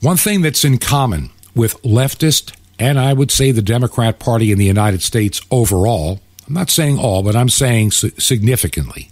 One 0.00 0.16
thing 0.16 0.40
that's 0.42 0.64
in 0.64 0.78
common 0.78 1.30
with 1.54 1.80
leftist 1.82 2.54
and 2.78 2.98
I 2.98 3.12
would 3.12 3.30
say 3.30 3.50
the 3.50 3.60
Democrat 3.60 4.18
Party 4.18 4.50
in 4.50 4.58
the 4.58 4.64
United 4.64 5.02
States 5.02 5.40
overall, 5.50 6.20
I'm 6.48 6.54
not 6.54 6.70
saying 6.70 6.98
all, 6.98 7.22
but 7.22 7.36
I'm 7.36 7.50
saying 7.50 7.90
significantly, 7.90 9.10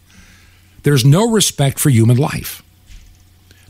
there's 0.85 1.05
no 1.05 1.31
respect 1.31 1.79
for 1.79 1.91
human 1.91 2.17
life. 2.17 2.63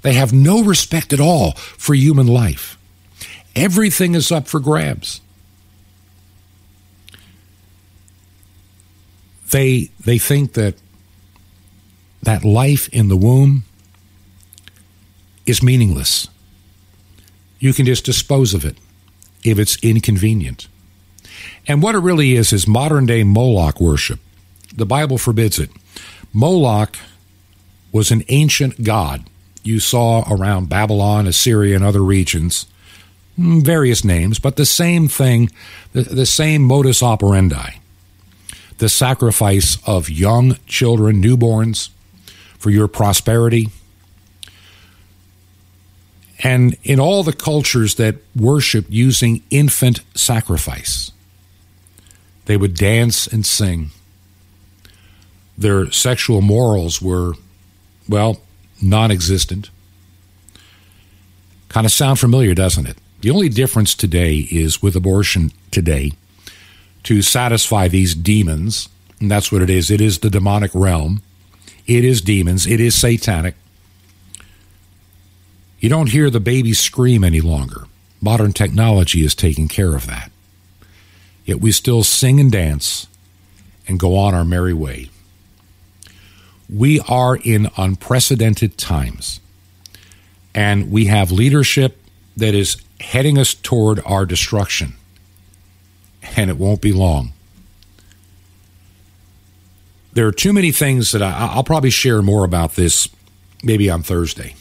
They 0.03 0.12
have 0.12 0.33
no 0.33 0.62
respect 0.62 1.12
at 1.12 1.18
all 1.18 1.53
for 1.53 1.95
human 1.95 2.29
life. 2.29 2.79
Everything 3.57 4.14
is 4.14 4.31
up 4.31 4.47
for 4.47 4.61
grabs. 4.61 5.20
they 9.51 9.91
they 10.05 10.18
think 10.18 10.55
that 10.55 10.74
that 12.23 12.45
life 12.45 12.89
in 12.89 13.09
the 13.09 13.16
womb 13.16 13.64
is 15.47 15.62
meaningless. 15.62 16.29
You 17.59 17.73
can 17.73 17.87
just 17.87 18.05
dispose 18.05 18.55
of 18.55 18.64
it 18.64 18.77
if 19.45 19.59
it's 19.59 19.83
inconvenient. 19.83 20.69
And 21.66 21.83
what 21.83 21.95
it 21.95 21.99
really 21.99 22.35
is 22.35 22.53
is 22.53 22.66
modern 22.66 23.07
day 23.07 23.25
Moloch 23.25 23.81
worship. 23.81 24.21
The 24.75 24.87
Bible 24.87 25.19
forbids 25.19 25.59
it. 25.59 25.71
Moloch 26.33 26.97
was 27.93 28.11
an 28.11 28.23
ancient 28.29 28.85
god 28.85 29.25
you 29.62 29.81
saw 29.81 30.25
around 30.33 30.69
Babylon, 30.69 31.27
Assyria, 31.27 31.77
and 31.77 31.85
other 31.85 32.03
regions. 32.03 32.66
Hmm, 33.37 33.61
various 33.61 34.05
names, 34.05 34.39
but 34.39 34.57
the 34.57 34.66
same 34.66 35.09
thing, 35.09 35.51
the, 35.93 36.03
the 36.03 36.27
same 36.27 36.62
modus 36.62 37.03
operandi 37.03 37.79
the 38.79 38.89
sacrifice 38.89 39.77
of 39.87 40.09
young 40.09 40.57
children, 40.66 41.23
newborns, 41.23 41.91
for 42.59 42.71
your 42.71 42.89
prosperity. 42.89 43.69
And 46.41 46.77
in 46.85 47.01
all 47.01 47.23
the 47.23 47.33
cultures 47.33 47.97
that 47.97 48.17
worship 48.37 48.87
using 48.89 49.43
infant 49.51 50.01
sacrifice, 50.15 51.11
they 52.47 52.57
would 52.57 52.75
dance 52.75 53.27
and 53.27 53.45
sing. 53.45 53.91
Their 55.57 55.91
sexual 55.91 56.41
morals 56.41 57.03
were, 57.03 57.35
well, 58.09 58.41
non 58.81 59.11
existent. 59.11 59.71
Kind 61.69 61.85
of 61.85 61.93
sound 61.93 62.19
familiar, 62.19 62.55
doesn't 62.55 62.87
it? 62.87 62.97
The 63.21 63.31
only 63.31 63.49
difference 63.49 63.95
today 63.95 64.47
is 64.51 64.81
with 64.81 64.95
abortion 64.95 65.51
today 65.73 66.13
to 67.03 67.21
satisfy 67.21 67.89
these 67.89 68.15
demons. 68.15 68.89
And 69.21 69.31
that's 69.31 69.51
what 69.51 69.63
it 69.63 69.71
is. 69.71 69.91
It 69.91 70.01
is 70.01 70.21
the 70.21 70.31
demonic 70.31 70.71
realm. 70.73 71.23
It 71.89 72.05
is 72.05 72.20
demons. 72.20 72.66
It 72.66 72.78
is 72.78 72.95
satanic. 72.95 73.57
You 75.80 75.89
don't 75.89 76.11
hear 76.11 76.30
the 76.30 76.39
baby 76.39 76.72
scream 76.74 77.24
any 77.24 77.41
longer. 77.41 77.86
Modern 78.20 78.53
technology 78.53 79.24
is 79.24 79.34
taking 79.34 79.66
care 79.66 79.97
of 79.97 80.07
that. 80.07 80.30
Yet 81.45 81.61
we 81.61 81.72
still 81.72 82.05
sing 82.05 82.39
and 82.39 82.53
dance 82.53 83.09
and 83.89 83.99
go 83.99 84.16
on 84.16 84.34
our 84.34 84.45
merry 84.45 84.74
way. 84.74 85.11
We 86.68 87.01
are 87.09 87.36
in 87.36 87.70
unprecedented 87.76 88.76
times, 88.76 89.41
and 90.55 90.93
we 90.93 91.07
have 91.07 91.32
leadership 91.32 91.99
that 92.36 92.55
is 92.55 92.76
heading 93.01 93.39
us 93.39 93.55
toward 93.55 94.01
our 94.05 94.26
destruction 94.26 94.93
and 96.36 96.51
it 96.51 96.57
won't 96.57 96.80
be 96.80 96.93
long. 96.93 97.32
There 100.19 100.27
are 100.27 100.33
too 100.33 100.53
many 100.53 100.73
things 100.73 101.12
that 101.12 101.23
I, 101.23 101.51
I'll 101.53 101.62
probably 101.62 101.91
share 101.91 102.23
more 102.23 102.45
about 102.45 102.73
this 102.73 103.09
maybe 103.62 103.89
on 103.89 104.03
Thursday. 104.03 104.57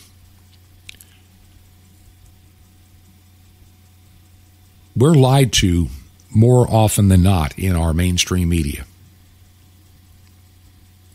We're 4.96 5.16
lied 5.16 5.52
to 5.54 5.88
more 6.30 6.68
often 6.70 7.08
than 7.08 7.24
not 7.24 7.58
in 7.58 7.76
our 7.76 7.92
mainstream 7.92 8.50
media. 8.50 8.86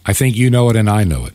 I 0.05 0.13
think 0.13 0.35
you 0.35 0.51
know 0.51 0.71
it 0.71 0.75
and 0.75 0.91
I 0.91 1.05
know 1.05 1.25
it. 1.27 1.35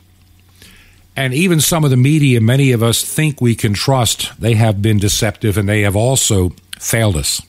And 1.15 1.33
even 1.33 1.61
some 1.61 1.85
of 1.85 1.89
the 1.91 1.95
media, 1.95 2.41
many 2.41 2.73
of 2.73 2.83
us 2.83 3.05
think 3.05 3.39
we 3.39 3.55
can 3.55 3.73
trust, 3.73 4.37
they 4.37 4.55
have 4.55 4.81
been 4.81 4.97
deceptive 4.97 5.57
and 5.57 5.69
they 5.69 5.83
have 5.83 5.95
also 5.95 6.49
failed 6.77 7.15
us. 7.15 7.41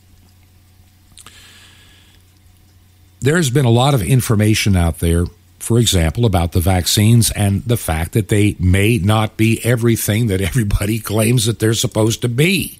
There's 3.19 3.51
been 3.51 3.65
a 3.65 3.71
lot 3.71 3.95
of 3.95 4.03
information 4.05 4.77
out 4.77 5.01
there 5.01 5.25
for 5.59 5.79
example, 5.79 6.25
about 6.25 6.53
the 6.53 6.61
vaccines 6.61 7.31
and 7.31 7.65
the 7.65 7.77
fact 7.77 8.13
that 8.13 8.29
they 8.29 8.57
may 8.59 8.99
not 8.99 9.37
be 9.37 9.65
everything 9.65 10.29
that 10.29 10.41
everybody 10.41 10.99
claims 10.99 11.47
that 11.47 11.59
they're 11.59 11.75
supposed 11.75 12.23
to 12.23 12.29
be. 12.29 12.79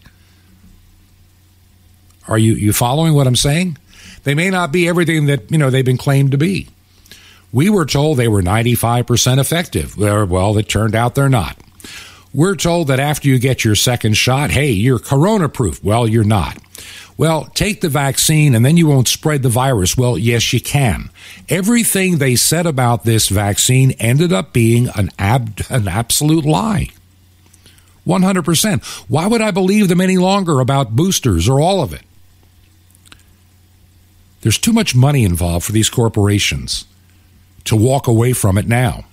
Are 2.27 2.39
you, 2.39 2.55
you 2.55 2.73
following 2.73 3.15
what 3.15 3.27
I'm 3.27 3.37
saying? 3.37 3.79
They 4.25 4.35
may 4.35 4.51
not 4.51 4.73
be 4.73 4.89
everything 4.89 5.27
that, 5.27 5.51
you 5.51 5.59
know, 5.59 5.71
they've 5.71 5.85
been 5.85 5.97
claimed 5.97 6.33
to 6.33 6.39
be. 6.39 6.69
We 7.53 7.71
were 7.71 7.87
told 7.87 8.19
they 8.19 8.29
were 8.29 8.43
95% 8.43 9.39
effective. 9.39 9.97
Well, 9.97 10.59
it 10.59 10.69
turned 10.69 10.95
out 10.95 11.15
they're 11.15 11.31
not. 11.31 11.57
We're 12.35 12.57
told 12.57 12.89
that 12.89 13.01
after 13.01 13.27
you 13.29 13.39
get 13.39 13.65
your 13.65 13.75
second 13.75 14.15
shot, 14.19 14.51
hey, 14.51 14.71
you're 14.71 14.99
corona 14.99 15.49
proof. 15.49 15.83
Well, 15.83 16.07
you're 16.07 16.25
not. 16.25 16.59
Well, 17.19 17.47
take 17.47 17.81
the 17.81 17.89
vaccine 17.89 18.55
and 18.55 18.65
then 18.65 18.77
you 18.77 18.87
won't 18.87 19.09
spread 19.09 19.43
the 19.43 19.49
virus. 19.49 19.97
Well, 19.97 20.17
yes, 20.17 20.53
you 20.53 20.61
can. 20.61 21.11
Everything 21.49 22.19
they 22.19 22.37
said 22.37 22.65
about 22.65 23.03
this 23.03 23.29
vaccine 23.29 23.91
ended 23.99 24.33
up 24.33 24.53
being 24.53 24.89
an, 24.95 25.11
ab- 25.19 25.61
an 25.69 25.89
absolute 25.89 26.45
lie. 26.45 26.91
100%. 28.07 28.85
Why 29.11 29.27
would 29.27 29.43
I 29.43 29.51
believe 29.51 29.89
them 29.89 30.01
any 30.01 30.17
longer 30.17 30.61
about 30.61 30.95
boosters 30.95 31.49
or 31.49 31.61
all 31.61 31.83
of 31.83 31.93
it? 31.93 32.03
There's 34.43 34.57
too 34.57 34.73
much 34.73 34.95
money 34.95 35.25
involved 35.25 35.67
for 35.67 35.73
these 35.73 35.91
corporations 35.91 36.85
to 37.65 37.75
walk 37.75 38.07
away 38.07 38.33
from 38.33 38.57
it 38.57 38.69
now. 38.69 39.05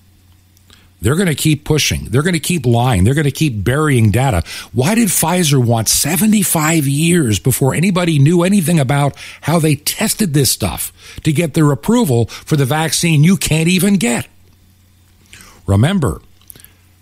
They're 1.01 1.15
going 1.15 1.27
to 1.27 1.35
keep 1.35 1.65
pushing. 1.65 2.05
They're 2.05 2.23
going 2.23 2.33
to 2.33 2.39
keep 2.39 2.65
lying. 2.65 3.03
They're 3.03 3.13
going 3.13 3.25
to 3.25 3.31
keep 3.31 3.63
burying 3.63 4.11
data. 4.11 4.43
Why 4.71 4.95
did 4.95 5.09
Pfizer 5.09 5.63
want 5.63 5.87
75 5.87 6.87
years 6.87 7.37
before 7.39 7.75
anybody 7.75 8.17
knew 8.17 8.43
anything 8.43 8.79
about 8.79 9.15
how 9.41 9.59
they 9.59 9.75
tested 9.75 10.33
this 10.33 10.51
stuff 10.51 10.91
to 11.23 11.31
get 11.31 11.53
their 11.53 11.71
approval 11.71 12.25
for 12.25 12.55
the 12.55 12.65
vaccine 12.65 13.23
you 13.23 13.37
can't 13.37 13.67
even 13.67 13.95
get? 13.95 14.27
Remember, 15.67 16.21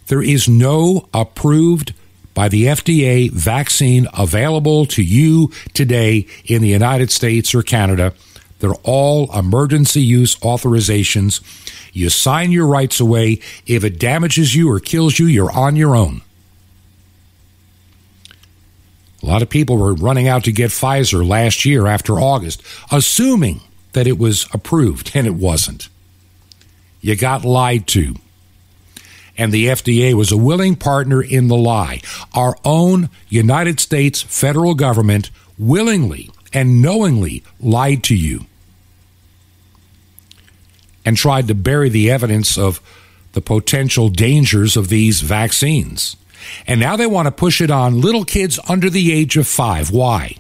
there 0.08 0.22
is 0.22 0.50
no 0.50 1.08
approved 1.14 1.94
by 2.34 2.50
the 2.50 2.66
FDA 2.66 3.32
vaccine 3.32 4.08
available 4.18 4.86
to 4.88 5.04
you 5.04 5.52
today 5.74 6.26
in 6.46 6.62
the 6.62 6.70
United 6.70 7.12
States 7.12 7.54
or 7.54 7.62
Canada. 7.62 8.14
They're 8.64 8.72
all 8.84 9.30
emergency 9.38 10.02
use 10.02 10.38
authorizations. 10.38 11.42
You 11.92 12.10
sign 12.10 12.54
your 12.54 12.66
rights 12.66 13.02
away. 13.02 13.42
If 13.68 13.84
it 13.84 14.00
damages 14.00 14.56
you 14.56 14.72
or 14.72 14.80
kills 14.80 15.20
you, 15.20 15.26
you're 15.26 15.52
on 15.52 15.76
your 15.76 15.98
own. 15.98 16.22
A 19.22 19.26
lot 19.26 19.42
of 19.42 19.50
people 19.50 19.76
were 19.76 19.94
running 19.94 20.30
out 20.30 20.46
to 20.46 20.54
get 20.54 20.72
Pfizer 20.72 21.28
last 21.28 21.66
year 21.66 21.88
after 21.88 22.14
August, 22.14 22.64
assuming 22.90 23.60
that 23.92 24.08
it 24.08 24.18
was 24.18 24.48
approved, 24.54 25.12
and 25.14 25.28
it 25.28 25.36
wasn't. 25.36 25.90
You 27.02 27.18
got 27.18 27.44
lied 27.44 27.86
to 27.88 28.16
and 29.38 29.52
the 29.52 29.66
FDA 29.66 30.14
was 30.14 30.32
a 30.32 30.38
willing 30.38 30.78
partner 30.78 31.22
in 31.22 31.50
the 31.50 31.58
lie. 31.58 32.00
Our 32.34 32.56
own 32.64 33.10
United 33.28 33.82
States 33.82 34.22
federal 34.22 34.74
government 34.74 35.32
willingly 35.58 36.30
and 36.54 36.82
knowingly 36.84 37.44
lied 37.60 38.04
to 38.04 38.16
you 38.16 38.46
and 41.06 41.18
tried 41.18 41.48
to 41.48 41.56
bury 41.56 41.90
the 41.90 42.10
evidence 42.10 42.58
of 42.58 42.82
the 43.34 43.42
potential 43.42 44.10
dangers 44.10 44.78
of 44.78 44.90
these 44.90 45.22
vaccines. 45.22 46.16
And 46.68 46.80
now 46.80 46.96
they 46.96 47.08
want 47.08 47.28
to 47.28 47.32
push 47.32 47.62
it 47.62 47.72
on 47.72 48.02
little 48.02 48.26
kids 48.26 48.60
under 48.68 48.90
the 48.90 49.12
age 49.12 49.38
of 49.38 49.48
five. 49.48 49.92
Why? 49.92 50.38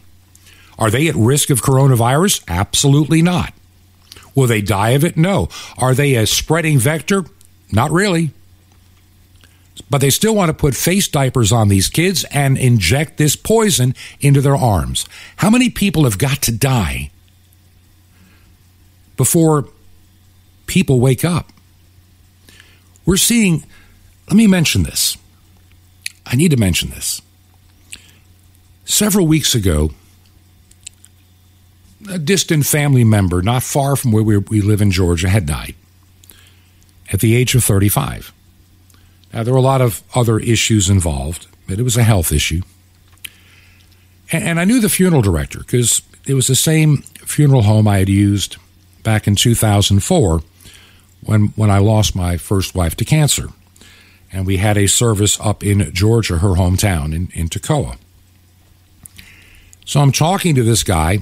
Are 0.77 0.89
they 0.89 1.07
at 1.07 1.15
risk 1.15 1.49
of 1.49 1.61
coronavirus? 1.61 2.43
Absolutely 2.47 3.21
not. 3.21 3.53
Will 4.35 4.47
they 4.47 4.61
die 4.61 4.91
of 4.91 5.03
it? 5.03 5.15
No. 5.15 5.49
Are 5.77 5.93
they 5.93 6.15
a 6.15 6.25
spreading 6.25 6.79
vector? 6.79 7.25
Not 7.71 7.91
really. 7.91 8.31
But 9.89 10.01
they 10.01 10.09
still 10.09 10.35
want 10.35 10.49
to 10.49 10.53
put 10.53 10.75
face 10.75 11.07
diapers 11.07 11.51
on 11.51 11.67
these 11.67 11.89
kids 11.89 12.25
and 12.25 12.57
inject 12.57 13.17
this 13.17 13.35
poison 13.35 13.95
into 14.19 14.41
their 14.41 14.55
arms. 14.55 15.05
How 15.37 15.49
many 15.49 15.69
people 15.69 16.03
have 16.03 16.17
got 16.17 16.41
to 16.43 16.51
die 16.51 17.11
before 19.17 19.67
people 20.65 20.99
wake 20.99 21.23
up? 21.25 21.51
We're 23.05 23.17
seeing, 23.17 23.65
let 24.27 24.35
me 24.35 24.47
mention 24.47 24.83
this. 24.83 25.17
I 26.25 26.35
need 26.35 26.51
to 26.51 26.57
mention 26.57 26.89
this. 26.89 27.21
Several 28.85 29.27
weeks 29.27 29.55
ago, 29.55 29.91
a 32.09 32.19
distant 32.19 32.65
family 32.65 33.03
member 33.03 33.41
not 33.41 33.63
far 33.63 33.95
from 33.95 34.11
where 34.11 34.23
we, 34.23 34.61
live 34.61 34.81
in 34.81 34.91
Georgia 34.91 35.29
had 35.29 35.45
died 35.45 35.75
at 37.11 37.19
the 37.19 37.35
age 37.35 37.55
of 37.55 37.63
35. 37.63 38.33
Now, 39.33 39.43
there 39.43 39.53
were 39.53 39.59
a 39.59 39.63
lot 39.63 39.81
of 39.81 40.03
other 40.13 40.39
issues 40.39 40.89
involved, 40.89 41.47
but 41.67 41.79
it 41.79 41.83
was 41.83 41.97
a 41.97 42.03
health 42.03 42.31
issue. 42.31 42.61
And, 44.31 44.59
I 44.59 44.65
knew 44.65 44.79
the 44.79 44.89
funeral 44.89 45.21
director 45.21 45.59
because 45.59 46.01
it 46.25 46.33
was 46.33 46.47
the 46.47 46.55
same 46.55 46.97
funeral 46.97 47.63
home 47.63 47.87
I 47.87 47.99
had 47.99 48.09
used 48.09 48.57
back 49.03 49.27
in 49.27 49.35
2004 49.35 50.41
when, 51.25 51.47
when 51.55 51.69
I 51.69 51.79
lost 51.79 52.15
my 52.15 52.37
first 52.37 52.75
wife 52.75 52.95
to 52.97 53.05
cancer. 53.05 53.49
And 54.31 54.47
we 54.47 54.57
had 54.57 54.77
a 54.77 54.87
service 54.87 55.39
up 55.39 55.63
in 55.63 55.93
Georgia, 55.93 56.39
her 56.39 56.55
hometown, 56.55 57.13
in, 57.13 57.29
in 57.33 57.49
Toccoa. 57.49 57.97
So 59.85 59.99
I'm 59.99 60.11
talking 60.11 60.55
to 60.55 60.63
this 60.63 60.81
guy, 60.83 61.19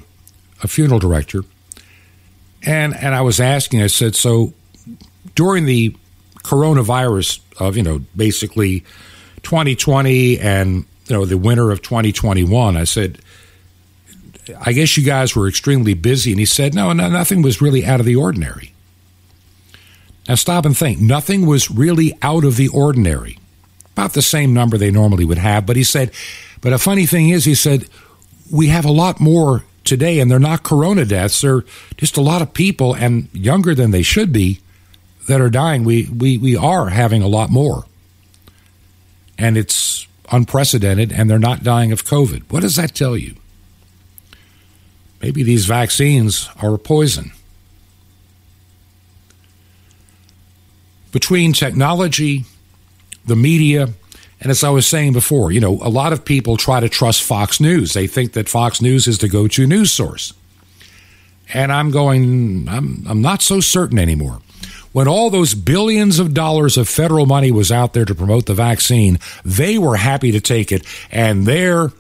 a 0.64 0.68
funeral 0.68 1.00
director, 1.00 1.44
and, 2.64 2.96
and 2.96 3.16
I 3.16 3.22
was 3.22 3.40
asking, 3.40 3.82
I 3.82 3.88
said, 3.88 4.16
so 4.16 4.54
during 5.36 5.66
the 5.66 5.96
coronavirus 6.44 7.40
of, 7.60 7.78
you 7.78 7.84
know, 7.84 8.00
basically 8.16 8.82
2020 9.44 10.40
and, 10.40 10.86
you 11.08 11.16
know, 11.16 11.26
the 11.26 11.38
winter 11.38 11.72
of 11.72 11.82
2021. 11.82 12.78
I 12.78 12.84
said, 12.84 13.20
I 14.66 14.74
guess 14.74 14.98
you 14.98 15.04
guys 15.04 15.36
were 15.36 15.48
extremely 15.48 15.94
busy. 15.94 16.32
And 16.32 16.40
he 16.40 16.46
said, 16.46 16.74
no, 16.74 16.92
no, 16.94 17.10
nothing 17.10 17.42
was 17.42 17.62
really 17.62 17.86
out 17.86 18.00
of 18.00 18.06
the 18.06 18.16
ordinary. 18.16 18.71
Now 20.28 20.36
stop 20.36 20.66
and 20.66 20.78
think. 20.78 21.00
Nothing 21.00 21.46
was 21.46 21.72
really 21.72 22.18
out 22.22 22.44
of 22.44 22.56
the 22.56 22.68
ordinary. 22.68 23.38
About 23.94 24.14
the 24.14 24.22
same 24.22 24.54
number 24.54 24.78
they 24.78 24.92
normally 24.92 25.26
would 25.26 25.38
have. 25.38 25.66
But 25.66 25.76
he 25.76 25.84
said, 25.84 26.12
but 26.62 26.74
a 26.74 26.78
funny 26.78 27.06
thing 27.06 27.30
is, 27.30 27.46
he 27.46 27.56
said, 27.56 27.88
we 28.52 28.68
have 28.68 28.86
a 28.86 28.92
lot 28.92 29.20
more 29.20 29.64
today, 29.84 30.20
and 30.20 30.30
they're 30.30 30.40
not 30.40 30.64
corona 30.64 31.06
deaths. 31.06 31.42
They're 31.42 31.64
just 31.98 32.18
a 32.18 32.22
lot 32.22 32.42
of 32.42 32.54
people 32.54 32.94
and 32.94 33.30
younger 33.34 33.74
than 33.74 33.92
they 33.92 34.04
should 34.04 34.32
be 34.32 34.62
that 35.28 35.42
are 35.42 35.50
dying, 35.50 35.84
we, 35.84 36.08
we, 36.08 36.38
we 36.38 36.56
are 36.56 36.90
having 36.90 37.22
a 37.22 37.28
lot 37.28 37.50
more. 37.50 37.86
And 39.38 39.58
it's 39.58 40.08
unprecedented, 40.32 41.12
and 41.12 41.30
they're 41.30 41.40
not 41.40 41.64
dying 41.64 41.92
of 41.92 42.04
COVID. 42.04 42.44
What 42.50 42.62
does 42.62 42.76
that 42.76 42.96
tell 42.96 43.18
you? 43.18 43.36
Maybe 45.22 45.44
these 45.44 45.66
vaccines 45.66 46.50
are 46.62 46.74
a 46.74 46.80
poison. 46.80 47.32
Between 51.12 51.54
technology, 51.54 52.46
the 53.26 53.36
media, 53.36 53.90
and 54.40 54.50
as 54.50 54.64
I 54.64 54.70
was 54.70 54.88
saying 54.88 55.14
before, 55.14 55.52
you 55.52 55.60
know, 55.60 55.80
a 55.82 55.90
lot 55.90 56.14
of 56.14 56.26
people 56.26 56.58
try 56.58 56.80
to 56.80 56.90
trust 56.90 57.24
Fox 57.24 57.60
News. 57.60 57.94
They 57.94 58.08
think 58.08 58.34
that 58.34 58.50
Fox 58.50 58.82
News 58.82 59.08
is 59.08 59.20
the 59.20 59.28
go 59.28 59.48
to 59.48 59.68
news 59.68 59.92
source. 59.92 60.34
And 61.54 61.72
I'm 61.72 61.92
going, 61.92 62.68
I'm, 62.70 63.04
I'm 63.08 63.22
not 63.22 63.42
so 63.42 63.60
certain 63.60 64.00
anymore 64.00 64.42
when 64.92 65.08
all 65.08 65.30
those 65.30 65.54
billions 65.54 66.20
of 66.20 66.34
dollars 66.34 66.78
of 66.78 66.88
federal 66.88 67.26
money 67.26 67.52
was 67.52 67.72
out 67.72 67.94
there 67.94 68.06
to 68.06 68.16
promote 68.16 68.46
the 68.46 68.54
vaccine, 68.54 69.20
they 69.46 69.78
were 69.78 69.96
happy 69.96 70.32
to 70.32 70.42
take 70.42 70.72
it, 70.72 70.86
and 71.12 71.46
their 71.46 71.92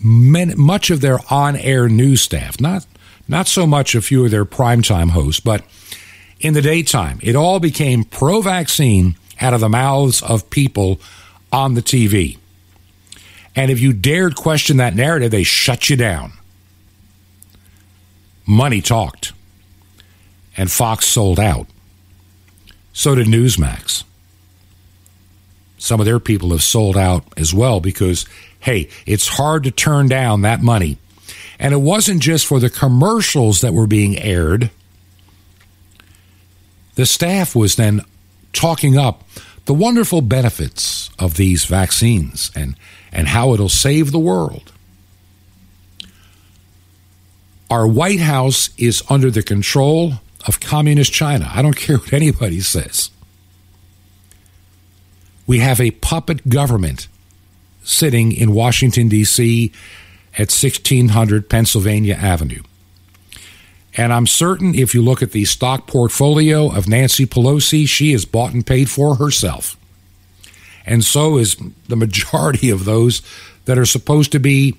much 0.00 0.90
of 0.90 1.00
their 1.00 1.18
on-air 1.28 1.88
news 1.88 2.22
staff, 2.22 2.60
not 2.60 2.86
not 3.26 3.46
so 3.46 3.66
much 3.66 3.94
a 3.94 4.00
few 4.00 4.24
of 4.24 4.30
their 4.30 4.46
primetime 4.46 5.10
hosts, 5.10 5.40
but 5.40 5.62
in 6.40 6.54
the 6.54 6.62
daytime, 6.62 7.18
it 7.22 7.34
all 7.34 7.60
became 7.60 8.04
pro-vaccine 8.04 9.16
out 9.40 9.54
of 9.54 9.60
the 9.60 9.68
mouths 9.68 10.22
of 10.22 10.50
people 10.50 11.00
on 11.52 11.74
the 11.74 11.82
TV. 11.82 12.38
And 13.56 13.70
if 13.70 13.80
you 13.80 13.92
dared 13.92 14.36
question 14.36 14.76
that 14.76 14.94
narrative, 14.94 15.30
they 15.30 15.42
shut 15.42 15.90
you 15.90 15.96
down. 15.96 16.32
Money 18.46 18.80
talked, 18.80 19.32
and 20.56 20.70
Fox 20.70 21.06
sold 21.06 21.40
out. 21.40 21.66
So 22.92 23.14
did 23.14 23.26
Newsmax. 23.26 24.04
Some 25.76 26.00
of 26.00 26.06
their 26.06 26.18
people 26.18 26.50
have 26.50 26.62
sold 26.62 26.96
out 26.96 27.24
as 27.36 27.54
well 27.54 27.80
because, 27.80 28.26
hey, 28.60 28.88
it's 29.06 29.28
hard 29.28 29.64
to 29.64 29.70
turn 29.70 30.08
down 30.08 30.42
that 30.42 30.60
money. 30.60 30.98
And 31.58 31.74
it 31.74 31.78
wasn't 31.78 32.22
just 32.22 32.46
for 32.46 32.60
the 32.60 32.70
commercials 32.70 33.60
that 33.60 33.74
were 33.74 33.86
being 33.86 34.18
aired. 34.18 34.70
The 36.98 37.06
staff 37.06 37.54
was 37.54 37.76
then 37.76 38.00
talking 38.52 38.98
up 38.98 39.22
the 39.66 39.72
wonderful 39.72 40.20
benefits 40.20 41.10
of 41.16 41.36
these 41.36 41.64
vaccines 41.64 42.50
and, 42.56 42.74
and 43.12 43.28
how 43.28 43.54
it'll 43.54 43.68
save 43.68 44.10
the 44.10 44.18
world. 44.18 44.72
Our 47.70 47.86
White 47.86 48.18
House 48.18 48.70
is 48.76 49.04
under 49.08 49.30
the 49.30 49.44
control 49.44 50.14
of 50.44 50.58
Communist 50.58 51.12
China. 51.12 51.48
I 51.54 51.62
don't 51.62 51.76
care 51.76 51.98
what 51.98 52.12
anybody 52.12 52.58
says. 52.58 53.10
We 55.46 55.60
have 55.60 55.80
a 55.80 55.92
puppet 55.92 56.48
government 56.48 57.06
sitting 57.84 58.32
in 58.32 58.52
Washington, 58.52 59.06
D.C. 59.06 59.70
at 60.32 60.50
1600 60.50 61.48
Pennsylvania 61.48 62.16
Avenue. 62.16 62.62
And 63.96 64.12
I'm 64.12 64.26
certain 64.26 64.74
if 64.74 64.94
you 64.94 65.02
look 65.02 65.22
at 65.22 65.32
the 65.32 65.44
stock 65.44 65.86
portfolio 65.86 66.70
of 66.70 66.88
Nancy 66.88 67.26
Pelosi, 67.26 67.88
she 67.88 68.12
is 68.12 68.24
bought 68.24 68.52
and 68.52 68.66
paid 68.66 68.90
for 68.90 69.16
herself. 69.16 69.76
And 70.86 71.04
so 71.04 71.36
is 71.36 71.56
the 71.88 71.96
majority 71.96 72.70
of 72.70 72.84
those 72.84 73.22
that 73.64 73.78
are 73.78 73.86
supposed 73.86 74.32
to 74.32 74.38
be 74.38 74.76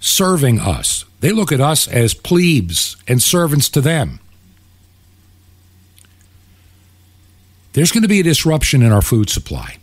serving 0.00 0.60
us. 0.60 1.04
They 1.20 1.32
look 1.32 1.52
at 1.52 1.60
us 1.60 1.88
as 1.88 2.14
plebes 2.14 2.96
and 3.08 3.22
servants 3.22 3.68
to 3.70 3.80
them. 3.80 4.20
There's 7.72 7.92
going 7.92 8.02
to 8.02 8.08
be 8.08 8.20
a 8.20 8.24
disruption 8.24 8.82
in 8.82 8.92
our 8.92 9.02
food 9.02 9.28
supply. 9.28 9.76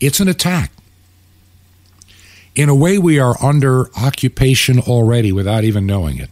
It's 0.00 0.20
an 0.20 0.28
attack. 0.28 0.70
In 2.54 2.68
a 2.68 2.74
way, 2.74 2.98
we 2.98 3.18
are 3.18 3.36
under 3.42 3.90
occupation 3.96 4.78
already 4.78 5.32
without 5.32 5.64
even 5.64 5.86
knowing 5.86 6.18
it. 6.18 6.30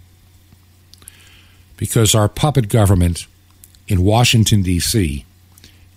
Because 1.76 2.14
our 2.14 2.28
puppet 2.28 2.68
government 2.68 3.26
in 3.88 4.02
Washington, 4.02 4.62
D.C. 4.62 5.24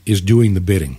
is 0.06 0.22
doing 0.22 0.54
the 0.54 0.62
bidding. 0.62 0.98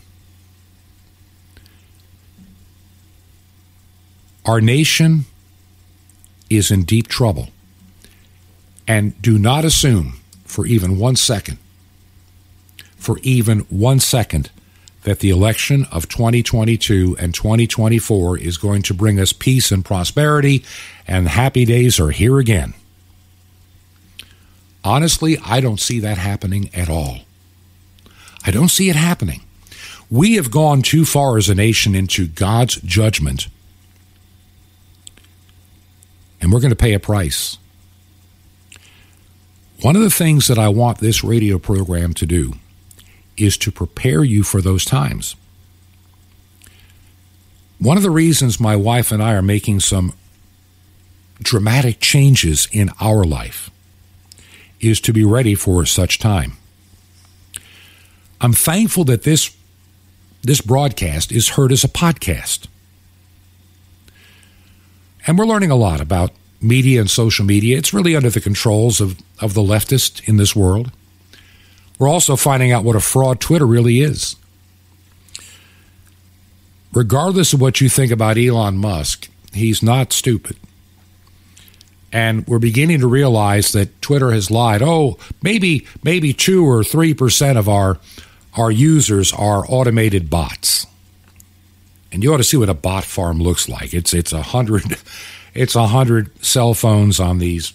Our 4.44 4.60
nation 4.60 5.26
is 6.48 6.70
in 6.70 6.82
deep 6.82 7.08
trouble. 7.08 7.48
And 8.88 9.20
do 9.22 9.38
not 9.38 9.64
assume 9.64 10.20
for 10.44 10.66
even 10.66 10.98
one 10.98 11.14
second, 11.14 11.58
for 12.96 13.18
even 13.22 13.60
one 13.68 14.00
second, 14.00 14.50
that 15.04 15.20
the 15.20 15.30
election 15.30 15.86
of 15.92 16.08
2022 16.08 17.16
and 17.18 17.32
2024 17.32 18.38
is 18.38 18.58
going 18.58 18.82
to 18.82 18.92
bring 18.92 19.20
us 19.20 19.32
peace 19.32 19.70
and 19.70 19.84
prosperity, 19.84 20.64
and 21.06 21.28
happy 21.28 21.64
days 21.64 22.00
are 22.00 22.10
here 22.10 22.38
again. 22.38 22.74
Honestly, 24.82 25.38
I 25.44 25.60
don't 25.60 25.80
see 25.80 26.00
that 26.00 26.18
happening 26.18 26.70
at 26.74 26.88
all. 26.88 27.18
I 28.44 28.50
don't 28.50 28.70
see 28.70 28.88
it 28.88 28.96
happening. 28.96 29.42
We 30.10 30.34
have 30.34 30.50
gone 30.50 30.82
too 30.82 31.04
far 31.04 31.36
as 31.36 31.48
a 31.48 31.54
nation 31.54 31.94
into 31.94 32.26
God's 32.26 32.76
judgment 32.76 33.48
and 36.40 36.52
we're 36.52 36.60
going 36.60 36.70
to 36.70 36.76
pay 36.76 36.94
a 36.94 37.00
price. 37.00 37.58
One 39.82 39.96
of 39.96 40.02
the 40.02 40.10
things 40.10 40.46
that 40.48 40.58
I 40.58 40.68
want 40.68 40.98
this 40.98 41.22
radio 41.24 41.58
program 41.58 42.14
to 42.14 42.26
do 42.26 42.54
is 43.36 43.56
to 43.58 43.70
prepare 43.70 44.24
you 44.24 44.42
for 44.42 44.60
those 44.60 44.84
times. 44.84 45.36
One 47.78 47.96
of 47.96 48.02
the 48.02 48.10
reasons 48.10 48.60
my 48.60 48.76
wife 48.76 49.10
and 49.10 49.22
I 49.22 49.34
are 49.34 49.42
making 49.42 49.80
some 49.80 50.12
dramatic 51.42 52.00
changes 52.00 52.68
in 52.72 52.90
our 53.00 53.24
life 53.24 53.70
is 54.80 55.00
to 55.02 55.12
be 55.12 55.24
ready 55.24 55.54
for 55.54 55.84
such 55.86 56.18
time. 56.18 56.52
I'm 58.40 58.52
thankful 58.52 59.04
that 59.04 59.22
this 59.22 59.54
this 60.42 60.62
broadcast 60.62 61.32
is 61.32 61.50
heard 61.50 61.70
as 61.70 61.84
a 61.84 61.88
podcast. 61.88 62.66
And 65.26 65.38
we're 65.38 65.44
learning 65.44 65.70
a 65.70 65.76
lot 65.76 66.00
about 66.00 66.32
media 66.62 67.00
and 67.00 67.10
social 67.10 67.44
media. 67.44 67.76
It's 67.76 67.92
really 67.92 68.16
under 68.16 68.30
the 68.30 68.40
controls 68.40 69.00
of, 69.00 69.18
of 69.38 69.52
the 69.52 69.60
leftist 69.60 70.26
in 70.26 70.38
this 70.38 70.56
world. 70.56 70.92
We're 71.98 72.08
also 72.08 72.36
finding 72.36 72.72
out 72.72 72.84
what 72.84 72.96
a 72.96 73.00
fraud 73.00 73.40
Twitter 73.40 73.66
really 73.66 74.00
is. 74.00 74.36
Regardless 76.92 77.52
of 77.52 77.60
what 77.60 77.80
you 77.80 77.88
think 77.88 78.10
about 78.10 78.38
Elon 78.38 78.78
Musk, 78.78 79.28
he's 79.52 79.82
not 79.82 80.12
stupid. 80.12 80.56
And 82.12 82.46
we're 82.48 82.58
beginning 82.58 83.00
to 83.00 83.06
realize 83.06 83.72
that 83.72 84.02
Twitter 84.02 84.32
has 84.32 84.50
lied. 84.50 84.82
Oh, 84.82 85.16
maybe 85.42 85.86
maybe 86.02 86.32
two 86.32 86.66
or 86.66 86.82
three 86.82 87.14
percent 87.14 87.56
of 87.56 87.68
our 87.68 87.98
our 88.56 88.70
users 88.70 89.32
are 89.32 89.64
automated 89.68 90.28
bots 90.28 90.86
and 92.12 92.22
you 92.22 92.32
ought 92.32 92.38
to 92.38 92.44
see 92.44 92.56
what 92.56 92.68
a 92.68 92.74
bot 92.74 93.04
farm 93.04 93.38
looks 93.38 93.68
like. 93.68 93.94
It's 93.94 94.12
it's 94.14 94.32
a 94.32 94.42
hundred, 94.42 94.82
it's 95.54 95.74
a 95.74 95.86
hundred 95.86 96.44
cell 96.44 96.74
phones 96.74 97.20
on 97.20 97.38
these. 97.38 97.72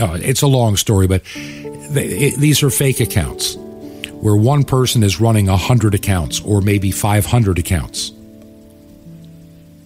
Oh, 0.00 0.14
it's 0.14 0.42
a 0.42 0.48
long 0.48 0.76
story, 0.76 1.06
but 1.06 1.22
they, 1.34 2.06
it, 2.06 2.36
these 2.38 2.62
are 2.62 2.70
fake 2.70 3.00
accounts 3.00 3.56
where 3.56 4.34
one 4.34 4.64
person 4.64 5.02
is 5.02 5.20
running 5.20 5.48
a 5.48 5.56
hundred 5.56 5.94
accounts 5.94 6.40
or 6.40 6.60
maybe 6.60 6.90
five 6.90 7.26
hundred 7.26 7.58
accounts. 7.58 8.12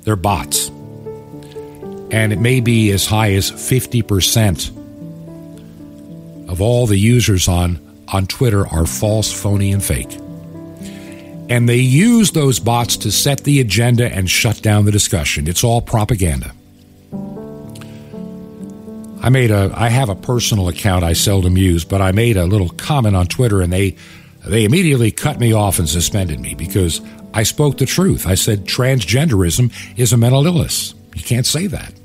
They're 0.03 0.17
bots, 0.17 0.71
and 2.11 2.33
it 2.33 2.39
may 2.39 2.61
be 2.61 2.91
as 2.91 3.07
high 3.07 3.33
as 3.33 3.51
fifty 3.51 4.03
percent 4.03 4.71
of 6.49 6.61
all 6.61 6.87
the 6.87 6.99
users 6.99 7.49
on 7.49 7.79
on 8.09 8.27
Twitter 8.27 8.67
are 8.67 8.87
false, 8.87 9.33
phony, 9.33 9.73
and 9.73 9.85
fake 9.85 10.19
and 11.49 11.69
they 11.69 11.77
use 11.77 12.33
those 12.33 12.61
bots 12.61 12.97
to 12.99 13.11
set 13.11 13.45
the 13.45 13.61
agenda 13.61 14.13
and 14.13 14.29
shut 14.29 14.61
down 14.61 14.85
the 14.85 14.93
discussion. 14.93 15.49
It's 15.49 15.65
all 15.65 15.81
propaganda. 15.81 16.53
I 19.21 19.31
made 19.31 19.51
a 19.51 19.73
I 19.75 19.89
have 19.89 20.11
a 20.11 20.15
personal 20.15 20.69
account 20.69 21.05
I 21.05 21.15
seldom 21.15 21.57
use, 21.57 21.85
but 21.85 22.01
I 22.01 22.13
made 22.13 22.37
a 22.37 22.47
little 22.47 22.69
comment 22.71 23.17
on 23.17 23.27
Twitter 23.27 23.63
and 23.63 23.73
they 23.73 23.97
they 24.47 24.65
immediately 24.65 25.11
cut 25.11 25.41
me 25.41 25.53
off 25.53 25.79
and 25.79 25.89
suspended 25.89 26.39
me 26.39 26.55
because 26.55 27.01
I 27.35 27.43
spoke 27.43 27.79
the 27.79 27.87
truth. 27.87 28.27
I 28.27 28.35
said 28.35 28.65
transgenderism 28.65 29.73
is 29.99 30.13
a 30.13 30.17
mental 30.17 30.47
illness. 30.47 30.95
You 31.15 31.23
can't 31.23 31.47
say 31.47 31.67
that. 31.67 31.98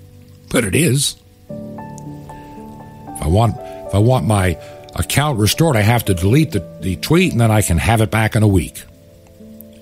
But 0.53 0.63
it 0.63 0.75
is. 0.75 1.17
If 1.49 3.21
I 3.21 3.27
want 3.27 3.57
if 3.87 3.95
I 3.95 3.97
want 3.97 4.27
my 4.27 4.57
account 4.95 5.39
restored, 5.39 5.75
I 5.75 5.81
have 5.81 6.05
to 6.05 6.13
delete 6.13 6.51
the, 6.51 6.59
the 6.79 6.95
tweet 6.97 7.31
and 7.31 7.41
then 7.41 7.51
I 7.51 7.63
can 7.63 7.79
have 7.79 8.01
it 8.01 8.11
back 8.11 8.35
in 8.35 8.43
a 8.43 8.47
week. 8.47 8.83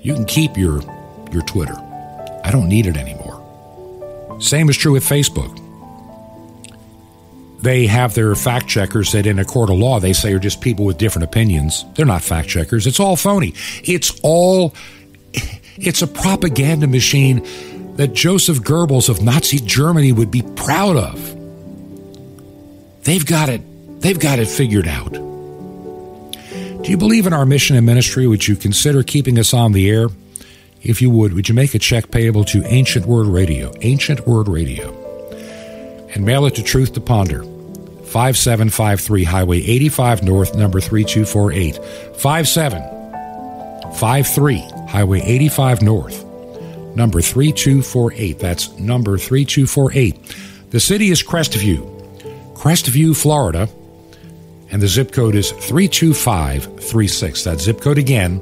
You 0.01 0.13
can 0.15 0.25
keep 0.25 0.57
your 0.57 0.81
your 1.31 1.43
Twitter. 1.43 1.75
I 2.43 2.51
don't 2.51 2.69
need 2.69 2.87
it 2.87 2.97
anymore. 2.97 3.37
Same 4.39 4.69
is 4.69 4.77
true 4.77 4.93
with 4.93 5.03
Facebook. 5.03 5.57
They 7.61 7.85
have 7.85 8.15
their 8.15 8.33
fact 8.33 8.67
checkers 8.67 9.11
that 9.11 9.27
in 9.27 9.37
a 9.39 9.45
court 9.45 9.69
of 9.69 9.77
law 9.77 9.99
they 9.99 10.13
say 10.13 10.33
are 10.33 10.39
just 10.39 10.61
people 10.61 10.85
with 10.85 10.97
different 10.97 11.25
opinions. 11.25 11.85
They're 11.95 12.05
not 12.05 12.23
fact 12.23 12.47
checkers. 12.47 12.87
It's 12.87 12.99
all 12.99 13.17
phony. 13.17 13.53
It's 13.83 14.19
all 14.23 14.73
it's 15.77 16.01
a 16.01 16.07
propaganda 16.07 16.87
machine 16.87 17.45
that 17.97 18.13
Joseph 18.13 18.59
Goebbels 18.59 19.09
of 19.09 19.21
Nazi 19.21 19.59
Germany 19.59 20.11
would 20.11 20.31
be 20.31 20.41
proud 20.55 20.97
of. 20.97 21.37
They've 23.03 23.25
got 23.25 23.49
it. 23.49 23.61
They've 24.01 24.19
got 24.19 24.39
it 24.39 24.47
figured 24.47 24.87
out. 24.87 25.13
Do 26.83 26.89
you 26.89 26.97
believe 26.97 27.27
in 27.27 27.33
our 27.33 27.45
mission 27.45 27.75
and 27.75 27.85
ministry? 27.85 28.25
Would 28.25 28.47
you 28.47 28.55
consider 28.55 29.03
keeping 29.03 29.37
us 29.37 29.53
on 29.53 29.71
the 29.71 29.87
air? 29.89 30.07
If 30.81 30.99
you 31.01 31.11
would, 31.11 31.33
would 31.33 31.47
you 31.47 31.53
make 31.53 31.75
a 31.75 31.79
check 31.79 32.09
payable 32.09 32.43
to 32.45 32.63
Ancient 32.65 33.05
Word 33.05 33.27
Radio, 33.27 33.71
Ancient 33.81 34.27
Word 34.27 34.47
Radio, 34.47 34.91
and 36.15 36.25
mail 36.25 36.47
it 36.47 36.55
to 36.55 36.63
Truth 36.63 36.93
to 36.93 37.01
Ponder, 37.01 37.43
5753 37.43 39.23
Highway 39.23 39.59
85 39.59 40.23
North, 40.23 40.55
number 40.55 40.81
3248. 40.81 41.75
5753 42.15 44.57
Highway 44.89 45.21
85 45.21 45.81
North, 45.83 46.25
number 46.95 47.21
3248. 47.21 48.39
That's 48.39 48.69
number 48.79 49.17
3248. 49.17 50.69
The 50.71 50.79
city 50.79 51.09
is 51.09 51.23
Crestview, 51.23 52.55
Crestview, 52.55 53.15
Florida 53.15 53.67
and 54.71 54.81
the 54.81 54.87
zip 54.87 55.11
code 55.11 55.35
is 55.35 55.51
32536. 55.51 57.43
That 57.43 57.59
zip 57.59 57.81
code 57.81 57.97
again 57.97 58.41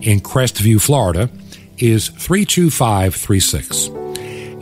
in 0.00 0.20
Crestview, 0.20 0.80
Florida 0.80 1.28
is 1.76 2.08
32536. 2.08 3.88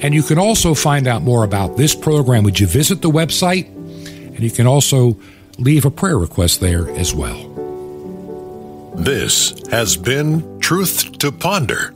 And 0.02 0.12
you 0.12 0.22
can 0.22 0.38
also 0.38 0.74
find 0.74 1.06
out 1.06 1.22
more 1.22 1.44
about 1.44 1.78
this 1.78 1.94
program. 1.94 2.44
Would 2.44 2.60
you 2.60 2.66
visit 2.66 3.00
the 3.00 3.10
website? 3.10 3.66
And 3.68 4.40
you 4.40 4.50
can 4.50 4.66
also 4.66 5.16
leave 5.58 5.86
a 5.86 5.90
prayer 5.90 6.18
request 6.18 6.60
there 6.60 6.90
as 6.90 7.14
well. 7.14 7.54
This 8.96 9.54
has 9.70 9.96
been 9.96 10.60
Truth 10.60 11.18
to 11.18 11.32
Ponder 11.32 11.95